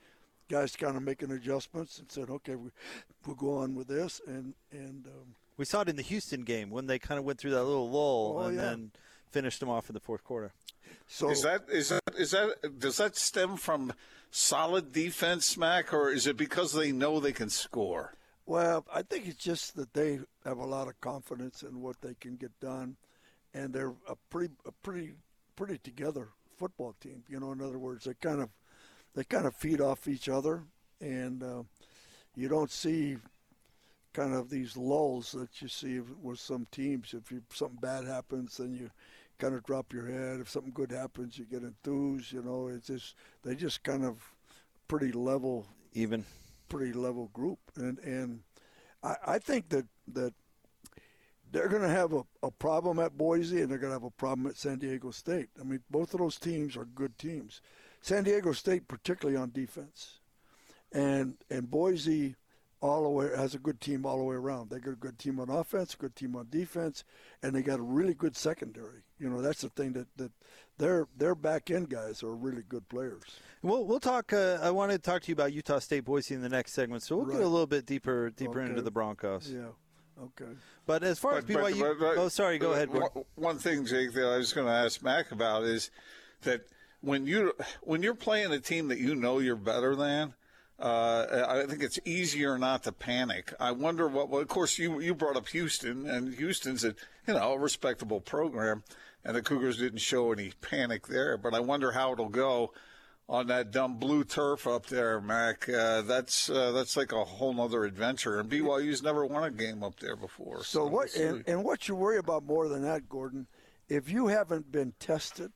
guys 0.49 0.77
kind 0.77 0.97
of 0.97 1.03
making 1.03 1.31
adjustments 1.31 1.99
and 1.99 2.11
said, 2.11 2.29
"Okay, 2.31 2.55
we, 2.57 2.71
we'll 3.27 3.37
go 3.37 3.57
on 3.59 3.75
with 3.75 3.89
this." 3.89 4.21
And 4.27 4.55
and 4.73 5.07
um, 5.07 5.35
We 5.57 5.65
saw 5.65 5.81
it 5.83 5.89
in 5.89 5.97
the 5.97 6.03
Houston 6.03 6.43
game 6.43 6.71
when 6.71 6.87
they 6.87 6.99
kind 6.99 7.19
of 7.19 7.25
went 7.25 7.39
through 7.39 7.53
that 7.53 7.65
little 7.65 7.89
lull 7.91 8.37
Oh, 8.39 8.47
and 8.47 8.57
yeah. 8.57 8.63
then 8.63 8.91
finished 9.31 9.61
them 9.61 9.69
off 9.71 9.89
in 9.89 9.95
the 9.95 10.01
fourth 10.01 10.23
quarter. 10.25 10.53
so 11.07 11.31
Is 11.31 11.43
that 11.43 11.63
is 11.71 11.89
that 11.89 12.03
is 12.19 12.31
that 12.33 12.79
does 12.79 12.97
that 12.99 13.17
stem 13.17 13.57
from 13.57 13.93
solid 14.31 14.93
defense, 14.93 15.57
Mac, 15.57 15.93
or 15.95 16.11
is 16.11 16.27
it 16.27 16.37
because 16.37 16.73
they 16.73 16.93
know 16.93 17.21
they 17.21 17.33
can 17.33 17.49
score? 17.51 18.15
Well, 18.47 18.85
I 18.93 19.03
think 19.03 19.27
it's 19.27 19.43
just 19.43 19.77
that 19.77 19.95
they 19.95 20.21
have 20.45 20.59
a 20.59 20.67
lot 20.67 20.89
of 20.89 21.01
confidence 21.01 21.63
in 21.63 21.81
what 21.81 22.01
they 22.03 22.15
can 22.21 22.37
get 22.37 22.59
done, 22.61 22.97
and 23.55 23.73
they're 23.73 23.95
a 24.09 24.17
pretty, 24.29 24.55
a 24.67 24.73
pretty, 24.73 25.13
pretty 25.57 25.79
together 25.79 26.29
football 26.57 26.95
team. 27.01 27.25
You 27.29 27.41
know, 27.41 27.53
in 27.53 27.63
other 27.63 27.79
words, 27.79 28.05
they 28.05 28.15
kind 28.15 28.43
of, 28.43 28.51
they 29.15 29.25
kind 29.25 29.47
of 29.47 29.55
feed 29.55 29.81
off 29.81 30.09
each 30.09 30.29
other, 30.29 30.65
and 31.01 31.43
uh, 31.43 31.63
you 32.37 32.49
don't 32.49 32.71
see 32.71 33.17
kind 34.13 34.35
of 34.35 34.51
these 34.51 34.77
lulls 34.77 35.33
that 35.33 35.63
you 35.63 35.69
see 35.69 36.01
with 36.01 36.39
some 36.39 36.67
teams. 36.71 37.15
If 37.15 37.33
you, 37.33 37.43
something 37.53 37.79
bad 37.81 38.05
happens, 38.05 38.59
then 38.59 38.75
you 38.75 38.91
kind 39.39 39.55
of 39.55 39.65
drop 39.65 39.93
your 39.93 40.07
head. 40.07 40.41
If 40.41 40.51
something 40.51 40.73
good 40.73 40.93
happens, 40.93 41.39
you 41.39 41.45
get 41.45 41.63
enthused. 41.63 42.33
You 42.33 42.43
know, 42.43 42.69
it's 42.69 42.87
just 42.87 43.17
they 43.43 43.55
just 43.55 43.83
kind 43.83 44.05
of 44.05 44.23
pretty 44.87 45.13
level 45.13 45.67
Even. 45.95 46.25
Pretty 46.69 46.93
level 46.93 47.29
group, 47.33 47.59
and 47.77 47.99
and 48.01 48.41
I, 49.03 49.17
I 49.27 49.39
think 49.39 49.69
that 49.71 49.87
that 50.09 50.35
they're 51.51 51.69
going 51.69 51.83
to 51.83 51.89
have 51.89 52.13
a, 52.13 52.23
a 52.43 52.51
problem 52.51 52.99
at 52.99 53.17
Boise, 53.17 53.61
and 53.61 53.71
they're 53.71 53.79
going 53.79 53.91
to 53.91 53.97
have 53.97 54.03
a 54.03 54.11
problem 54.11 54.47
at 54.49 54.57
San 54.57 54.79
Diego 54.79 55.11
State. 55.13 55.49
I 55.61 55.63
mean, 55.63 55.81
both 55.89 56.13
of 56.13 56.21
those 56.21 56.39
teams 56.39 56.77
are 56.77 56.85
good 56.85 57.17
teams. 57.17 57.61
San 58.01 58.25
Diego 58.25 58.53
State, 58.53 58.89
particularly 58.89 59.37
on 59.37 59.51
defense, 59.53 60.19
and 60.93 61.37
and 61.51 61.71
Boise 61.71 62.37
all 62.85 63.05
the 63.05 63.09
way 63.09 63.31
has 63.35 63.55
a 63.55 63.59
good 63.59 63.81
team 63.81 64.05
all 64.05 64.19
the 64.19 64.25
way 64.25 64.37
around. 64.37 64.69
They 64.69 64.79
got 64.79 64.93
a 64.93 64.97
good 64.97 65.19
team 65.19 65.41
on 65.41 65.49
offense, 65.49 65.95
good 65.95 66.15
team 66.15 66.37
on 66.37 66.49
defense, 66.51 67.03
and 67.43 67.55
they 67.55 67.63
got 67.63 67.79
a 67.79 67.83
really 67.83 68.13
good 68.13 68.37
secondary. 68.37 69.05
You 69.19 69.31
know, 69.31 69.41
that's 69.41 69.63
the 69.63 69.71
thing 69.71 69.95
that 69.95 70.09
that 70.17 70.33
their 70.79 71.07
their 71.17 71.35
back 71.35 71.71
end 71.71 71.89
guys 71.89 72.23
are 72.23 72.35
really 72.35 72.63
good 72.69 72.89
players. 72.89 73.23
We'll 73.63 73.85
we'll 73.87 74.01
talk. 74.01 74.33
Uh, 74.33 74.59
I 74.63 74.71
want 74.71 74.93
to 74.93 74.99
talk 74.99 75.23
to 75.23 75.29
you 75.29 75.33
about 75.35 75.53
Utah 75.53 75.79
State 75.79 76.05
Boise 76.05 76.35
in 76.35 76.43
the 76.43 76.49
next 76.49 76.73
segment, 76.73 77.03
so 77.03 77.17
we'll 77.17 77.27
get 77.27 77.41
a 77.41 77.49
little 77.49 77.67
bit 77.67 77.87
deeper 77.87 78.31
deeper 78.31 78.61
into 78.61 78.83
the 78.83 78.91
Broncos. 78.91 79.51
Yeah. 79.51 79.69
Okay. 80.23 80.53
But 80.87 81.03
as 81.03 81.19
far 81.19 81.39
as 81.39 81.45
But- 81.45 81.55
but- 81.55 81.73
BYU, 81.73 81.81
but- 81.81 81.99
but- 81.99 82.19
oh 82.19 82.29
sorry, 82.29 82.59
go 82.59 82.73
ahead. 82.73 82.91
One, 82.91 83.09
one 83.35 83.59
thing, 83.59 83.85
Jake, 83.85 84.13
that 84.15 84.27
I 84.27 84.37
was 84.37 84.53
going 84.53 84.67
to 84.69 84.73
ask 84.73 85.03
Mac 85.03 85.33
about 85.33 85.65
is 85.65 85.91
that 86.43 86.67
when 87.01 87.27
you 87.27 87.53
when 87.83 88.03
you're 88.03 88.15
playing 88.15 88.53
a 88.53 88.61
team 88.61 88.89
that 88.89 88.99
you 88.99 89.15
know 89.15 89.39
you're 89.39 89.57
better 89.57 89.95
than. 89.97 90.35
Uh, 90.77 91.47
I 91.49 91.67
think 91.71 91.85
it's 91.85 92.01
easier 92.05 92.59
not 92.59 92.83
to 92.83 92.91
panic. 92.93 93.55
I 93.61 93.71
wonder 93.71 94.09
what. 94.09 94.29
Well, 94.29 94.43
of 94.43 94.49
course, 94.49 94.77
you 94.77 94.99
you 95.01 95.15
brought 95.15 95.37
up 95.37 95.47
Houston, 95.49 96.09
and 96.09 96.35
Houston's 96.35 96.83
a 96.85 96.89
you 97.29 97.35
know 97.35 97.53
a 97.53 97.59
respectable 97.59 98.21
program, 98.21 98.83
and 99.25 99.35
the 99.35 99.43
Cougars 99.43 99.79
didn't 99.79 100.01
show 100.01 100.33
any 100.33 100.53
panic 100.61 101.07
there. 101.07 101.37
But 101.37 101.55
I 101.55 101.61
wonder 101.61 101.93
how 101.93 102.13
it'll 102.13 102.29
go 102.29 102.73
on 103.29 103.47
that 103.47 103.71
dumb 103.71 103.97
blue 103.97 104.25
turf 104.25 104.67
up 104.67 104.87
there, 104.87 105.21
Mac. 105.21 105.69
Uh, 105.69 106.03
that's 106.03 106.51
uh, 106.51 106.73
that's 106.73 106.97
like 106.97 107.13
a 107.13 107.25
whole 107.25 107.59
other 107.61 107.85
adventure. 107.85 108.39
And 108.39 108.51
BYU's 108.51 109.03
never 109.03 109.25
won 109.25 109.45
a 109.45 109.51
game 109.51 109.83
up 109.83 109.99
there 110.01 110.17
before. 110.17 110.63
So 110.65 110.87
what? 110.87 111.15
And, 111.17 111.45
and 111.47 111.65
what 111.65 111.89
you 111.89 111.95
worry 111.95 112.19
about 112.19 112.45
more 112.45 112.69
than 112.69 112.83
that, 112.83 113.09
Gordon, 113.09 113.47
if 113.89 114.11
you 114.11 114.27
haven't 114.27 114.71
been 114.71 114.93
tested 114.99 115.53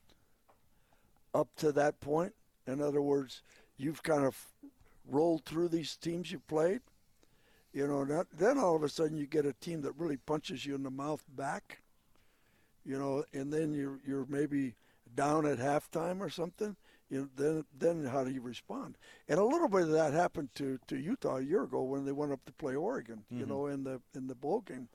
up 1.33 1.49
to 1.57 1.71
that 1.73 1.99
point, 1.99 2.33
in 2.65 2.81
other 2.81 3.01
words, 3.01 3.43
you've 3.77 4.01
kind 4.01 4.25
of 4.25 4.35
rolled 5.07 5.45
through 5.45 5.69
these 5.69 5.95
teams 5.95 6.31
you 6.31 6.39
played. 6.39 6.81
You 7.71 7.87
know, 7.87 8.23
then 8.35 8.57
all 8.57 8.75
of 8.75 8.81
a 8.81 8.89
sudden 8.89 9.15
you 9.15 9.27
get 9.27 9.45
a 9.45 9.53
team 9.53 9.81
that 9.81 9.91
really 9.95 10.17
punches 10.17 10.65
you 10.65 10.73
in 10.73 10.81
the 10.81 10.89
mouth 10.89 11.23
back. 11.35 11.81
You 12.85 12.97
know, 12.97 13.23
and 13.33 13.51
then 13.53 13.73
you're 13.73 13.99
you're 14.07 14.25
maybe 14.29 14.75
down 15.15 15.45
at 15.45 15.57
halftime 15.59 16.19
or 16.21 16.29
something. 16.29 16.75
You 17.09 17.21
know, 17.21 17.27
then 17.35 17.65
then 17.77 18.05
how 18.05 18.23
do 18.23 18.31
you 18.31 18.41
respond? 18.41 18.97
And 19.27 19.39
a 19.39 19.43
little 19.43 19.67
bit 19.67 19.81
of 19.83 19.91
that 19.91 20.13
happened 20.13 20.49
to, 20.55 20.79
to 20.87 20.97
Utah 20.97 21.37
a 21.37 21.41
year 21.41 21.63
ago 21.63 21.81
when 21.81 22.05
they 22.05 22.11
went 22.11 22.31
up 22.31 22.45
to 22.45 22.53
play 22.53 22.75
Oregon. 22.75 23.23
You 23.29 23.45
know, 23.45 23.65
in 23.67 23.83
the 23.83 24.01
in 24.15 24.27
the 24.27 24.35
bowl 24.35 24.61
game, 24.61 24.87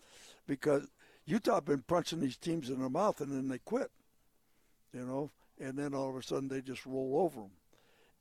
because 0.46 0.88
Utah 1.26 1.56
had 1.56 1.64
been 1.64 1.82
punching 1.82 2.20
these 2.20 2.36
teams 2.36 2.70
in 2.70 2.80
the 2.80 2.88
mouth 2.88 3.20
and 3.20 3.32
then 3.32 3.48
they 3.48 3.58
quit. 3.58 3.90
You 4.92 5.04
know, 5.04 5.30
and 5.60 5.76
then 5.76 5.92
all 5.94 6.08
of 6.08 6.16
a 6.16 6.22
sudden 6.22 6.48
they 6.48 6.60
just 6.62 6.86
roll 6.86 7.18
over 7.18 7.40
them, 7.40 7.50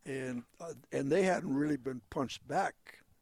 and 0.05 0.43
uh, 0.59 0.74
and 0.91 1.11
they 1.11 1.24
hadn't 1.24 1.53
really 1.53 1.78
been 1.78 2.01
punched 2.09 2.47
back 2.47 2.74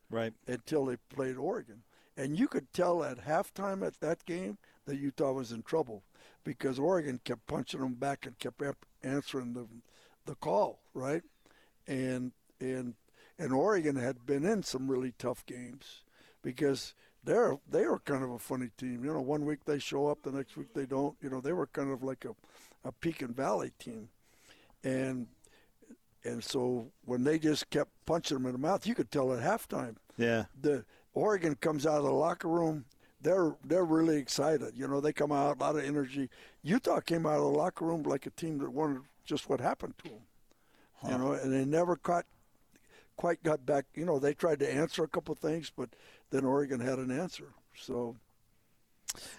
Right. 0.10 0.34
until 0.48 0.86
they 0.86 0.96
played 1.14 1.36
Oregon. 1.38 1.84
And 2.18 2.38
you 2.38 2.48
could 2.48 2.72
tell 2.74 3.04
at 3.04 3.26
halftime 3.26 3.86
at 3.86 4.00
that 4.02 4.26
game 4.26 4.58
that 4.86 4.98
Utah 4.98 5.32
was 5.32 5.52
in 5.52 5.64
trouble 5.64 6.04
because 6.44 6.80
Oregon 6.80 7.20
kept 7.24 7.48
punching 7.48 7.80
them 7.80 7.94
back 7.94 8.26
and 8.26 8.38
kept 8.40 8.62
answering 9.04 9.54
the 9.54 9.68
the 10.26 10.36
call, 10.36 10.80
right? 10.94 11.24
And 11.88 12.32
and 12.60 12.96
and 13.40 13.54
Oregon 13.54 13.96
had 13.96 14.26
been 14.26 14.46
in 14.46 14.64
some 14.64 14.90
really 14.90 15.14
tough 15.18 15.46
games 15.46 16.04
because 16.42 16.94
they're 17.24 17.58
they 17.70 17.84
are 17.84 18.00
kind 18.00 18.24
of 18.24 18.32
a 18.32 18.40
funny 18.40 18.70
team. 18.78 19.04
You 19.04 19.14
know, 19.14 19.22
one 19.22 19.46
week 19.46 19.66
they 19.66 19.80
show 19.80 20.08
up, 20.08 20.24
the 20.24 20.32
next 20.32 20.58
week 20.58 20.74
they 20.74 20.86
don't. 20.86 21.16
You 21.22 21.30
know, 21.30 21.42
they 21.42 21.54
were 21.54 21.68
kind 21.68 21.92
of 21.92 22.04
like 22.04 22.26
a 22.26 22.36
a 22.88 22.92
peak 22.92 23.22
and 23.22 23.36
valley 23.36 23.72
team. 23.80 24.10
And 24.84 25.28
and 26.24 26.44
so 26.44 26.92
when 27.06 27.24
they 27.24 27.40
just 27.40 27.70
kept 27.70 27.90
punching 28.06 28.38
them 28.38 28.46
in 28.46 28.52
the 28.54 28.58
mouth, 28.60 28.86
you 28.86 28.94
could 28.96 29.12
tell 29.12 29.34
at 29.34 29.40
halftime 29.44 29.96
Yeah. 30.18 30.46
the 30.60 30.86
Oregon 31.14 31.56
comes 31.56 31.86
out 31.86 31.98
of 31.98 32.04
the 32.04 32.12
locker 32.12 32.48
room. 32.48 32.86
They're 33.22 33.56
they're 33.64 33.86
really 33.86 34.18
excited. 34.18 34.74
You 34.76 34.88
know, 34.88 35.00
they 35.00 35.14
come 35.14 35.32
out 35.32 35.58
a 35.58 35.60
lot 35.60 35.76
of 35.76 35.84
energy. 35.84 36.30
Utah 36.64 37.00
came 37.00 37.26
out 37.26 37.38
of 37.38 37.44
the 37.44 37.58
locker 37.58 37.86
room 37.86 38.04
like 38.04 38.26
a 38.26 38.32
team 38.32 38.58
that 38.60 38.72
wondered 38.72 39.04
just 39.26 39.50
what 39.50 39.60
happened 39.60 39.94
to 40.04 40.10
them. 40.10 40.20
You 41.08 41.18
know, 41.18 41.32
and 41.34 41.52
they 41.52 41.66
never 41.66 41.96
caught 41.96 42.26
quite 43.18 43.42
got 43.44 43.66
back. 43.66 43.86
You 43.96 44.06
know, 44.06 44.20
they 44.20 44.34
tried 44.34 44.60
to 44.60 44.72
answer 44.72 45.04
a 45.04 45.08
couple 45.08 45.34
things, 45.36 45.72
but 45.76 45.90
then 46.30 46.46
Oregon 46.46 46.80
had 46.80 47.00
an 47.00 47.12
answer. 47.12 47.54
So 47.76 48.18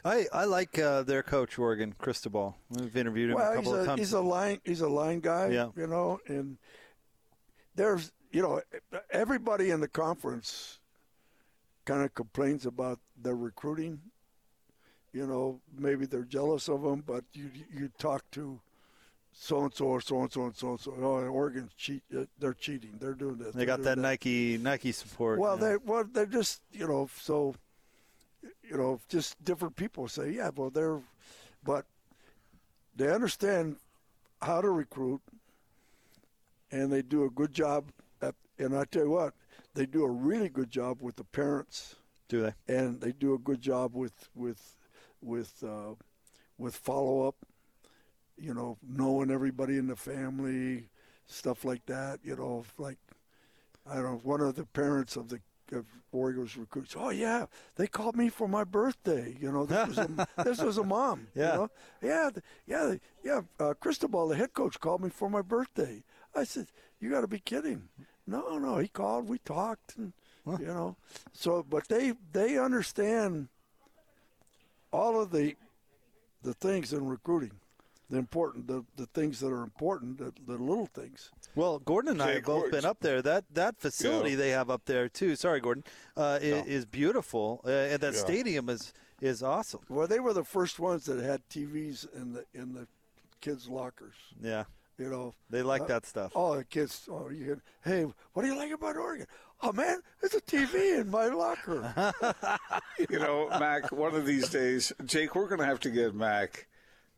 I, 0.05 0.26
I 0.33 0.45
like 0.45 0.78
uh, 0.78 1.03
their 1.03 1.22
coach 1.22 1.59
Oregon 1.59 1.95
Cristobal. 1.99 2.57
We've 2.70 2.97
interviewed 2.97 3.30
him 3.30 3.37
a 3.37 3.39
well, 3.39 3.53
he's 3.53 3.57
couple 3.57 3.74
of 3.74 3.80
a, 3.80 3.87
times. 3.87 3.99
he's 4.01 4.12
a 4.12 4.20
line 4.20 4.61
he's 4.64 4.80
a 4.80 4.89
line 4.89 5.20
guy. 5.20 5.49
Yeah. 5.49 5.68
You 5.76 5.87
know, 5.87 6.20
and 6.26 6.59
there's 7.74 8.12
you 8.30 8.43
know 8.43 8.61
everybody 9.11 9.70
in 9.70 9.80
the 9.80 9.89
conference 9.89 10.78
kind 11.85 12.03
of 12.03 12.14
complains 12.14 12.66
about 12.66 12.99
their 13.20 13.37
recruiting. 13.37 14.01
You 15.12 15.26
know, 15.26 15.61
maybe 15.76 16.07
they're 16.07 16.24
jealous 16.24 16.68
of 16.68 16.83
them, 16.83 17.03
but 17.07 17.24
you 17.35 17.51
you 17.74 17.91
talk 17.99 18.24
to 18.33 18.61
so 19.35 19.62
and 19.64 19.74
so 19.74 19.87
or 19.87 20.01
so 20.01 20.20
and 20.22 20.33
so 20.33 20.45
and 20.45 20.57
so 20.57 20.70
and 20.70 20.80
so. 20.80 20.95
Oh, 21.01 21.26
Oregon's 21.26 21.72
cheat. 21.74 22.03
uh, 22.16 22.24
They're 22.39 22.55
cheating. 22.55 22.97
They're 22.99 23.14
doing 23.14 23.37
this. 23.37 23.53
they 23.55 23.59
they're 23.59 23.66
got 23.66 23.76
doing 23.83 23.97
that 23.97 23.99
Nike 23.99 24.57
Nike 24.59 24.93
support. 24.93 25.39
Well, 25.39 25.59
yeah. 25.61 25.68
they 25.70 25.76
well 25.85 26.05
they're 26.11 26.26
just 26.26 26.62
you 26.72 26.87
know 26.87 27.09
so 27.20 27.55
you 28.62 28.76
know 28.76 29.01
just 29.09 29.43
different 29.45 29.76
people 29.76 30.09
say 30.09 30.30
yeah 30.30 30.51
well 30.55 30.70
they're 30.70 31.01
but 31.62 31.85
they 32.97 33.12
understand 33.12 33.76
how 34.41 34.61
to 34.61 34.70
recruit 34.70 35.20
and 36.70 36.91
they 36.93 37.03
do 37.03 37.24
a 37.24 37.30
good 37.30 37.53
job 37.53 37.85
at, 38.20 38.35
and 38.59 38.76
I 38.76 38.85
tell 38.85 39.05
you 39.05 39.11
what 39.11 39.35
they 39.75 39.87
do 39.87 40.05
a 40.05 40.11
really 40.11 40.49
good 40.49 40.71
job 40.71 40.99
with 41.01 41.17
the 41.17 41.25
parents 41.25 41.97
do 42.29 42.41
they? 42.41 42.75
and 42.75 43.01
they 43.01 43.13
do 43.13 43.35
a 43.35 43.39
good 43.39 43.61
job 43.61 43.95
with 43.95 44.31
with 44.35 44.77
with 45.21 45.63
uh, 45.63 45.95
with 46.59 46.77
follow 46.77 47.29
up. 47.29 47.37
You 48.39 48.55
know, 48.55 48.79
knowing 48.83 49.31
everybody 49.31 49.77
in 49.77 49.87
the 49.87 49.97
family, 49.97 50.89
stuff 51.27 51.65
like 51.65 51.85
that. 51.87 52.21
You 52.25 52.37
know, 52.37 52.65
like 52.79 52.99
I 53.87 53.97
don't 53.97 54.05
know. 54.05 54.21
One 54.23 54.41
of 54.41 54.55
the 54.55 54.65
parents 54.65 55.17
of 55.17 55.29
the 55.29 55.41
of 55.73 55.87
Oregon's 56.11 56.57
recruits. 56.57 56.95
Oh 56.99 57.11
yeah, 57.11 57.47
they 57.77 57.87
called 57.87 58.17
me 58.17 58.29
for 58.29 58.49
my 58.49 58.65
birthday. 58.65 59.37
You 59.39 59.53
know, 59.53 59.67
this 59.67 59.89
was 59.89 59.99
a, 59.99 60.29
this 60.45 60.63
was 60.63 60.79
a 60.79 60.85
mom. 60.85 61.29
Yeah. 61.35 61.53
You 61.53 61.59
know? 61.59 61.69
Yeah. 62.03 62.31
Yeah. 62.67 62.95
Yeah. 63.23 63.41
Uh, 63.61 63.75
Cristobal, 63.75 64.29
the 64.29 64.37
head 64.37 64.55
coach, 64.55 64.81
called 64.81 65.03
me 65.03 65.11
for 65.11 65.29
my 65.29 65.43
birthday. 65.43 66.03
I 66.35 66.45
said, 66.45 66.69
"You 67.01 67.11
got 67.11 67.23
to 67.23 67.29
be 67.29 67.41
kidding." 67.41 67.89
No, 68.33 68.59
no. 68.59 68.78
He 68.78 68.89
called. 68.89 69.28
We 69.28 69.39
talked, 69.39 69.97
and 69.97 70.12
you 70.47 70.66
know. 70.66 70.97
So, 71.33 71.62
but 71.68 71.87
they 71.89 72.14
they 72.33 72.59
understand 72.59 73.49
all 74.93 75.20
of 75.20 75.30
the 75.30 75.55
the 76.43 76.55
things 76.55 76.93
in 76.93 77.07
recruiting, 77.07 77.53
the 78.11 78.18
important, 78.18 78.66
the, 78.66 78.85
the 78.97 79.07
things 79.07 79.39
that 79.39 79.47
are 79.53 79.62
important, 79.62 80.18
the, 80.18 80.33
the 80.47 80.59
little 80.61 80.87
things. 80.87 81.30
Well, 81.55 81.78
Gordon 81.78 82.11
and 82.12 82.22
I 82.22 82.26
have 82.28 82.35
Jake 82.39 82.45
both 82.47 82.70
been 82.72 82.85
up 82.85 82.99
there. 83.01 83.22
That 83.22 83.45
that 83.55 83.78
facility 83.78 84.30
Yeah. 84.30 84.37
they 84.37 84.51
have 84.51 84.70
up 84.70 84.83
there 84.87 85.09
too. 85.09 85.37
Sorry, 85.37 85.61
Gordon, 85.61 85.85
uh, 86.16 86.39
i- 86.43 86.45
is, 86.45 86.85
beautiful, 86.85 87.61
uh, 87.64 87.70
and 87.70 88.01
that 88.01 88.14
Yeah. 88.14 88.20
stadium 88.20 88.68
is 88.68 88.93
is 89.20 89.43
awesome. 89.43 89.80
Well, 89.89 90.09
they 90.09 90.18
were 90.18 90.33
the 90.33 90.43
first 90.45 90.80
ones 90.80 91.05
that 91.05 91.22
had 91.22 91.49
TVs 91.49 92.07
in 92.14 92.33
the 92.33 92.45
in 92.55 92.72
the 92.74 92.89
kids' 93.41 93.68
lockers. 93.68 94.14
Yeah, 94.41 94.64
You 94.99 95.09
know, 95.11 95.34
they 95.51 95.62
like 95.62 95.82
Uh, 95.82 95.86
that 95.86 96.07
stuff. 96.07 96.32
Oh, 96.34 96.57
the 96.57 96.64
kids! 96.64 97.09
Oh, 97.11 97.28
you 97.30 97.45
can, 97.47 97.62
hey, 97.82 98.05
what 98.32 98.43
do 98.43 98.49
you 98.49 98.57
like 98.57 98.70
about 98.72 98.97
Oregon? 98.97 99.26
Oh 99.62 99.72
man, 99.72 100.01
there's 100.20 100.34
a 100.34 100.40
TV 100.40 101.01
in 101.01 101.11
my 101.11 101.26
locker. 101.28 102.12
You 103.11 103.18
know, 103.18 103.49
Mac, 103.59 103.90
one 103.93 104.14
of 104.14 104.26
these 104.26 104.49
days, 104.49 104.93
Jake, 105.05 105.34
we're 105.34 105.49
going 105.49 105.61
to 105.61 105.66
have 105.66 105.80
to 105.80 105.90
get 105.90 106.14
Mac 106.14 106.66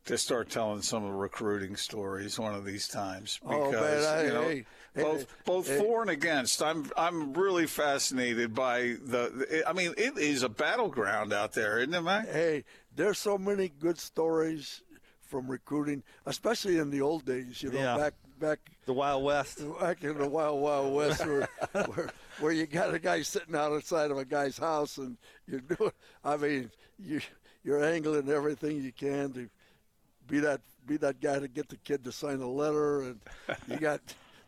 to 0.07 0.17
start 0.19 0.51
telling 0.51 0.83
some 0.83 1.03
of 1.05 1.11
the 1.11 1.17
recruiting 1.17 1.77
stories 1.77 2.39
one 2.39 2.55
of 2.55 2.65
these 2.65 2.87
times 2.89 3.41
Oh, 3.45 3.71
because 3.71 4.05
man, 4.05 4.15
I- 4.19 4.23
you 4.27 4.33
know 4.33 4.43
hey, 4.43 4.67
hey, 4.95 5.03
both 5.03 5.27
both 5.45 5.67
hey. 5.69 5.79
for 5.79 6.03
and 6.03 6.11
against. 6.11 6.63
I'm 6.63 6.91
I'm 6.97 7.33
really 7.35 7.67
fascinated 7.67 8.55
by 8.55 8.97
the, 9.03 9.31
the. 9.51 9.65
I 9.69 9.73
mean, 9.73 9.95
it 9.97 10.17
is 10.19 10.43
a 10.43 10.49
battleground 10.49 11.33
out 11.33 11.53
there, 11.55 11.79
isn't 11.81 11.95
it, 11.95 12.01
Mac? 12.03 12.29
hey, 12.29 12.65
there's 12.95 13.19
so 13.19 13.37
many 13.39 13.69
good 13.69 13.99
stories 13.99 14.83
from 15.35 15.51
recruiting, 15.51 16.01
especially 16.27 16.79
in 16.79 16.91
the 16.91 17.01
old 17.01 17.25
days. 17.25 17.61
You 17.61 17.71
know, 17.71 17.79
Yeah. 17.81 17.97
back 17.97 18.15
back 18.39 18.61
The 18.87 18.93
Wild 18.93 19.25
West. 19.25 19.61
back 19.81 20.05
in 20.05 20.17
the 20.17 20.29
wild 20.29 20.61
wild 20.61 20.95
west 20.95 21.27
where, 21.27 21.49
where 21.87 22.11
where 22.39 22.53
you 22.53 22.67
got 22.67 22.95
a 22.95 23.01
guy 23.01 23.23
sitting 23.23 23.57
outside 23.57 24.13
of 24.13 24.19
a 24.19 24.25
guy's 24.25 24.57
house 24.59 24.97
and 24.99 25.17
you're 25.49 25.61
doing 25.61 25.91
i 26.25 26.37
mean 26.37 26.71
you 26.99 27.21
you're 27.65 27.83
angling 27.85 28.29
everything 28.29 28.81
you 28.83 28.93
can 28.93 29.33
to 29.33 29.49
be 30.29 30.39
that 30.41 30.61
be 30.87 30.97
that 30.99 31.21
guy 31.21 31.39
to 31.39 31.49
get 31.49 31.69
the 31.69 31.77
kid 31.79 32.03
to 32.05 32.13
sign 32.13 32.41
a 32.41 32.49
letter 32.49 33.03
and 33.03 33.21
you 33.69 33.77
got 33.77 34.01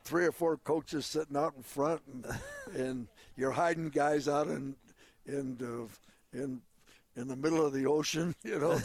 three 0.05 0.27
or 0.27 0.33
four 0.33 0.57
coaches 0.57 1.07
sitting 1.07 1.37
out 1.37 1.55
in 1.57 1.63
front 1.63 2.01
and 2.13 2.27
and 2.77 3.07
you're 3.37 3.53
hiding 3.53 3.89
guys 3.89 4.29
out 4.29 4.47
in 4.49 4.75
in 5.27 5.57
uh, 5.63 6.39
in 6.39 6.61
in 7.17 7.29
the 7.29 7.37
middle 7.37 7.65
of 7.65 7.73
the 7.73 7.87
ocean, 7.87 8.35
you 8.45 8.59
know, 8.59 8.79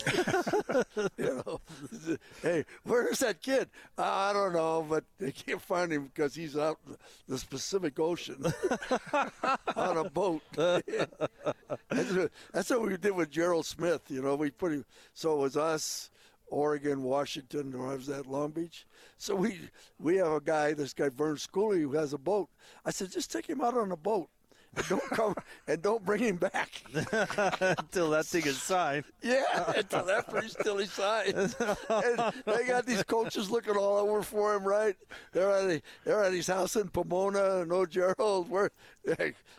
you 1.17 1.43
know, 1.45 1.61
hey, 2.41 2.65
where's 2.83 3.19
that 3.19 3.41
kid? 3.41 3.69
I 3.97 4.31
don't 4.33 4.53
know, 4.53 4.85
but 4.87 5.03
they 5.19 5.31
can't 5.31 5.61
find 5.61 5.91
him 5.91 6.05
because 6.05 6.33
he's 6.33 6.57
out 6.57 6.79
in 6.87 6.95
the 7.27 7.45
Pacific 7.49 7.99
Ocean 7.99 8.43
on 9.75 9.97
a 9.97 10.09
boat. 10.09 10.41
that's, 10.55 12.11
what, 12.11 12.31
that's 12.53 12.69
what 12.69 12.81
we 12.81 12.97
did 12.97 13.11
with 13.11 13.29
Gerald 13.29 13.65
Smith. 13.65 14.01
You 14.09 14.21
know, 14.21 14.35
we 14.35 14.49
put 14.49 14.71
him. 14.71 14.85
So 15.13 15.33
it 15.33 15.39
was 15.39 15.57
us, 15.57 16.09
Oregon, 16.47 17.03
Washington, 17.03 17.73
or 17.75 17.95
was 17.95 18.09
at 18.09 18.27
Long 18.27 18.51
Beach. 18.51 18.85
So 19.17 19.35
we 19.35 19.59
we 19.99 20.17
have 20.17 20.31
a 20.31 20.41
guy, 20.41 20.73
this 20.73 20.93
guy 20.93 21.09
Vern 21.09 21.35
Schooley, 21.35 21.81
who 21.81 21.93
has 21.93 22.13
a 22.13 22.17
boat. 22.17 22.49
I 22.85 22.91
said, 22.91 23.11
just 23.11 23.31
take 23.31 23.47
him 23.47 23.61
out 23.61 23.77
on 23.77 23.91
a 23.91 23.97
boat. 23.97 24.29
And 24.75 24.85
don't 24.89 25.09
come 25.09 25.35
and 25.67 25.81
don't 25.81 26.05
bring 26.05 26.21
him 26.21 26.37
back. 26.37 26.69
Until 26.93 28.09
that 28.11 28.25
thing 28.25 28.43
is 28.45 28.61
signed. 28.61 29.03
Yeah, 29.21 29.43
until 29.75 30.09
after 30.09 30.41
he's 30.41 30.53
still 30.53 30.77
he 30.77 30.85
signs. 30.85 31.55
And 31.89 32.33
they 32.45 32.65
got 32.65 32.85
these 32.85 33.03
coaches 33.03 33.51
looking 33.51 33.75
all 33.75 33.97
over 33.97 34.21
for 34.23 34.55
him, 34.55 34.63
right? 34.63 34.95
They're 35.33 35.51
at 35.51 35.69
a, 35.69 35.81
they're 36.05 36.23
at 36.23 36.31
his 36.33 36.47
house 36.47 36.75
in 36.77 36.87
Pomona. 36.89 37.65
No, 37.65 37.85
Gerald, 37.85 38.49
where? 38.49 38.71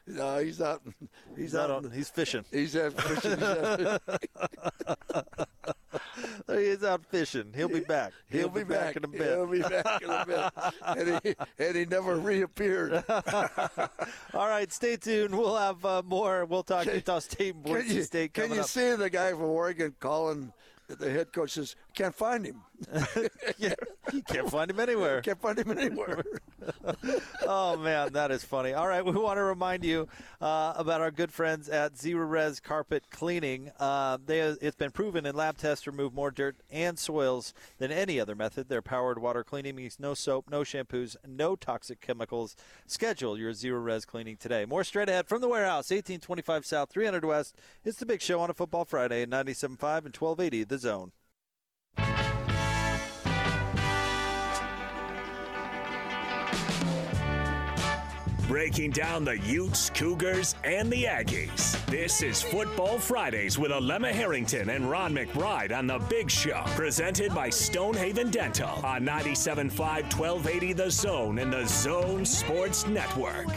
No, 0.06 0.38
he's 0.38 0.60
out. 0.60 0.82
He's, 0.84 1.08
He's 1.36 1.54
out. 1.54 1.70
out 1.70 1.84
on, 1.84 1.90
he's 1.90 2.08
fishing. 2.08 2.44
He's 2.50 2.74
at 2.74 2.92
fishing. 3.00 3.38
He's 3.38 3.42
at- 3.42 4.02
He's 6.48 6.82
out 6.84 7.04
fishing. 7.06 7.52
He'll 7.54 7.68
be 7.68 7.80
back. 7.80 8.12
He'll, 8.28 8.48
be, 8.48 8.64
back, 8.64 8.96
in 8.96 9.04
a 9.04 9.08
bit. 9.08 9.22
He'll 9.22 9.46
be 9.46 9.60
back 9.60 10.02
in 10.02 10.10
a 10.10 10.26
bit. 10.26 10.74
and, 10.86 11.20
he, 11.22 11.34
and 11.58 11.76
he 11.76 11.84
never 11.84 12.16
reappeared. 12.16 13.04
All 13.08 14.48
right, 14.48 14.72
stay 14.72 14.96
tuned. 14.96 15.36
We'll 15.36 15.56
have 15.56 15.84
uh, 15.84 16.02
more. 16.04 16.44
We'll 16.44 16.62
talk 16.62 16.84
Can- 16.84 16.94
Utah 16.94 17.18
State 17.20 17.54
and 17.54 17.64
Can 17.64 17.74
Boise 17.74 17.94
you, 17.94 18.02
State 18.02 18.34
can 18.34 18.52
you 18.52 18.60
up. 18.60 18.66
see 18.66 18.94
the 18.94 19.10
guy 19.10 19.30
from 19.30 19.42
Oregon 19.42 19.94
calling? 20.00 20.52
The 20.88 21.10
head 21.10 21.32
coach 21.32 21.52
says, 21.52 21.74
"Can't 21.94 22.14
find 22.14 22.44
him. 22.44 22.62
yeah, 23.56 23.74
you 24.12 24.22
can't 24.22 24.50
find 24.50 24.70
him 24.70 24.80
anywhere. 24.80 25.20
Can't 25.22 25.40
find 25.40 25.59
him 25.59 25.70
anywhere." 25.70 26.22
oh 27.46 27.76
man, 27.76 28.12
that 28.12 28.30
is 28.30 28.44
funny. 28.44 28.72
All 28.72 28.86
right, 28.86 29.05
we 29.05 29.12
want 29.12 29.38
to 29.38 29.44
remind 29.44 29.84
you 29.84 30.09
uh, 30.40 30.74
about 30.76 31.00
our 31.00 31.11
good 31.11 31.32
friends 31.32 31.68
at 31.68 31.94
Zerorez 31.94 32.62
Carpet 32.62 33.11
Cleaning. 33.11 33.70
Uh, 33.78 34.18
they, 34.24 34.40
it's 34.40 34.76
been 34.76 34.90
proven 34.90 35.26
in 35.26 35.34
lab 35.34 35.59
tests 35.59 35.84
to 35.84 35.90
remove 35.90 36.14
more 36.14 36.30
dirt 36.30 36.57
and 36.70 36.98
soils 36.98 37.55
than 37.78 37.90
any 37.90 38.18
other 38.18 38.34
method. 38.34 38.68
Their 38.68 38.82
powered 38.82 39.20
water 39.20 39.44
cleaning 39.44 39.76
means 39.76 39.98
no 40.00 40.14
soap, 40.14 40.50
no 40.50 40.61
shampoos, 40.62 41.16
no 41.26 41.57
toxic 41.57 42.00
chemicals. 42.00 42.57
Schedule 42.86 43.38
your 43.38 43.53
Zerorez 43.53 44.07
cleaning 44.07 44.36
today. 44.36 44.64
More 44.64 44.84
straight 44.84 45.09
ahead 45.09 45.28
from 45.28 45.40
the 45.40 45.48
warehouse, 45.48 45.90
1825 45.90 46.66
South, 46.66 46.90
300 46.90 47.24
West. 47.24 47.57
It's 47.84 47.98
the 47.98 48.07
Big 48.07 48.20
Show 48.20 48.40
on 48.40 48.50
a 48.50 48.55
Football 48.55 48.84
Friday 48.84 49.22
at 49.22 49.30
97.5 49.30 49.62
and 50.05 50.16
1280 50.16 50.64
The 50.64 50.78
Zone. 50.78 51.12
Breaking 58.53 58.90
down 58.90 59.24
the 59.24 59.38
Utes, 59.38 59.88
Cougars, 59.88 60.57
and 60.62 60.90
the 60.92 61.05
Aggies. 61.05 61.82
This 61.86 62.20
is 62.20 62.42
Football 62.42 62.98
Fridays 62.98 63.59
with 63.59 63.70
Alema 63.70 64.12
Harrington 64.12 64.68
and 64.68 64.90
Ron 64.90 65.14
McBride 65.14 65.74
on 65.74 65.86
The 65.86 65.98
Big 66.11 66.30
Show. 66.30 66.61
Presented 66.76 67.34
by 67.34 67.48
Stonehaven 67.48 68.28
Dental 68.28 68.68
on 68.84 69.07
97.5 69.07 69.72
1280 69.78 70.74
The 70.74 70.90
Zone 70.90 71.38
and 71.38 71.50
The 71.50 71.64
Zone 71.64 72.26
Sports 72.26 72.86
Network. 72.86 73.48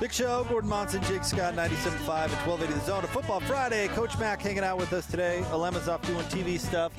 Big 0.00 0.12
Show, 0.14 0.44
Gordon 0.48 0.70
Monson, 0.70 1.02
Jake 1.02 1.24
Scott, 1.24 1.52
97.5 1.54 2.24
and 2.24 2.32
1280 2.48 2.72
The 2.72 2.80
Zone. 2.86 3.04
A 3.04 3.06
Football 3.06 3.40
Friday. 3.40 3.86
Coach 3.88 4.18
Mack 4.18 4.40
hanging 4.40 4.64
out 4.64 4.78
with 4.78 4.94
us 4.94 5.06
today. 5.06 5.42
Alema's 5.50 5.88
off 5.88 6.00
doing 6.06 6.24
TV 6.26 6.58
stuff. 6.58 6.92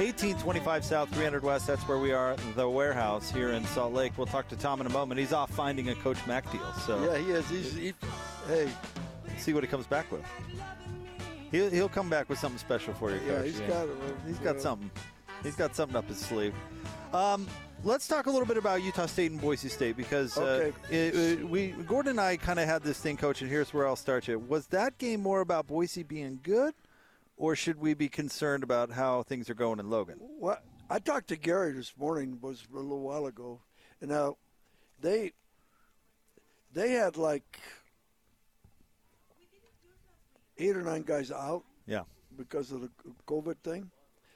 1825 0.00 0.84
South, 0.84 1.08
300 1.14 1.44
West. 1.44 1.68
That's 1.68 1.86
where 1.86 1.98
we 1.98 2.10
are, 2.12 2.34
the 2.56 2.68
warehouse 2.68 3.30
here 3.30 3.50
in 3.50 3.64
Salt 3.66 3.92
Lake. 3.92 4.12
We'll 4.16 4.26
talk 4.26 4.48
to 4.48 4.56
Tom 4.56 4.80
in 4.80 4.88
a 4.88 4.90
moment. 4.90 5.20
He's 5.20 5.32
off 5.32 5.50
finding 5.52 5.90
a 5.90 5.94
Coach 5.94 6.18
Mack 6.26 6.50
deal. 6.50 6.72
So 6.84 7.00
yeah, 7.12 7.16
he 7.18 7.30
is. 7.30 7.48
He's, 7.48 7.74
he, 7.74 7.94
hey, 8.48 8.68
see 9.38 9.52
what 9.52 9.62
he 9.62 9.68
comes 9.68 9.86
back 9.86 10.10
with. 10.10 10.24
He'll, 11.52 11.70
he'll 11.70 11.88
come 11.88 12.10
back 12.10 12.28
with 12.28 12.40
something 12.40 12.58
special 12.58 12.92
for 12.92 13.10
you, 13.12 13.20
yeah, 13.24 13.36
Coach. 13.36 13.44
he's 13.46 13.60
got 13.60 13.86
it. 13.86 13.90
uh, 13.90 14.26
He's 14.26 14.38
got 14.40 14.60
something. 14.60 14.90
He's 15.44 15.54
got 15.54 15.76
something 15.76 15.96
up 15.96 16.08
his 16.08 16.18
sleeve. 16.18 16.54
Um, 17.12 17.46
let's 17.84 18.06
talk 18.08 18.26
a 18.26 18.30
little 18.30 18.46
bit 18.46 18.56
about 18.56 18.82
Utah 18.82 19.06
State 19.06 19.30
and 19.30 19.40
Boise 19.40 19.68
State 19.68 19.96
because 19.96 20.36
uh, 20.36 20.72
it, 20.90 21.14
it- 21.14 21.48
we 21.48 21.68
Gordon 21.86 22.10
and 22.10 22.20
I 22.20 22.36
kind 22.36 22.58
of 22.58 22.66
had 22.66 22.82
this 22.82 22.98
thing, 23.00 23.16
Coach. 23.16 23.40
And 23.42 23.50
here's 23.50 23.72
where 23.72 23.86
I'll 23.86 23.96
start 23.96 24.28
you. 24.28 24.38
Was 24.38 24.66
that 24.68 24.98
game 24.98 25.20
more 25.22 25.40
about 25.40 25.66
Boise 25.66 26.02
being 26.02 26.40
good, 26.42 26.74
or 27.36 27.56
should 27.56 27.78
we 27.78 27.94
be 27.94 28.08
concerned 28.08 28.62
about 28.62 28.90
how 28.90 29.22
things 29.22 29.48
are 29.50 29.54
going 29.54 29.78
in 29.78 29.90
Logan? 29.90 30.16
What 30.20 30.62
I 30.90 30.98
talked 30.98 31.28
to 31.28 31.36
Gary 31.36 31.72
this 31.72 31.92
morning 31.98 32.38
was 32.40 32.66
a 32.72 32.76
little 32.76 33.00
while 33.00 33.26
ago, 33.26 33.60
and 34.00 34.10
now 34.10 34.36
they 35.00 35.32
they 36.72 36.92
had 36.92 37.16
like 37.16 37.58
eight 40.58 40.76
or 40.76 40.82
nine 40.82 41.02
guys 41.02 41.30
out 41.30 41.62
Yeah. 41.86 42.02
because 42.36 42.72
of 42.72 42.80
the 42.80 42.90
COVID 43.26 43.56
thing, 43.62 43.90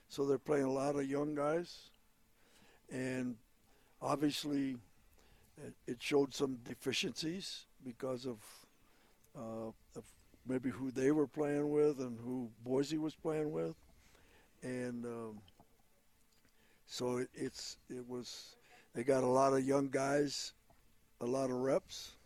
so 0.09 0.24
they're 0.24 0.38
playing 0.38 0.64
a 0.64 0.70
lot 0.70 0.95
of 0.95 1.05
young 1.11 1.34
guys, 1.34 1.90
and 2.90 3.36
obviously 4.00 4.76
it- 5.62 5.74
it 5.86 6.02
showed 6.02 6.34
some 6.34 6.56
deficiencies 6.64 7.66
because 7.84 8.26
of, 8.26 8.38
uh, 9.36 9.68
of 9.96 10.04
maybe 10.46 10.70
who 10.70 10.90
they 10.90 11.10
were 11.12 11.26
playing 11.26 11.70
with 11.70 12.00
and 12.00 12.18
who 12.20 12.50
Boise 12.64 12.98
was 12.98 13.14
playing 13.14 13.52
with, 13.52 13.76
and 14.62 15.04
um, 15.04 15.40
so 16.86 17.18
it, 17.18 17.28
it's 17.34 17.78
it 17.88 18.06
was 18.08 18.56
they 18.94 19.04
got 19.04 19.22
a 19.22 19.26
lot 19.26 19.52
of 19.52 19.64
young 19.64 19.88
guys, 19.88 20.52
a 21.20 21.26
lot 21.26 21.50
of 21.50 21.56
reps. 21.56 22.16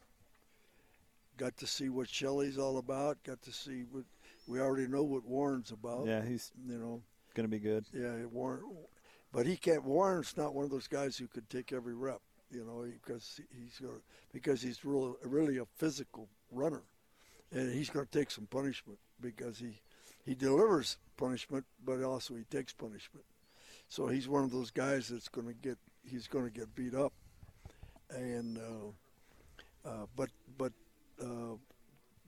Got 1.36 1.56
to 1.58 1.66
see 1.66 1.90
what 1.90 2.08
Shelley's 2.08 2.56
all 2.58 2.78
about. 2.78 3.22
Got 3.22 3.42
to 3.42 3.52
see 3.52 3.82
what 3.90 4.04
we 4.46 4.58
already 4.60 4.86
know 4.88 5.02
what 5.04 5.24
Warren's 5.26 5.70
about. 5.70 6.06
Yeah, 6.06 6.24
he's 6.24 6.50
You 6.66 6.78
know, 6.78 7.02
going 7.34 7.44
to 7.44 7.50
be 7.50 7.58
good. 7.58 7.84
yeah, 7.92 8.24
Warren, 8.24 8.62
but 9.32 9.46
he 9.46 9.56
can't. 9.56 9.84
Warren's 9.84 10.36
not 10.36 10.54
one 10.54 10.64
of 10.64 10.70
those 10.70 10.88
guys 10.88 11.16
who 11.16 11.26
could 11.26 11.48
take 11.48 11.72
every 11.72 11.94
rep. 11.94 12.20
You 12.50 12.64
know, 12.64 12.86
because 13.02 13.40
he's 13.50 13.80
gonna, 13.80 13.98
because 14.32 14.62
he's 14.62 14.84
real, 14.84 15.16
really 15.24 15.58
a 15.58 15.64
physical 15.64 16.28
runner, 16.52 16.82
and 17.50 17.72
he's 17.72 17.90
going 17.90 18.06
to 18.06 18.18
take 18.18 18.30
some 18.30 18.46
punishment 18.46 18.98
because 19.20 19.58
he 19.58 19.80
he 20.24 20.34
delivers 20.34 20.98
punishment, 21.16 21.64
but 21.84 22.02
also 22.02 22.34
he 22.34 22.44
takes 22.44 22.72
punishment. 22.72 23.24
So 23.88 24.06
he's 24.06 24.28
one 24.28 24.44
of 24.44 24.52
those 24.52 24.70
guys 24.70 25.08
that's 25.08 25.28
going 25.28 25.48
to 25.48 25.54
get 25.54 25.78
he's 26.04 26.28
going 26.28 26.44
to 26.44 26.50
get 26.50 26.74
beat 26.74 26.94
up, 26.94 27.12
and 28.10 28.58
uh, 28.58 29.88
uh, 29.88 30.06
but 30.14 30.30
but 30.56 30.72
uh, 31.20 31.56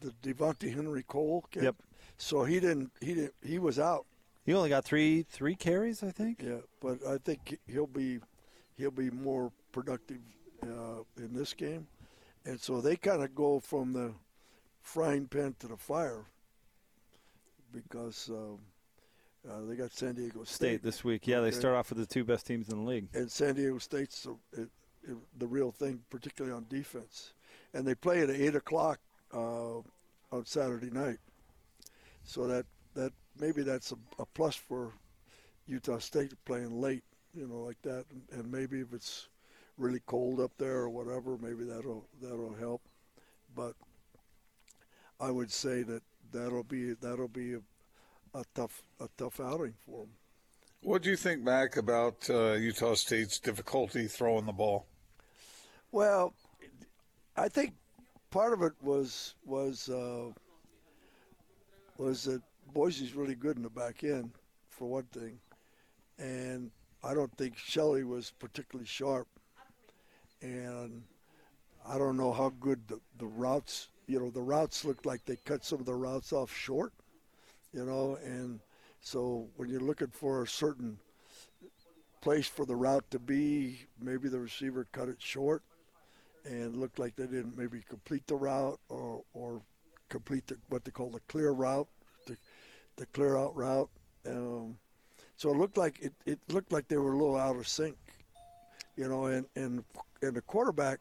the 0.00 0.12
Devontae 0.22 0.74
Henry 0.74 1.02
Cole. 1.02 1.44
Kept, 1.50 1.64
Yep. 1.64 1.76
So 2.16 2.44
he 2.44 2.60
didn't 2.60 2.90
he 3.00 3.14
didn't 3.14 3.34
he 3.42 3.58
was 3.58 3.78
out. 3.78 4.06
He 4.48 4.54
only 4.54 4.70
got 4.70 4.82
three 4.82 5.24
three 5.24 5.54
carries, 5.54 6.02
I 6.02 6.10
think. 6.10 6.42
Yeah, 6.42 6.60
but 6.80 7.06
I 7.06 7.18
think 7.18 7.58
he'll 7.66 7.86
be 7.86 8.18
he'll 8.78 8.90
be 8.90 9.10
more 9.10 9.52
productive 9.72 10.20
uh, 10.62 11.02
in 11.18 11.34
this 11.34 11.52
game, 11.52 11.86
and 12.46 12.58
so 12.58 12.80
they 12.80 12.96
kind 12.96 13.22
of 13.22 13.34
go 13.34 13.60
from 13.60 13.92
the 13.92 14.14
frying 14.80 15.26
pan 15.26 15.54
to 15.58 15.68
the 15.68 15.76
fire 15.76 16.24
because 17.74 18.30
um, 18.30 18.58
uh, 19.46 19.66
they 19.68 19.76
got 19.76 19.92
San 19.92 20.14
Diego 20.14 20.44
State, 20.44 20.54
State 20.54 20.82
this 20.82 21.04
week. 21.04 21.26
Yeah, 21.26 21.40
they 21.40 21.48
Okay. 21.48 21.58
start 21.58 21.74
off 21.74 21.90
with 21.90 21.98
the 21.98 22.06
two 22.06 22.24
best 22.24 22.46
teams 22.46 22.70
in 22.70 22.78
the 22.82 22.90
league. 22.90 23.08
and 23.12 23.30
San 23.30 23.54
Diego 23.54 23.76
State's 23.76 24.22
the, 24.22 24.30
it, 24.62 24.70
it, 25.06 25.16
the 25.38 25.46
real 25.46 25.70
thing, 25.70 26.00
particularly 26.08 26.56
on 26.56 26.64
defense, 26.70 27.34
and 27.74 27.86
they 27.86 27.94
play 27.94 28.22
at 28.22 28.30
eight 28.30 28.54
o'clock 28.54 28.98
uh, 29.30 29.76
on 30.32 30.46
Saturday 30.46 30.88
night, 30.88 31.18
so 32.24 32.46
that 32.46 32.64
that 32.94 33.12
maybe 33.40 33.62
that's 33.62 33.92
a, 33.92 33.96
a 34.18 34.26
plus 34.26 34.56
for 34.56 34.92
Utah 35.66 35.98
State 35.98 36.32
playing 36.44 36.80
late, 36.80 37.04
you 37.34 37.46
know, 37.46 37.60
like 37.60 37.80
that, 37.82 38.04
and, 38.10 38.40
and 38.40 38.50
maybe 38.50 38.80
if 38.80 38.92
it's 38.92 39.28
really 39.76 40.00
cold 40.06 40.40
up 40.40 40.52
there 40.58 40.78
or 40.78 40.88
whatever, 40.88 41.36
maybe 41.40 41.64
that'll 41.64 42.04
that'll 42.20 42.54
help. 42.54 42.82
But 43.54 43.74
I 45.20 45.30
would 45.30 45.50
say 45.50 45.82
that 45.82 46.02
that'll 46.32 46.64
be 46.64 46.94
that'll 46.94 47.28
be 47.28 47.54
a, 47.54 47.60
a 48.34 48.44
tough 48.54 48.82
a 49.00 49.08
tough 49.16 49.40
outing 49.40 49.74
for 49.86 50.00
them. 50.00 50.10
What 50.82 51.02
do 51.02 51.10
you 51.10 51.16
think, 51.16 51.42
Mac, 51.42 51.76
about 51.76 52.30
uh, 52.30 52.52
Utah 52.52 52.94
State's 52.94 53.40
difficulty 53.40 54.06
throwing 54.06 54.46
the 54.46 54.52
ball? 54.52 54.86
Well, 55.90 56.34
I 57.36 57.48
think 57.48 57.74
part 58.30 58.52
of 58.52 58.62
it 58.62 58.74
was 58.80 59.34
was 59.44 59.88
uh, 59.88 60.30
was 61.96 62.24
that 62.24 62.42
Boise's 62.72 63.14
really 63.14 63.34
good 63.34 63.56
in 63.56 63.62
the 63.62 63.70
back 63.70 64.04
end, 64.04 64.30
for 64.68 64.88
one 64.88 65.04
thing, 65.04 65.38
and 66.18 66.70
I 67.02 67.14
don't 67.14 67.34
think 67.36 67.56
Shelley 67.56 68.04
was 68.04 68.32
particularly 68.38 68.86
sharp, 68.86 69.28
and 70.42 71.02
I 71.86 71.98
don't 71.98 72.16
know 72.16 72.32
how 72.32 72.50
good 72.60 72.86
the, 72.88 73.00
the 73.18 73.26
routes. 73.26 73.88
You 74.06 74.20
know, 74.20 74.30
the 74.30 74.42
routes 74.42 74.84
looked 74.84 75.06
like 75.06 75.24
they 75.24 75.36
cut 75.36 75.64
some 75.64 75.80
of 75.80 75.86
the 75.86 75.94
routes 75.94 76.32
off 76.32 76.54
short, 76.54 76.92
you 77.72 77.84
know, 77.84 78.18
and 78.24 78.60
So 79.00 79.48
when 79.56 79.68
you're 79.68 79.80
looking 79.80 80.08
for 80.08 80.42
a 80.42 80.48
certain 80.48 80.98
place 82.20 82.46
for 82.46 82.66
the 82.66 82.76
route 82.76 83.10
to 83.10 83.18
be, 83.18 83.86
maybe 84.00 84.28
the 84.28 84.40
receiver 84.40 84.86
cut 84.92 85.08
it 85.08 85.20
short 85.20 85.62
and 86.44 86.76
looked 86.76 86.98
like 86.98 87.16
they 87.16 87.26
didn't 87.26 87.56
maybe 87.56 87.82
complete 87.88 88.26
the 88.26 88.34
route 88.34 88.78
or, 88.88 89.22
or 89.34 89.62
complete 90.08 90.46
the, 90.46 90.56
what 90.68 90.84
they 90.84 90.90
call 90.90 91.10
the 91.10 91.20
clear 91.28 91.50
route, 91.52 91.88
the, 92.98 93.06
clear 93.06 93.36
out 93.38 93.56
route. 93.56 93.88
Um, 94.26 94.76
so 95.36 95.50
it 95.50 95.56
looked 95.56 95.78
like 95.78 95.98
it, 96.00 96.12
it 96.26 96.38
looked 96.48 96.72
like 96.72 96.88
they 96.88 96.96
were 96.96 97.12
a 97.12 97.16
little 97.16 97.36
out 97.36 97.56
of 97.56 97.66
sync, 97.66 97.96
you 98.96 99.08
know, 99.08 99.26
and, 99.26 99.46
and 99.56 99.84
and 100.20 100.34
the 100.34 100.42
quarterback 100.42 100.98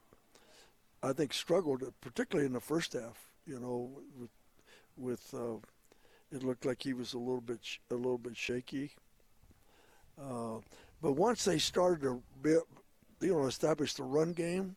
I 1.04 1.14
think 1.14 1.34
struggled 1.34 1.84
particularly 2.02 2.48
in 2.48 2.54
the 2.54 2.62
first 2.62 2.93
half, 2.93 3.18
you 3.45 3.60
know, 3.60 3.89
with 4.18 4.30
with 4.95 5.34
uh, 5.34 5.58
it 6.32 6.43
looked 6.43 6.66
like 6.66 6.84
he 6.84 6.93
was 6.93 7.14
a 7.14 7.20
little 7.20 7.41
bit 7.41 7.60
sh- 7.62 7.80
a 7.91 7.95
little 7.95 8.18
bit 8.18 8.38
shaky. 8.38 8.91
Uh, 10.20 10.60
but 11.02 11.14
once 11.14 11.45
they 11.45 11.60
started 11.60 12.02
to 12.02 12.22
be, 12.41 12.52
you 13.22 13.34
know 13.34 13.45
establish 13.45 13.93
the 13.93 14.04
run 14.04 14.34
game, 14.34 14.76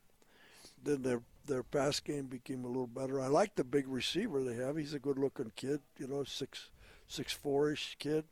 then 0.82 1.02
their 1.02 1.20
their 1.46 1.62
pass 1.62 2.00
game 2.00 2.26
became 2.26 2.64
a 2.64 2.68
little 2.68 2.86
better. 2.86 3.20
I 3.20 3.26
like 3.26 3.54
the 3.56 3.64
big 3.64 3.88
receiver 3.88 4.42
they 4.42 4.54
have. 4.54 4.76
He's 4.76 4.94
a 4.94 4.98
good 4.98 5.18
looking 5.18 5.52
kid, 5.56 5.80
you 5.98 6.06
know, 6.06 6.24
six 6.24 6.69
six 7.10 7.32
four 7.32 7.72
ish 7.72 7.96
kid, 7.98 8.24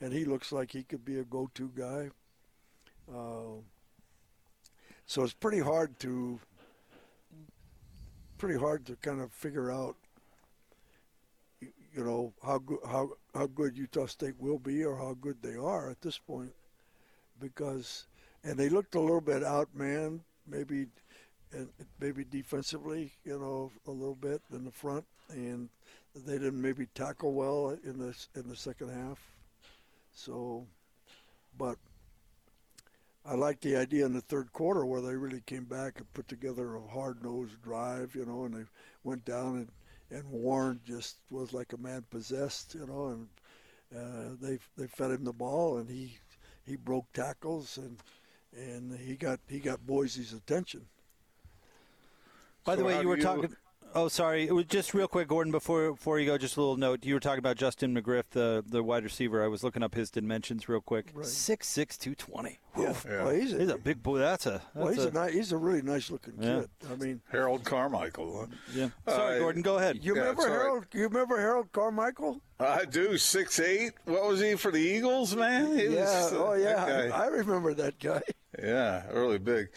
and 0.00 0.12
he 0.12 0.24
looks 0.24 0.52
like 0.52 0.70
he 0.72 0.82
could 0.82 1.04
be 1.04 1.18
a 1.18 1.24
go 1.24 1.50
to 1.54 1.70
guy. 1.76 2.10
Uh, 3.10 3.62
so 5.06 5.24
it's 5.24 5.32
pretty 5.32 5.60
hard 5.60 5.98
to 6.00 6.38
pretty 8.36 8.58
hard 8.58 8.86
to 8.86 8.94
kind 8.96 9.20
of 9.20 9.32
figure 9.32 9.72
out 9.72 9.96
you 11.60 12.04
know 12.04 12.32
how 12.44 12.58
good 12.58 12.78
how 12.86 13.10
how 13.34 13.46
good 13.46 13.76
Utah 13.76 14.06
State 14.06 14.34
will 14.38 14.58
be 14.58 14.84
or 14.84 14.96
how 14.96 15.16
good 15.20 15.38
they 15.42 15.56
are 15.56 15.90
at 15.90 16.00
this 16.02 16.18
point 16.18 16.52
because 17.40 18.06
and 18.44 18.58
they 18.58 18.68
looked 18.68 18.94
a 18.94 19.00
little 19.00 19.22
bit 19.22 19.42
outmanned 19.42 20.20
maybe 20.46 20.86
and 21.52 21.68
maybe 21.98 22.24
defensively 22.24 23.10
you 23.24 23.38
know 23.38 23.72
a 23.86 23.90
little 23.90 24.14
bit 24.14 24.42
in 24.52 24.64
the 24.64 24.70
front 24.70 25.04
and 25.30 25.70
they 26.14 26.34
didn't 26.34 26.60
maybe 26.60 26.86
tackle 26.94 27.32
well 27.32 27.76
in 27.84 27.98
the 27.98 28.14
in 28.34 28.48
the 28.48 28.56
second 28.56 28.90
half 28.90 29.18
so 30.12 30.66
but 31.56 31.76
I 33.24 33.34
like 33.34 33.60
the 33.60 33.76
idea 33.76 34.06
in 34.06 34.14
the 34.14 34.22
third 34.22 34.52
quarter 34.52 34.86
where 34.86 35.02
they 35.02 35.14
really 35.14 35.42
came 35.42 35.64
back 35.64 35.98
and 35.98 36.12
put 36.14 36.28
together 36.28 36.76
a 36.76 36.80
hard-nosed 36.80 37.60
drive, 37.62 38.14
you 38.14 38.24
know, 38.24 38.44
and 38.44 38.54
they 38.54 38.64
went 39.04 39.24
down 39.26 39.56
and 39.56 39.68
and 40.10 40.24
Warren 40.30 40.80
just 40.86 41.16
was 41.30 41.52
like 41.52 41.74
a 41.74 41.76
man 41.76 42.02
possessed, 42.08 42.74
you 42.74 42.86
know, 42.86 43.08
and 43.08 43.28
uh, 43.94 44.34
they 44.40 44.58
they 44.78 44.86
fed 44.86 45.10
him 45.10 45.24
the 45.24 45.32
ball 45.34 45.76
and 45.76 45.90
he 45.90 46.16
he 46.64 46.76
broke 46.76 47.12
tackles 47.12 47.76
and 47.76 47.98
and 48.56 48.98
he 48.98 49.14
got 49.14 49.40
he 49.46 49.58
got 49.58 49.86
Boise's 49.86 50.32
attention. 50.32 50.86
By 52.64 52.76
the 52.76 52.84
way, 52.84 52.98
you 53.00 53.08
were 53.08 53.16
you- 53.16 53.22
talking. 53.22 53.54
Oh, 53.94 54.08
sorry. 54.08 54.46
It 54.46 54.52
was 54.54 54.66
just 54.66 54.92
real 54.94 55.08
quick, 55.08 55.28
Gordon. 55.28 55.50
Before 55.50 55.92
before 55.92 56.18
you 56.20 56.26
go, 56.26 56.36
just 56.38 56.56
a 56.56 56.60
little 56.60 56.76
note. 56.76 57.04
You 57.04 57.14
were 57.14 57.20
talking 57.20 57.38
about 57.38 57.56
Justin 57.56 57.94
McGriff, 57.94 58.24
the 58.30 58.62
the 58.66 58.82
wide 58.82 59.02
receiver. 59.02 59.42
I 59.42 59.48
was 59.48 59.64
looking 59.64 59.82
up 59.82 59.94
his 59.94 60.10
dimensions 60.10 60.68
real 60.68 60.80
quick. 60.80 61.10
Right. 61.14 61.26
Six 61.26 61.66
six 61.66 61.96
two 61.96 62.14
twenty. 62.14 62.58
Yeah, 62.78 62.94
Yeah. 63.06 63.24
Well, 63.24 63.30
he's 63.34 63.52
a, 63.54 63.58
He's 63.58 63.70
a 63.70 63.78
big 63.78 64.02
boy. 64.02 64.18
That's 64.18 64.46
a. 64.46 64.50
That's 64.50 64.64
well, 64.74 64.88
he's 64.88 65.04
a, 65.04 65.08
a, 65.08 65.26
ni- 65.26 65.32
he's 65.32 65.52
a 65.52 65.56
really 65.56 65.82
nice 65.82 66.10
looking 66.10 66.34
Yeah. 66.38 66.60
kid. 66.60 66.70
I 66.92 66.94
mean, 66.96 67.20
Harold 67.30 67.64
Carmichael. 67.64 68.40
huh? 68.50 68.56
yeah. 68.74 68.88
Sorry, 69.12 69.36
Uh, 69.36 69.38
Gordon. 69.40 69.62
Go 69.62 69.76
ahead. 69.78 69.98
you 70.02 70.14
Yeah, 70.14 70.20
remember 70.20 70.42
it's 70.42 70.50
all 70.50 70.56
right. 70.56 70.62
Harold? 70.62 70.86
You 70.92 71.02
remember 71.04 71.40
Harold 71.40 71.72
Carmichael? 71.72 72.40
I 72.60 72.84
do 72.84 73.16
six 73.18 73.58
eight. 73.58 73.92
What 74.04 74.24
was 74.28 74.40
he 74.40 74.54
for 74.54 74.70
the 74.70 74.78
Eagles, 74.80 75.34
man? 75.34 75.76
He 75.76 75.86
yeah. 75.86 76.00
was, 76.24 76.32
uh, 76.32 76.44
oh 76.46 76.52
yeah. 76.54 76.84
that 76.84 77.08
guy. 77.10 77.16
I 77.24 77.26
remember 77.28 77.72
that 77.74 77.98
guy. 77.98 78.20
Yeah, 78.62 79.08
really 79.12 79.38
big. 79.38 79.68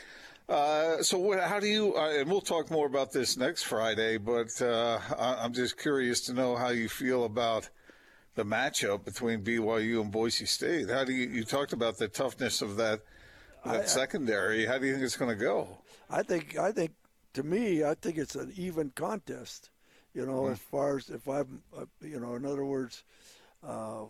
Uh, 0.52 1.02
so, 1.02 1.18
what, 1.18 1.39
how 1.39 1.62
do 1.62 1.68
you? 1.68 1.95
Uh, 1.95 2.10
and 2.20 2.30
we'll 2.30 2.41
talk 2.41 2.70
more 2.70 2.86
about 2.86 3.14
this 3.14 3.38
next 3.38 3.64
Friday. 3.64 4.18
But 4.18 4.62
uh, 4.62 4.99
I, 5.18 5.36
I'm 5.36 5.54
just 5.54 5.78
curious 5.78 6.20
to 6.26 6.34
know 6.34 6.58
how 6.58 6.70
you 6.70 6.89
feel 6.89 7.24
about 7.24 7.70
the 8.36 8.43
matchup 8.43 9.06
between 9.06 9.45
BYU 9.45 10.02
and 10.02 10.12
Boise 10.12 10.45
State. 10.45 10.89
How 10.89 11.06
do 11.06 11.14
you? 11.14 11.30
You 11.30 11.45
talked 11.45 11.72
about 11.72 11.97
the 11.97 12.10
toughness 12.10 12.62
of 12.62 12.76
that 12.76 12.99
that 13.66 13.88
secondary. 13.89 14.66
How 14.66 14.78
do 14.78 14.88
you 14.88 14.91
think 14.91 15.06
it's 15.06 15.16
going 15.16 15.32
to 15.32 15.41
go? 15.41 15.70
I 16.10 16.22
think 16.22 16.58
I 16.58 16.74
think 16.74 16.91
to 17.34 17.43
me 17.43 17.86
I 17.86 17.93
think 17.93 18.18
it's 18.18 18.36
an 18.36 18.52
even 18.58 18.89
contest. 18.89 19.70
You 20.14 20.26
know, 20.26 20.47
as 20.47 20.60
far 20.60 20.97
as 20.97 21.10
if 21.10 21.30
I'm, 21.30 21.62
uh, 21.74 21.86
you 22.02 22.20
know, 22.20 22.36
in 22.36 22.45
other 22.45 22.66
words, 22.66 23.06
uh, 23.66 24.02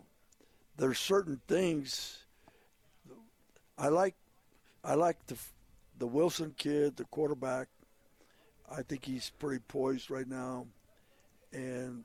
there's 0.76 0.98
certain 0.98 1.40
things 1.46 2.18
I 3.78 3.86
like. 3.86 4.16
I 4.82 4.94
like 4.94 5.24
the 5.26 5.36
the 6.02 6.08
Wilson 6.08 6.52
kid, 6.58 6.96
the 6.96 7.04
quarterback. 7.04 7.68
I 8.68 8.82
think 8.82 9.04
he's 9.04 9.30
pretty 9.38 9.62
poised 9.68 10.10
right 10.10 10.26
now, 10.26 10.66
and 11.52 12.04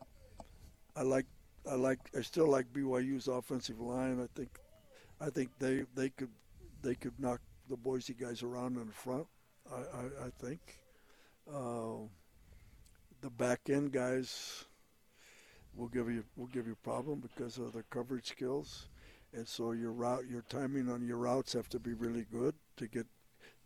I 0.96 1.02
like 1.02 1.26
I 1.68 1.74
like 1.74 1.98
I 2.16 2.22
still 2.22 2.48
like 2.48 2.72
BYU's 2.72 3.28
offensive 3.28 3.80
line. 3.80 4.22
I 4.22 4.28
think 4.38 4.50
I 5.20 5.32
think 5.32 5.50
they 5.58 5.86
they 5.96 6.10
could 6.10 6.30
they 6.84 6.94
could 6.94 7.20
knock 7.20 7.42
the 7.70 7.76
Boise 7.76 8.14
guys 8.14 8.44
around 8.44 8.78
in 8.78 8.86
the 8.86 8.94
front. 8.94 9.26
I, 9.74 9.78
I, 9.78 10.28
I 10.28 10.30
think 10.40 10.60
uh, 11.52 12.06
the 13.22 13.32
back 13.32 13.62
end 13.68 13.94
guys 13.94 14.66
will 15.76 15.88
give 15.88 16.08
you 16.12 16.24
will 16.36 16.46
give 16.46 16.68
you 16.68 16.74
a 16.74 16.88
problem 16.88 17.20
because 17.20 17.58
of 17.58 17.74
their 17.74 17.86
coverage 17.90 18.28
skills, 18.28 18.90
and 19.34 19.48
so 19.48 19.72
your 19.72 19.92
route 19.92 20.26
your 20.30 20.44
timing 20.44 20.88
on 20.88 21.04
your 21.08 21.18
routes 21.18 21.54
have 21.54 21.70
to 21.70 21.80
be 21.80 21.96
really 21.96 22.28
good 22.32 22.54
to 22.76 22.88
get 22.88 23.08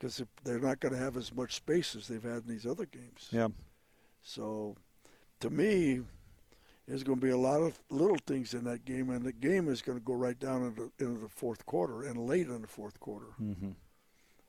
because 0.01 0.23
they're 0.43 0.59
not 0.59 0.79
going 0.79 0.93
to 0.93 0.99
have 0.99 1.15
as 1.15 1.33
much 1.33 1.53
space 1.53 1.95
as 1.95 2.07
they've 2.07 2.23
had 2.23 2.43
in 2.43 2.47
these 2.47 2.65
other 2.65 2.85
games. 2.85 3.29
Yeah. 3.31 3.49
So, 4.23 4.75
to 5.41 5.49
me, 5.51 6.01
there's 6.87 7.03
going 7.03 7.19
to 7.19 7.25
be 7.25 7.31
a 7.31 7.37
lot 7.37 7.61
of 7.61 7.79
little 7.91 8.17
things 8.25 8.55
in 8.55 8.63
that 8.63 8.83
game, 8.83 9.11
and 9.11 9.23
the 9.23 9.31
game 9.31 9.69
is 9.69 9.83
going 9.83 9.99
to 9.99 10.03
go 10.03 10.13
right 10.13 10.39
down 10.39 10.63
into, 10.63 10.91
into 10.97 11.21
the 11.21 11.29
fourth 11.29 11.67
quarter 11.67 12.01
and 12.03 12.17
late 12.17 12.47
in 12.47 12.61
the 12.61 12.67
fourth 12.67 12.99
quarter. 12.99 13.27
Mm-hmm. 13.41 13.69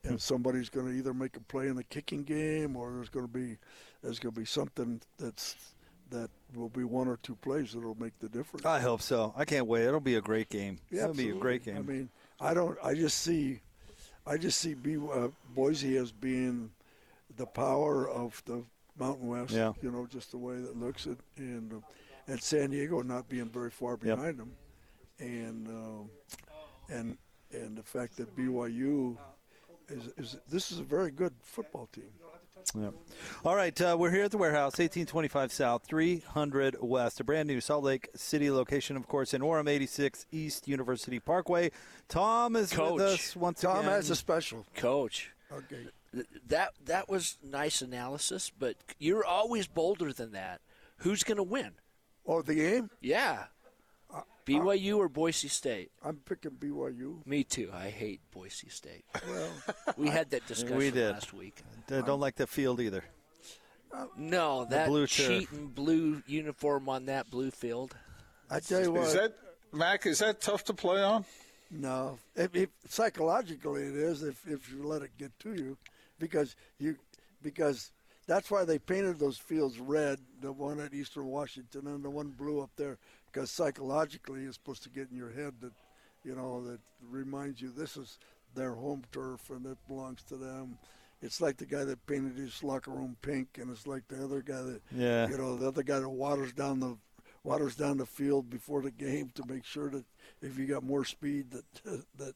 And 0.05 0.21
somebody's 0.21 0.71
going 0.71 0.87
to 0.87 0.93
either 0.93 1.15
make 1.15 1.37
a 1.37 1.41
play 1.41 1.69
in 1.69 1.77
the 1.77 1.85
kicking 1.85 2.25
game, 2.25 2.75
or 2.75 2.91
there's 2.91 3.11
going 3.11 3.27
to 3.27 3.33
be 3.33 3.59
there's 4.03 4.19
going 4.19 4.35
to 4.35 4.41
be 4.41 4.47
something 4.47 5.01
that's 5.17 5.55
that 6.11 6.29
will 6.57 6.71
be 6.71 6.83
one 6.83 7.07
or 7.07 7.19
two 7.19 7.37
plays 7.37 7.73
that'll 7.73 7.95
make 7.95 8.19
the 8.19 8.29
difference. 8.29 8.67
I 8.67 8.81
hope 8.81 9.01
so. 9.01 9.33
I 9.37 9.45
can't 9.45 9.67
wait. 9.67 9.85
It'll 9.85 10.01
be 10.01 10.17
a 10.17 10.21
great 10.21 10.49
game. 10.49 10.79
Yeah, 10.91 11.05
It'll 11.05 11.15
be 11.15 11.31
a 11.31 11.35
great 11.35 11.65
game. 11.65 11.77
I 11.77 11.83
mean, 11.83 12.09
I 12.41 12.53
don't. 12.53 12.77
I 12.83 12.95
just 12.95 13.19
see, 13.19 13.61
I 14.27 14.37
just 14.37 14.59
see 14.61 14.75
B, 14.75 14.97
uh, 14.97 15.29
Boise 15.55 15.97
as 15.97 16.13
being 16.13 16.71
the 17.37 17.47
power 17.47 18.09
of 18.09 18.41
the 18.47 18.63
Mountain 18.99 19.29
West. 19.29 19.53
Yeah. 19.53 19.73
You 19.83 19.91
know, 19.91 20.07
just 20.07 20.31
the 20.31 20.39
way 20.39 20.57
that 20.61 20.77
looks 20.79 21.07
it, 21.07 21.19
and 21.37 21.73
uh, 21.73 21.77
and 22.29 22.41
San 22.43 22.71
Diego 22.71 23.03
not 23.03 23.29
being 23.29 23.49
very 23.49 23.71
far 23.71 23.93
Yep. 24.03 24.17
behind 24.17 24.39
them, 24.39 24.53
and 25.19 25.69
uh, 25.69 26.93
and 26.95 27.19
and 27.53 27.77
the 27.77 27.83
fact 27.83 28.17
that 28.19 28.37
BYU 28.37 29.17
is 29.89 30.07
is 30.17 30.37
this 30.49 30.71
is 30.71 30.79
a 30.79 30.85
very 30.85 31.11
good 31.11 31.35
football 31.43 31.89
team. 31.93 32.13
Yep. 32.75 32.95
All 33.45 33.55
right, 33.57 33.79
uh, 33.81 33.97
we're 33.99 34.11
here 34.11 34.25
at 34.25 34.31
the 34.31 34.39
warehouse, 34.39 34.73
1825 34.79 35.53
South, 35.53 35.85
300 35.87 36.77
West, 36.81 37.21
a 37.21 37.25
brand 37.25 37.49
new 37.49 37.61
Salt 37.61 37.85
Lake 37.85 38.09
City 38.15 38.51
location, 38.51 38.97
of 38.97 39.07
course, 39.09 39.35
in 39.35 39.43
Orem, 39.43 39.69
86 39.69 40.27
East 40.33 40.67
University 40.69 41.19
Parkway. 41.21 41.71
Tom 42.09 42.57
is 42.57 42.73
Coach. 42.73 42.95
with 42.95 43.03
us 43.03 43.37
once 43.37 43.61
Tom 43.61 43.79
again. 43.81 43.91
has 43.91 44.11
a 44.11 44.17
special. 44.17 44.67
Coach, 44.75 45.31
Okay. 45.53 45.87
that 46.47 46.73
that 46.85 47.09
was 47.09 47.37
nice 47.43 47.83
analysis, 47.83 48.51
but 48.59 48.77
you're 48.99 49.25
always 49.25 49.67
bolder 49.67 50.13
than 50.13 50.33
that. 50.33 50.61
Who's 50.99 51.23
going 51.25 51.37
to 51.39 51.43
win? 51.43 51.73
Oh, 52.27 52.43
the 52.43 52.55
game. 52.55 52.91
Yeah, 53.01 53.45
BYU 54.47 54.99
or 54.99 55.09
Boise 55.09 55.49
State? 55.49 55.91
I'm 56.03 56.17
picking 56.17 56.53
BYU. 56.53 57.25
Me 57.27 57.45
too. 57.45 57.71
I 57.73 57.91
hate 57.91 58.21
Boise 58.33 58.69
State. 58.69 59.05
Well, 59.29 59.51
We 59.97 60.09
had 60.09 60.31
that 60.31 60.47
discussion 60.47 60.77
We 60.79 60.91
did. 60.91 61.13
last 61.13 61.33
week. 61.33 61.63
Uh, 61.91 62.01
don't 62.03 62.21
like 62.21 62.37
the 62.37 62.47
field 62.47 62.81
either. 62.81 63.05
No, 64.17 64.65
that 64.71 64.89
blue 64.89 65.07
turf. 65.07 65.27
cheating 65.27 65.69
blue 65.69 66.23
uniform 66.27 66.89
on 66.89 67.07
that 67.07 67.31
blue 67.31 67.51
field. 67.51 67.95
I 68.51 68.61
tell 68.61 68.83
you 68.83 68.93
what. 68.93 69.09
Is 69.09 69.15
that 69.15 69.35
Mac? 69.73 70.07
Is 70.07 70.21
that 70.21 70.41
tough 70.41 70.65
to 70.65 70.75
play 70.75 71.03
on? 71.03 71.25
No, 71.71 72.19
if, 72.35 72.55
if 72.55 72.69
psychologically 72.89 73.83
it 73.83 73.95
is, 73.95 74.23
if 74.23 74.47
if 74.47 74.71
you 74.71 74.83
let 74.87 75.03
it 75.03 75.11
get 75.19 75.39
to 75.41 75.55
you, 75.55 75.77
because 76.19 76.57
you 76.79 76.97
because 77.43 77.93
that's 78.27 78.51
why 78.51 78.65
they 78.65 78.79
painted 78.79 79.19
those 79.19 79.39
fields 79.39 79.79
red, 79.79 80.19
the 80.41 80.53
one 80.53 80.81
at 80.81 80.95
Eastern 80.95 81.27
Washington 81.27 81.87
and 81.87 82.05
the 82.05 82.11
one 82.11 82.29
blue 82.29 82.61
up 82.61 82.71
there, 82.77 82.99
because 83.31 83.51
psychologically 83.51 84.45
it's 84.45 84.55
supposed 84.55 84.83
to 84.85 84.91
get 84.91 85.11
in 85.11 85.17
your 85.17 85.33
head 85.33 85.55
that, 85.61 85.73
you 86.25 86.35
know, 86.35 86.63
that 86.65 86.79
reminds 87.11 87.61
you 87.61 87.71
this 87.71 87.97
is 87.97 88.19
their 88.55 88.75
home 88.75 89.03
turf 89.13 89.51
and 89.51 89.67
it 89.67 89.79
belongs 89.89 90.23
to 90.25 90.37
them. 90.37 90.79
It's 91.23 91.41
like 91.41 91.57
the 91.57 91.67
guy 91.67 91.85
that 91.85 92.05
painted 92.07 92.37
his 92.37 92.63
locker 92.65 92.91
room 92.91 93.17
pink, 93.23 93.57
and 93.59 93.71
it's 93.71 93.87
like 93.87 94.09
the 94.09 94.23
other 94.25 94.43
guy 94.43 94.61
that, 94.63 94.83
Yeah. 94.95 95.29
you 95.29 95.39
know, 95.39 95.57
the 95.57 95.69
other 95.69 95.83
guy 95.85 96.01
that 96.01 96.09
waters 96.09 96.53
down 96.53 96.81
the 96.81 96.97
waters 97.45 97.75
down 97.77 97.97
the 97.97 98.07
field 98.07 98.49
before 98.51 98.83
the 98.83 98.91
game 98.91 99.31
to 99.35 99.43
make 99.47 99.65
sure 99.65 99.91
that 99.91 100.05
if 100.43 100.57
you 100.59 100.67
got 100.67 100.85
more 100.85 101.05
speed 101.05 101.51
that 101.51 101.65
that 102.19 102.35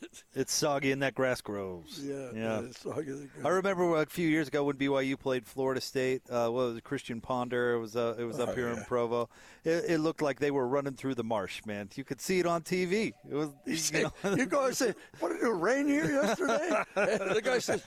It's 0.34 0.52
soggy 0.52 0.92
and 0.92 1.02
that 1.02 1.14
grass 1.14 1.40
grows. 1.40 2.00
yeah 2.04 2.28
Yeah. 2.34 2.60
it's 2.60 2.82
good. 2.84 3.28
I 3.44 3.48
remember 3.48 3.96
a 4.00 4.06
few 4.06 4.28
years 4.28 4.46
ago 4.46 4.62
when 4.64 4.76
BYU 4.76 5.18
played 5.18 5.44
Florida 5.46 5.80
State. 5.80 6.22
Uh, 6.30 6.44
what 6.48 6.66
was 6.68 6.76
it, 6.76 6.84
Christian 6.84 7.20
Ponder? 7.20 7.72
It 7.74 7.80
was 7.80 7.96
uh, 7.96 8.14
it 8.18 8.24
was 8.24 8.38
up 8.38 8.50
Oh, 8.50 8.54
here 8.54 8.68
in. 8.68 8.84
Provo. 8.84 9.28
It, 9.64 9.84
it 9.88 9.98
looked 9.98 10.22
like 10.22 10.38
they 10.38 10.52
were 10.52 10.66
running 10.68 10.94
through 10.94 11.16
the 11.16 11.24
marsh, 11.24 11.62
man. 11.66 11.88
You 11.96 12.04
could 12.04 12.20
see 12.20 12.38
it 12.38 12.46
on 12.46 12.62
TV. 12.62 13.12
It 13.28 13.34
was 13.34 13.48
You, 13.66 13.76
say, 13.76 14.02
know, 14.04 14.12
you 14.36 14.46
go 14.46 14.66
and 14.66 14.76
say, 14.76 14.94
"What 15.18 15.30
did 15.32 15.42
it 15.42 15.48
rain 15.48 15.88
here 15.88 16.04
yesterday?" 16.10 16.84
And 16.96 17.34
the 17.36 17.42
guy 17.42 17.58
says, 17.58 17.82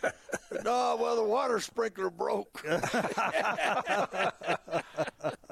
"No, 0.66 0.98
well, 1.00 1.16
the 1.16 1.24
water 1.24 1.60
sprinkler 1.62 2.10
broke." 2.10 2.62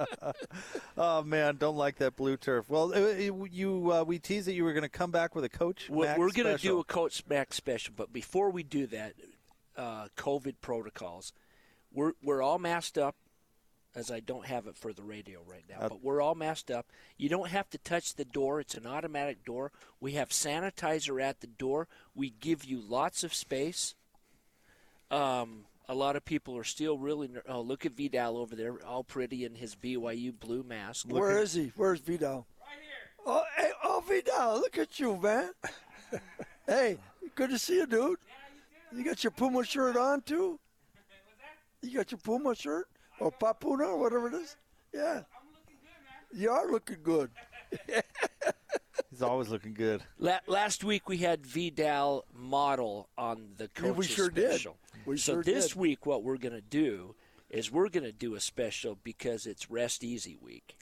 oh 0.98 1.24
man, 1.24 1.58
don't 1.58 1.76
like 1.78 1.98
that 1.98 2.16
blue 2.16 2.38
turf. 2.38 2.70
Well, 2.70 2.94
uh, 2.94 3.16
you 3.50 3.92
uh, 3.92 4.04
we 4.04 4.20
teased 4.20 4.48
that 4.48 4.54
you 4.54 4.64
were 4.64 4.74
going 4.74 4.84
to 4.84 4.90
come 4.90 5.12
back 5.12 5.36
with 5.36 5.44
a 5.44 5.50
coach. 5.50 5.90
We're, 5.90 6.06
Mac 6.06 6.18
we're 6.18 6.32
going 6.32 6.56
to 6.56 6.62
do 6.62 6.80
a 6.80 6.84
Coach 6.84 7.24
Mac 7.30 7.54
special, 7.54 7.94
but 7.96 8.12
before 8.14 8.50
we 8.50 8.64
do 8.64 8.88
that, 8.88 9.14
uh, 9.78 10.08
COVID 10.18 10.56
protocols. 10.62 11.34
We're 11.92 12.14
we're 12.22 12.42
all 12.42 12.60
masked 12.60 12.98
up, 12.98 13.16
as 13.96 14.12
I 14.12 14.20
don't 14.20 14.46
have 14.46 14.68
it 14.68 14.78
for 14.78 14.94
the 14.94 15.04
radio 15.04 15.40
right 15.46 15.64
now, 15.70 15.78
Uh, 15.80 15.90
but 15.90 16.04
we're 16.04 16.22
all 16.22 16.36
masked 16.36 16.70
up. 16.70 16.88
You 17.18 17.30
don't 17.30 17.50
have 17.50 17.70
to 17.72 17.78
touch 17.80 18.16
the 18.16 18.26
door; 18.26 18.60
it's 18.60 18.76
an 18.76 18.86
automatic 18.86 19.44
door. 19.44 19.72
We 20.00 20.14
have 20.14 20.30
sanitizer 20.30 21.22
at 21.22 21.42
the 21.42 21.48
door. 21.48 21.88
We 22.14 22.30
give 22.30 22.64
you 22.64 22.80
lots 22.80 23.24
of 23.24 23.34
space. 23.34 23.96
Um, 25.10 25.66
a 25.90 25.94
lot 25.96 26.16
of 26.16 26.24
people 26.24 26.56
are 26.56 26.64
still 26.64 26.98
really. 26.98 27.28
ner- 27.28 27.44
Oh, 27.50 27.60
look 27.62 27.86
at 27.86 27.92
Vidal 27.94 28.38
over 28.38 28.56
there, 28.56 28.76
all 28.86 29.04
pretty 29.04 29.44
in 29.44 29.56
his 29.56 29.76
BYU 29.76 30.32
blue 30.40 30.64
mask. 30.64 31.08
Where 31.10 31.40
is 31.42 31.54
he? 31.54 31.74
Where's 31.76 32.00
Vidal? 32.00 32.46
Right 32.62 32.78
here. 32.82 33.26
Oh, 33.26 33.44
hey, 33.58 33.72
oh, 33.84 34.04
Vidal, 34.08 34.60
look 34.60 34.78
at 34.78 35.00
you, 35.00 35.18
man. 35.18 35.50
hey, 36.68 36.98
good 37.36 37.50
to 37.50 37.60
see 37.60 37.76
you, 37.78 37.88
dude. 37.88 38.18
Yeah, 38.92 38.98
You 39.00 39.04
got 39.04 39.24
your 39.24 39.32
Puma 39.32 39.64
shirt 39.66 39.98
on 39.98 40.22
too? 40.22 40.60
You 41.82 41.96
got 41.98 42.12
your 42.12 42.20
Puma 42.20 42.56
shirt 42.56 42.88
or 43.20 43.32
Papuna 43.32 43.88
or 43.88 43.98
whatever 44.00 44.28
it 44.28 44.34
is? 44.34 44.58
Yeah. 44.94 45.22
You 46.34 46.52
are 46.52 46.70
looking 46.70 46.98
good. 47.02 47.32
He's 49.10 49.22
always 49.22 49.50
looking 49.50 49.74
good. 49.74 50.04
La- 50.18 50.40
last 50.48 50.84
week 50.84 51.08
we 51.10 51.18
had 51.18 51.46
Vidal 51.46 52.26
model 52.34 53.10
on 53.18 53.50
the 53.58 53.70
Yeah, 53.82 53.92
we 53.92 54.06
coaches 54.06 54.12
sure 54.12 54.30
did. 54.30 54.66
We 55.06 55.18
so 55.18 55.34
sure 55.36 55.44
this 55.44 55.70
did. 55.70 55.76
week, 55.76 56.06
what 56.06 56.24
we're 56.24 56.38
going 56.38 56.54
to 56.54 56.62
do 56.62 57.16
is 57.50 57.72
we're 57.72 57.90
going 57.90 58.04
to 58.04 58.12
do 58.12 58.36
a 58.36 58.40
special 58.40 58.98
because 59.04 59.46
it's 59.46 59.70
Rest 59.72 60.04
Easy 60.04 60.38
Week 60.40 60.76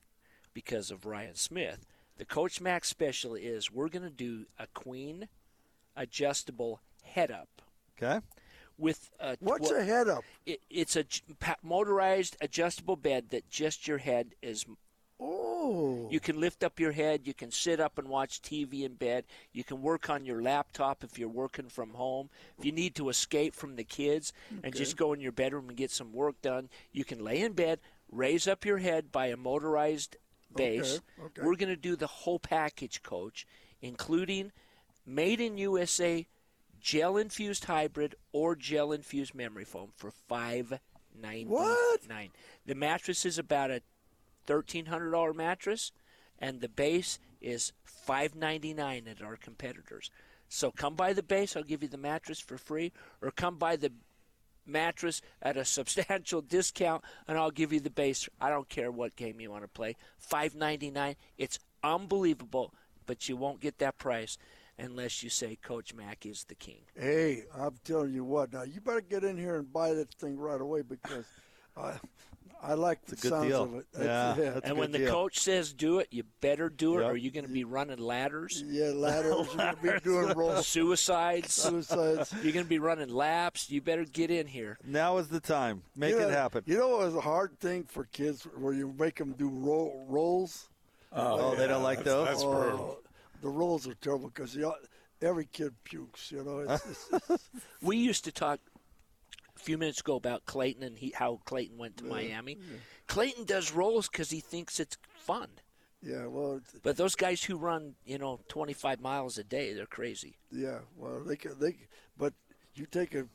because 0.53 0.91
of 0.91 1.05
Ryan 1.05 1.35
Smith. 1.35 1.85
The 2.17 2.25
Coach 2.25 2.59
Max 2.59 2.89
special 2.89 3.35
is 3.35 3.71
we're 3.71 3.89
going 3.89 4.03
to 4.03 4.09
do 4.09 4.45
a 4.59 4.67
Queen 4.73 5.27
adjustable 5.95 6.81
head 7.03 7.31
up 7.31 7.61
Okay. 8.01 8.19
with 8.77 9.09
a 9.19 9.37
What's 9.39 9.69
tw- 9.69 9.73
a 9.73 9.83
head 9.83 10.07
up? 10.07 10.23
it, 10.45 10.59
it's 10.69 10.95
a 10.95 11.05
motorized 11.63 12.37
adjustable 12.41 12.95
bed 12.95 13.29
that 13.29 13.49
just 13.49 13.87
your 13.87 13.97
head 13.99 14.35
is 14.41 14.65
Oh. 15.19 16.07
you 16.11 16.19
can 16.19 16.39
lift 16.39 16.63
up 16.63 16.79
your 16.79 16.91
head. 16.91 17.21
You 17.25 17.33
can 17.33 17.51
sit 17.51 17.79
up 17.79 17.97
and 17.97 18.07
watch 18.07 18.41
TV 18.41 18.83
in 18.83 18.93
bed. 18.93 19.25
You 19.51 19.63
can 19.63 19.81
work 19.81 20.09
on 20.09 20.25
your 20.25 20.41
laptop 20.41 21.03
if 21.03 21.17
you're 21.17 21.27
working 21.27 21.69
from 21.69 21.91
home. 21.91 22.29
If 22.59 22.65
you 22.65 22.71
need 22.71 22.95
to 22.95 23.09
escape 23.09 23.55
from 23.55 23.75
the 23.75 23.83
kids 23.83 24.31
and 24.63 24.75
just 24.75 24.95
go 24.95 25.13
in 25.13 25.19
your 25.19 25.31
bedroom 25.31 25.69
and 25.69 25.77
get 25.77 25.91
some 25.91 26.13
work 26.13 26.41
done, 26.41 26.69
you 26.91 27.03
can 27.03 27.23
lay 27.23 27.41
in 27.41 27.53
bed, 27.53 27.79
raise 28.11 28.47
up 28.47 28.63
your 28.63 28.77
head 28.77 29.11
by 29.11 29.27
a 29.27 29.37
motorized 29.37 30.17
base. 30.55 31.01
Okay, 31.19 31.25
okay. 31.25 31.41
We're 31.41 31.55
going 31.55 31.69
to 31.69 31.75
do 31.75 31.95
the 31.95 32.07
whole 32.07 32.39
package, 32.39 33.01
coach, 33.01 33.47
including 33.81 34.51
made 35.05 35.41
in 35.41 35.57
USA 35.57 36.27
gel 36.79 37.17
infused 37.17 37.65
hybrid 37.65 38.15
or 38.31 38.55
gel 38.55 38.91
infused 38.91 39.33
memory 39.33 39.65
foam 39.65 39.89
for 39.95 40.11
five 40.11 40.79
ninety 41.19 41.45
nine. 42.07 42.29
The 42.65 42.75
mattress 42.75 43.25
is 43.25 43.39
about 43.39 43.71
a 43.71 43.81
thirteen 44.47 44.87
hundred 44.87 45.11
dollar 45.11 45.33
mattress, 45.33 45.91
and 46.39 46.61
the 46.61 46.69
base 46.69 47.19
is 47.41 47.73
five 47.83 48.35
ninety 48.35 48.73
nine 48.73 49.07
at 49.07 49.21
our 49.21 49.35
competitors. 49.35 50.09
So 50.49 50.71
come 50.71 50.95
buy 50.95 51.13
the 51.13 51.23
base, 51.23 51.55
I'll 51.55 51.63
give 51.63 51.83
you 51.83 51.89
the 51.89 51.97
mattress 51.97 52.39
for 52.39 52.57
free, 52.57 52.93
or 53.21 53.31
come 53.31 53.57
buy 53.57 53.75
the 53.75 53.91
mattress 54.65 55.21
at 55.41 55.57
a 55.57 55.65
substantial 55.77 56.41
discount, 56.41 57.03
and 57.27 57.37
I'll 57.37 57.51
give 57.51 57.73
you 57.73 57.79
the 57.79 57.89
base. 57.89 58.27
I 58.39 58.49
don't 58.49 58.69
care 58.69 58.91
what 58.91 59.15
game 59.15 59.39
you 59.39 59.51
want 59.51 59.63
to 59.63 59.69
play. 59.69 59.95
Five 60.17 60.55
ninety 60.55 60.89
nine. 60.89 61.15
It's 61.37 61.59
unbelievable, 61.83 62.73
but 63.05 63.29
you 63.29 63.37
won't 63.37 63.59
get 63.59 63.77
that 63.79 63.97
price 63.97 64.37
unless 64.79 65.23
you 65.23 65.29
say 65.29 65.55
Coach 65.55 65.93
Mack 65.93 66.25
is 66.25 66.43
the 66.45 66.55
king. 66.55 66.81
Hey, 66.95 67.43
I'm 67.57 67.75
telling 67.83 68.13
you 68.13 68.23
what. 68.23 68.53
Now 68.53 68.63
you 68.63 68.79
better 68.81 69.01
get 69.01 69.23
in 69.23 69.37
here 69.37 69.57
and 69.57 69.71
buy 69.71 69.93
that 69.93 70.13
thing 70.13 70.37
right 70.37 70.61
away 70.61 70.81
because 70.83 71.25
I, 71.75 71.95
I 72.61 72.73
like 72.73 73.05
the 73.05 73.13
It's 73.13 73.21
good 73.21 73.31
sounds 73.31 73.47
deal. 73.47 73.63
of 73.63 73.75
it. 73.75 73.85
Yeah, 73.99 74.31
It's- 74.31 74.53
that's 74.55 74.65
a 74.65 74.69
and 74.69 74.77
when 74.77 74.91
the 74.91 74.97
deal. 74.99 75.11
coach 75.11 75.39
says 75.39 75.73
do 75.73 75.99
it, 75.99 76.07
you 76.11 76.23
better 76.41 76.69
do 76.69 76.97
it, 76.97 77.01
Yep. 77.01 77.11
or 77.11 77.15
you're 77.17 77.31
going 77.31 77.45
to 77.45 77.51
be 77.51 77.63
running 77.63 77.99
ladders, 77.99 78.63
yeah, 78.67 78.85
ladders. 78.95 79.47
You're 79.47 79.55
gonna 79.57 79.77
be 79.81 79.99
doing 80.03 80.37
rolls, 80.37 80.67
suicides. 80.67 81.53
suicides. 81.53 82.33
You're 82.43 82.53
going 82.53 82.65
to 82.65 82.69
be 82.69 82.79
running 82.79 83.09
laps. 83.09 83.69
You 83.69 83.81
better 83.81 84.05
get 84.05 84.31
in 84.31 84.47
here. 84.47 84.77
Now 84.83 85.17
is 85.17 85.27
the 85.27 85.39
time. 85.39 85.83
Make 85.95 86.13
You 86.13 86.19
know- 86.21 86.27
it 86.29 86.31
happen. 86.33 86.63
You 86.65 86.77
know 86.77 86.89
what 86.89 86.99
was 86.99 87.15
a 87.15 87.21
hard 87.21 87.59
thing 87.59 87.83
for 87.83 88.05
kids 88.05 88.43
where 88.57 88.73
you 88.73 88.93
make 88.97 89.15
them 89.17 89.33
do 89.33 89.49
roll, 89.49 90.05
rolls? 90.09 90.69
Oh, 91.13 91.51
oh, 91.51 91.55
they 91.55 91.67
don't 91.67 91.83
like 91.83 92.03
those. 92.03 92.27
That's 92.27 92.43
brutal. 92.43 92.97
Oh, 92.99 93.09
the 93.41 93.49
rolls 93.49 93.87
are 93.87 93.93
terrible 93.95 94.27
because 94.29 94.57
every 95.21 95.45
kid 95.45 95.73
pukes. 95.83 96.31
You 96.31 96.43
know, 96.43 96.59
it's, 96.59 96.85
it's, 97.11 97.29
it's, 97.29 97.49
We 97.81 97.97
used 97.97 98.23
to 98.25 98.31
talk 98.31 98.59
a 98.75 98.76
few 99.67 99.77
minutes 99.77 99.99
ago 99.99 100.15
about 100.15 100.45
Clayton 100.45 100.81
and 100.81 100.97
he, 100.97 101.11
how 101.13 101.41
Clayton 101.43 101.77
went 101.77 101.97
to 101.97 102.05
Miami. 102.05 102.57
Clayton 103.07 103.43
does 103.43 103.73
rolls 103.73 104.07
because 104.07 104.29
he 104.29 104.39
thinks 104.39 104.79
it's 104.79 104.97
fun. 105.13 105.49
yeah. 106.01 106.25
Well, 106.25 106.61
But 106.83 106.95
those 106.95 107.15
guys 107.15 107.43
who 107.43 107.57
run, 107.57 107.95
you 108.05 108.17
know, 108.17 108.39
25 108.47 109.01
miles 109.01 109.37
a 109.37 109.43
day, 109.43 109.73
they're 109.73 109.85
crazy. 109.85 110.37
yeah. 110.51 110.79
Well, 110.95 111.21
they 111.25 111.35
can 111.35 111.59
they. 111.59 111.75
But 112.17 112.33
you 112.75 112.85
take 112.85 113.13
a 113.13 113.25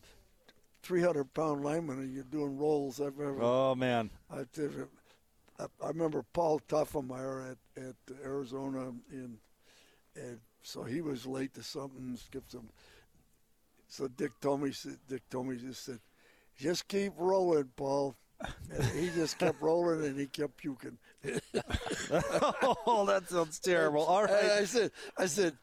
300 0.82 1.34
pound 1.34 1.62
lineman 1.62 1.98
and 1.98 2.14
you're 2.14 2.24
doing 2.24 2.56
rolls. 2.56 2.98
I've 2.98 3.20
ever. 3.20 3.38
Oh 3.42 3.74
man. 3.74 4.08
I, 4.30 4.44
did 4.54 4.74
it- 4.78 4.88
I, 5.58 5.66
I 5.84 5.88
remember 5.88 6.24
Paul 6.32 6.60
Tuffemeyer 6.66 7.50
at, 7.52 7.82
at 7.82 7.96
Arizona, 8.24 8.90
in, 9.10 9.36
and 10.16 10.38
so 10.62 10.82
he 10.82 11.02
was 11.02 11.26
late 11.26 11.52
to 11.54 11.62
something, 11.62 12.16
skipped 12.16 12.52
some. 12.52 12.70
So 13.88 14.08
Dick 14.08 14.32
told 14.40 14.62
me, 14.62 14.72
said- 14.72 14.96
Dick 15.08 15.28
told 15.28 15.48
me, 15.48 15.56
just 15.56 15.84
said, 15.84 16.00
just 16.56 16.88
keep 16.88 17.12
rolling, 17.16 17.70
Paul. 17.76 18.16
And 18.74 18.84
he 18.98 19.08
just 19.10 19.38
kept 19.38 19.62
rolling 19.62 20.04
and 20.04 20.18
he 20.18 20.26
kept 20.26 20.56
puking. 20.56 20.98
Oh, 22.86 23.04
that 23.06 23.28
sounds 23.28 23.58
terrible. 23.58 24.04
All 24.04 24.24
right. 24.24 24.50
I 24.50 24.64
said, 24.64 24.90
I 25.16 25.26
said, 25.26 25.56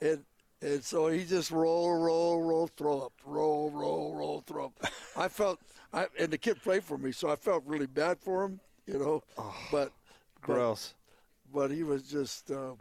and 0.00 0.24
and 0.62 0.84
so 0.84 1.08
he 1.08 1.24
just 1.24 1.50
roll, 1.50 1.96
roll, 1.98 2.42
roll, 2.42 2.66
throw 2.76 3.00
up, 3.02 3.12
roll, 3.24 3.70
roll, 3.70 4.14
roll, 4.14 4.42
throw 4.46 4.66
up. 4.66 4.72
I 5.16 5.28
felt, 5.28 5.58
I 5.92 6.06
and 6.18 6.30
the 6.30 6.38
kid 6.38 6.60
played 6.62 6.84
for 6.84 6.98
me, 6.98 7.12
so 7.12 7.30
I 7.30 7.36
felt 7.36 7.62
really 7.66 7.86
bad 7.86 8.18
for 8.20 8.44
him, 8.44 8.60
you 8.86 8.98
know. 8.98 9.22
Oh, 9.38 9.54
but, 9.72 9.92
but 10.34 10.42
Gross. 10.42 10.94
but 11.54 11.70
he 11.70 11.82
was 11.82 12.02
just, 12.02 12.50
uh, 12.50 12.72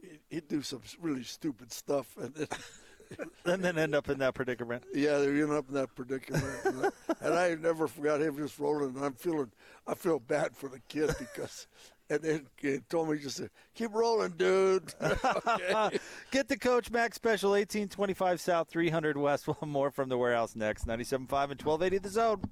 he- 0.00 0.20
he'd 0.30 0.48
do 0.48 0.62
some 0.62 0.80
really 1.00 1.24
stupid 1.24 1.72
stuff, 1.72 2.16
and 2.16 2.32
then, 2.34 2.48
And 3.44 3.62
then 3.62 3.78
end 3.78 3.94
up 3.94 4.08
in 4.08 4.18
that 4.18 4.34
predicament. 4.34 4.84
yeah, 4.92 5.18
they 5.18 5.26
ended 5.28 5.52
up 5.52 5.68
in 5.68 5.74
that 5.74 5.94
predicament. 5.94 6.44
and, 6.64 6.86
I- 6.86 6.90
and 7.20 7.34
I 7.34 7.54
never 7.54 7.86
forgot 7.86 8.20
him 8.20 8.36
just 8.36 8.58
rolling, 8.58 8.96
and 8.96 9.04
I'm 9.04 9.14
feeling, 9.14 9.50
I 9.86 9.94
feel 9.94 10.18
bad 10.18 10.56
for 10.56 10.68
the 10.68 10.80
kid 10.88 11.14
because. 11.18 11.66
And 12.08 12.22
then 12.22 12.46
he 12.58 12.78
told 12.88 13.08
me 13.10 13.18
just 13.18 13.38
to 13.38 13.50
keep 13.74 13.92
rolling, 13.92 14.30
dude. 14.36 14.94
okay. 15.02 15.98
Get 16.30 16.46
the 16.46 16.56
Coach 16.56 16.88
Max 16.88 17.16
Special 17.16 17.50
1825 17.50 18.40
South 18.40 18.68
300 18.68 19.16
West. 19.16 19.48
We'll 19.48 19.58
more 19.66 19.90
from 19.90 20.08
the 20.08 20.16
warehouse 20.16 20.54
next. 20.54 20.86
97.5 20.86 21.10
and 21.10 21.28
1280 21.62 21.98
the 21.98 22.08
zone. 22.08 22.42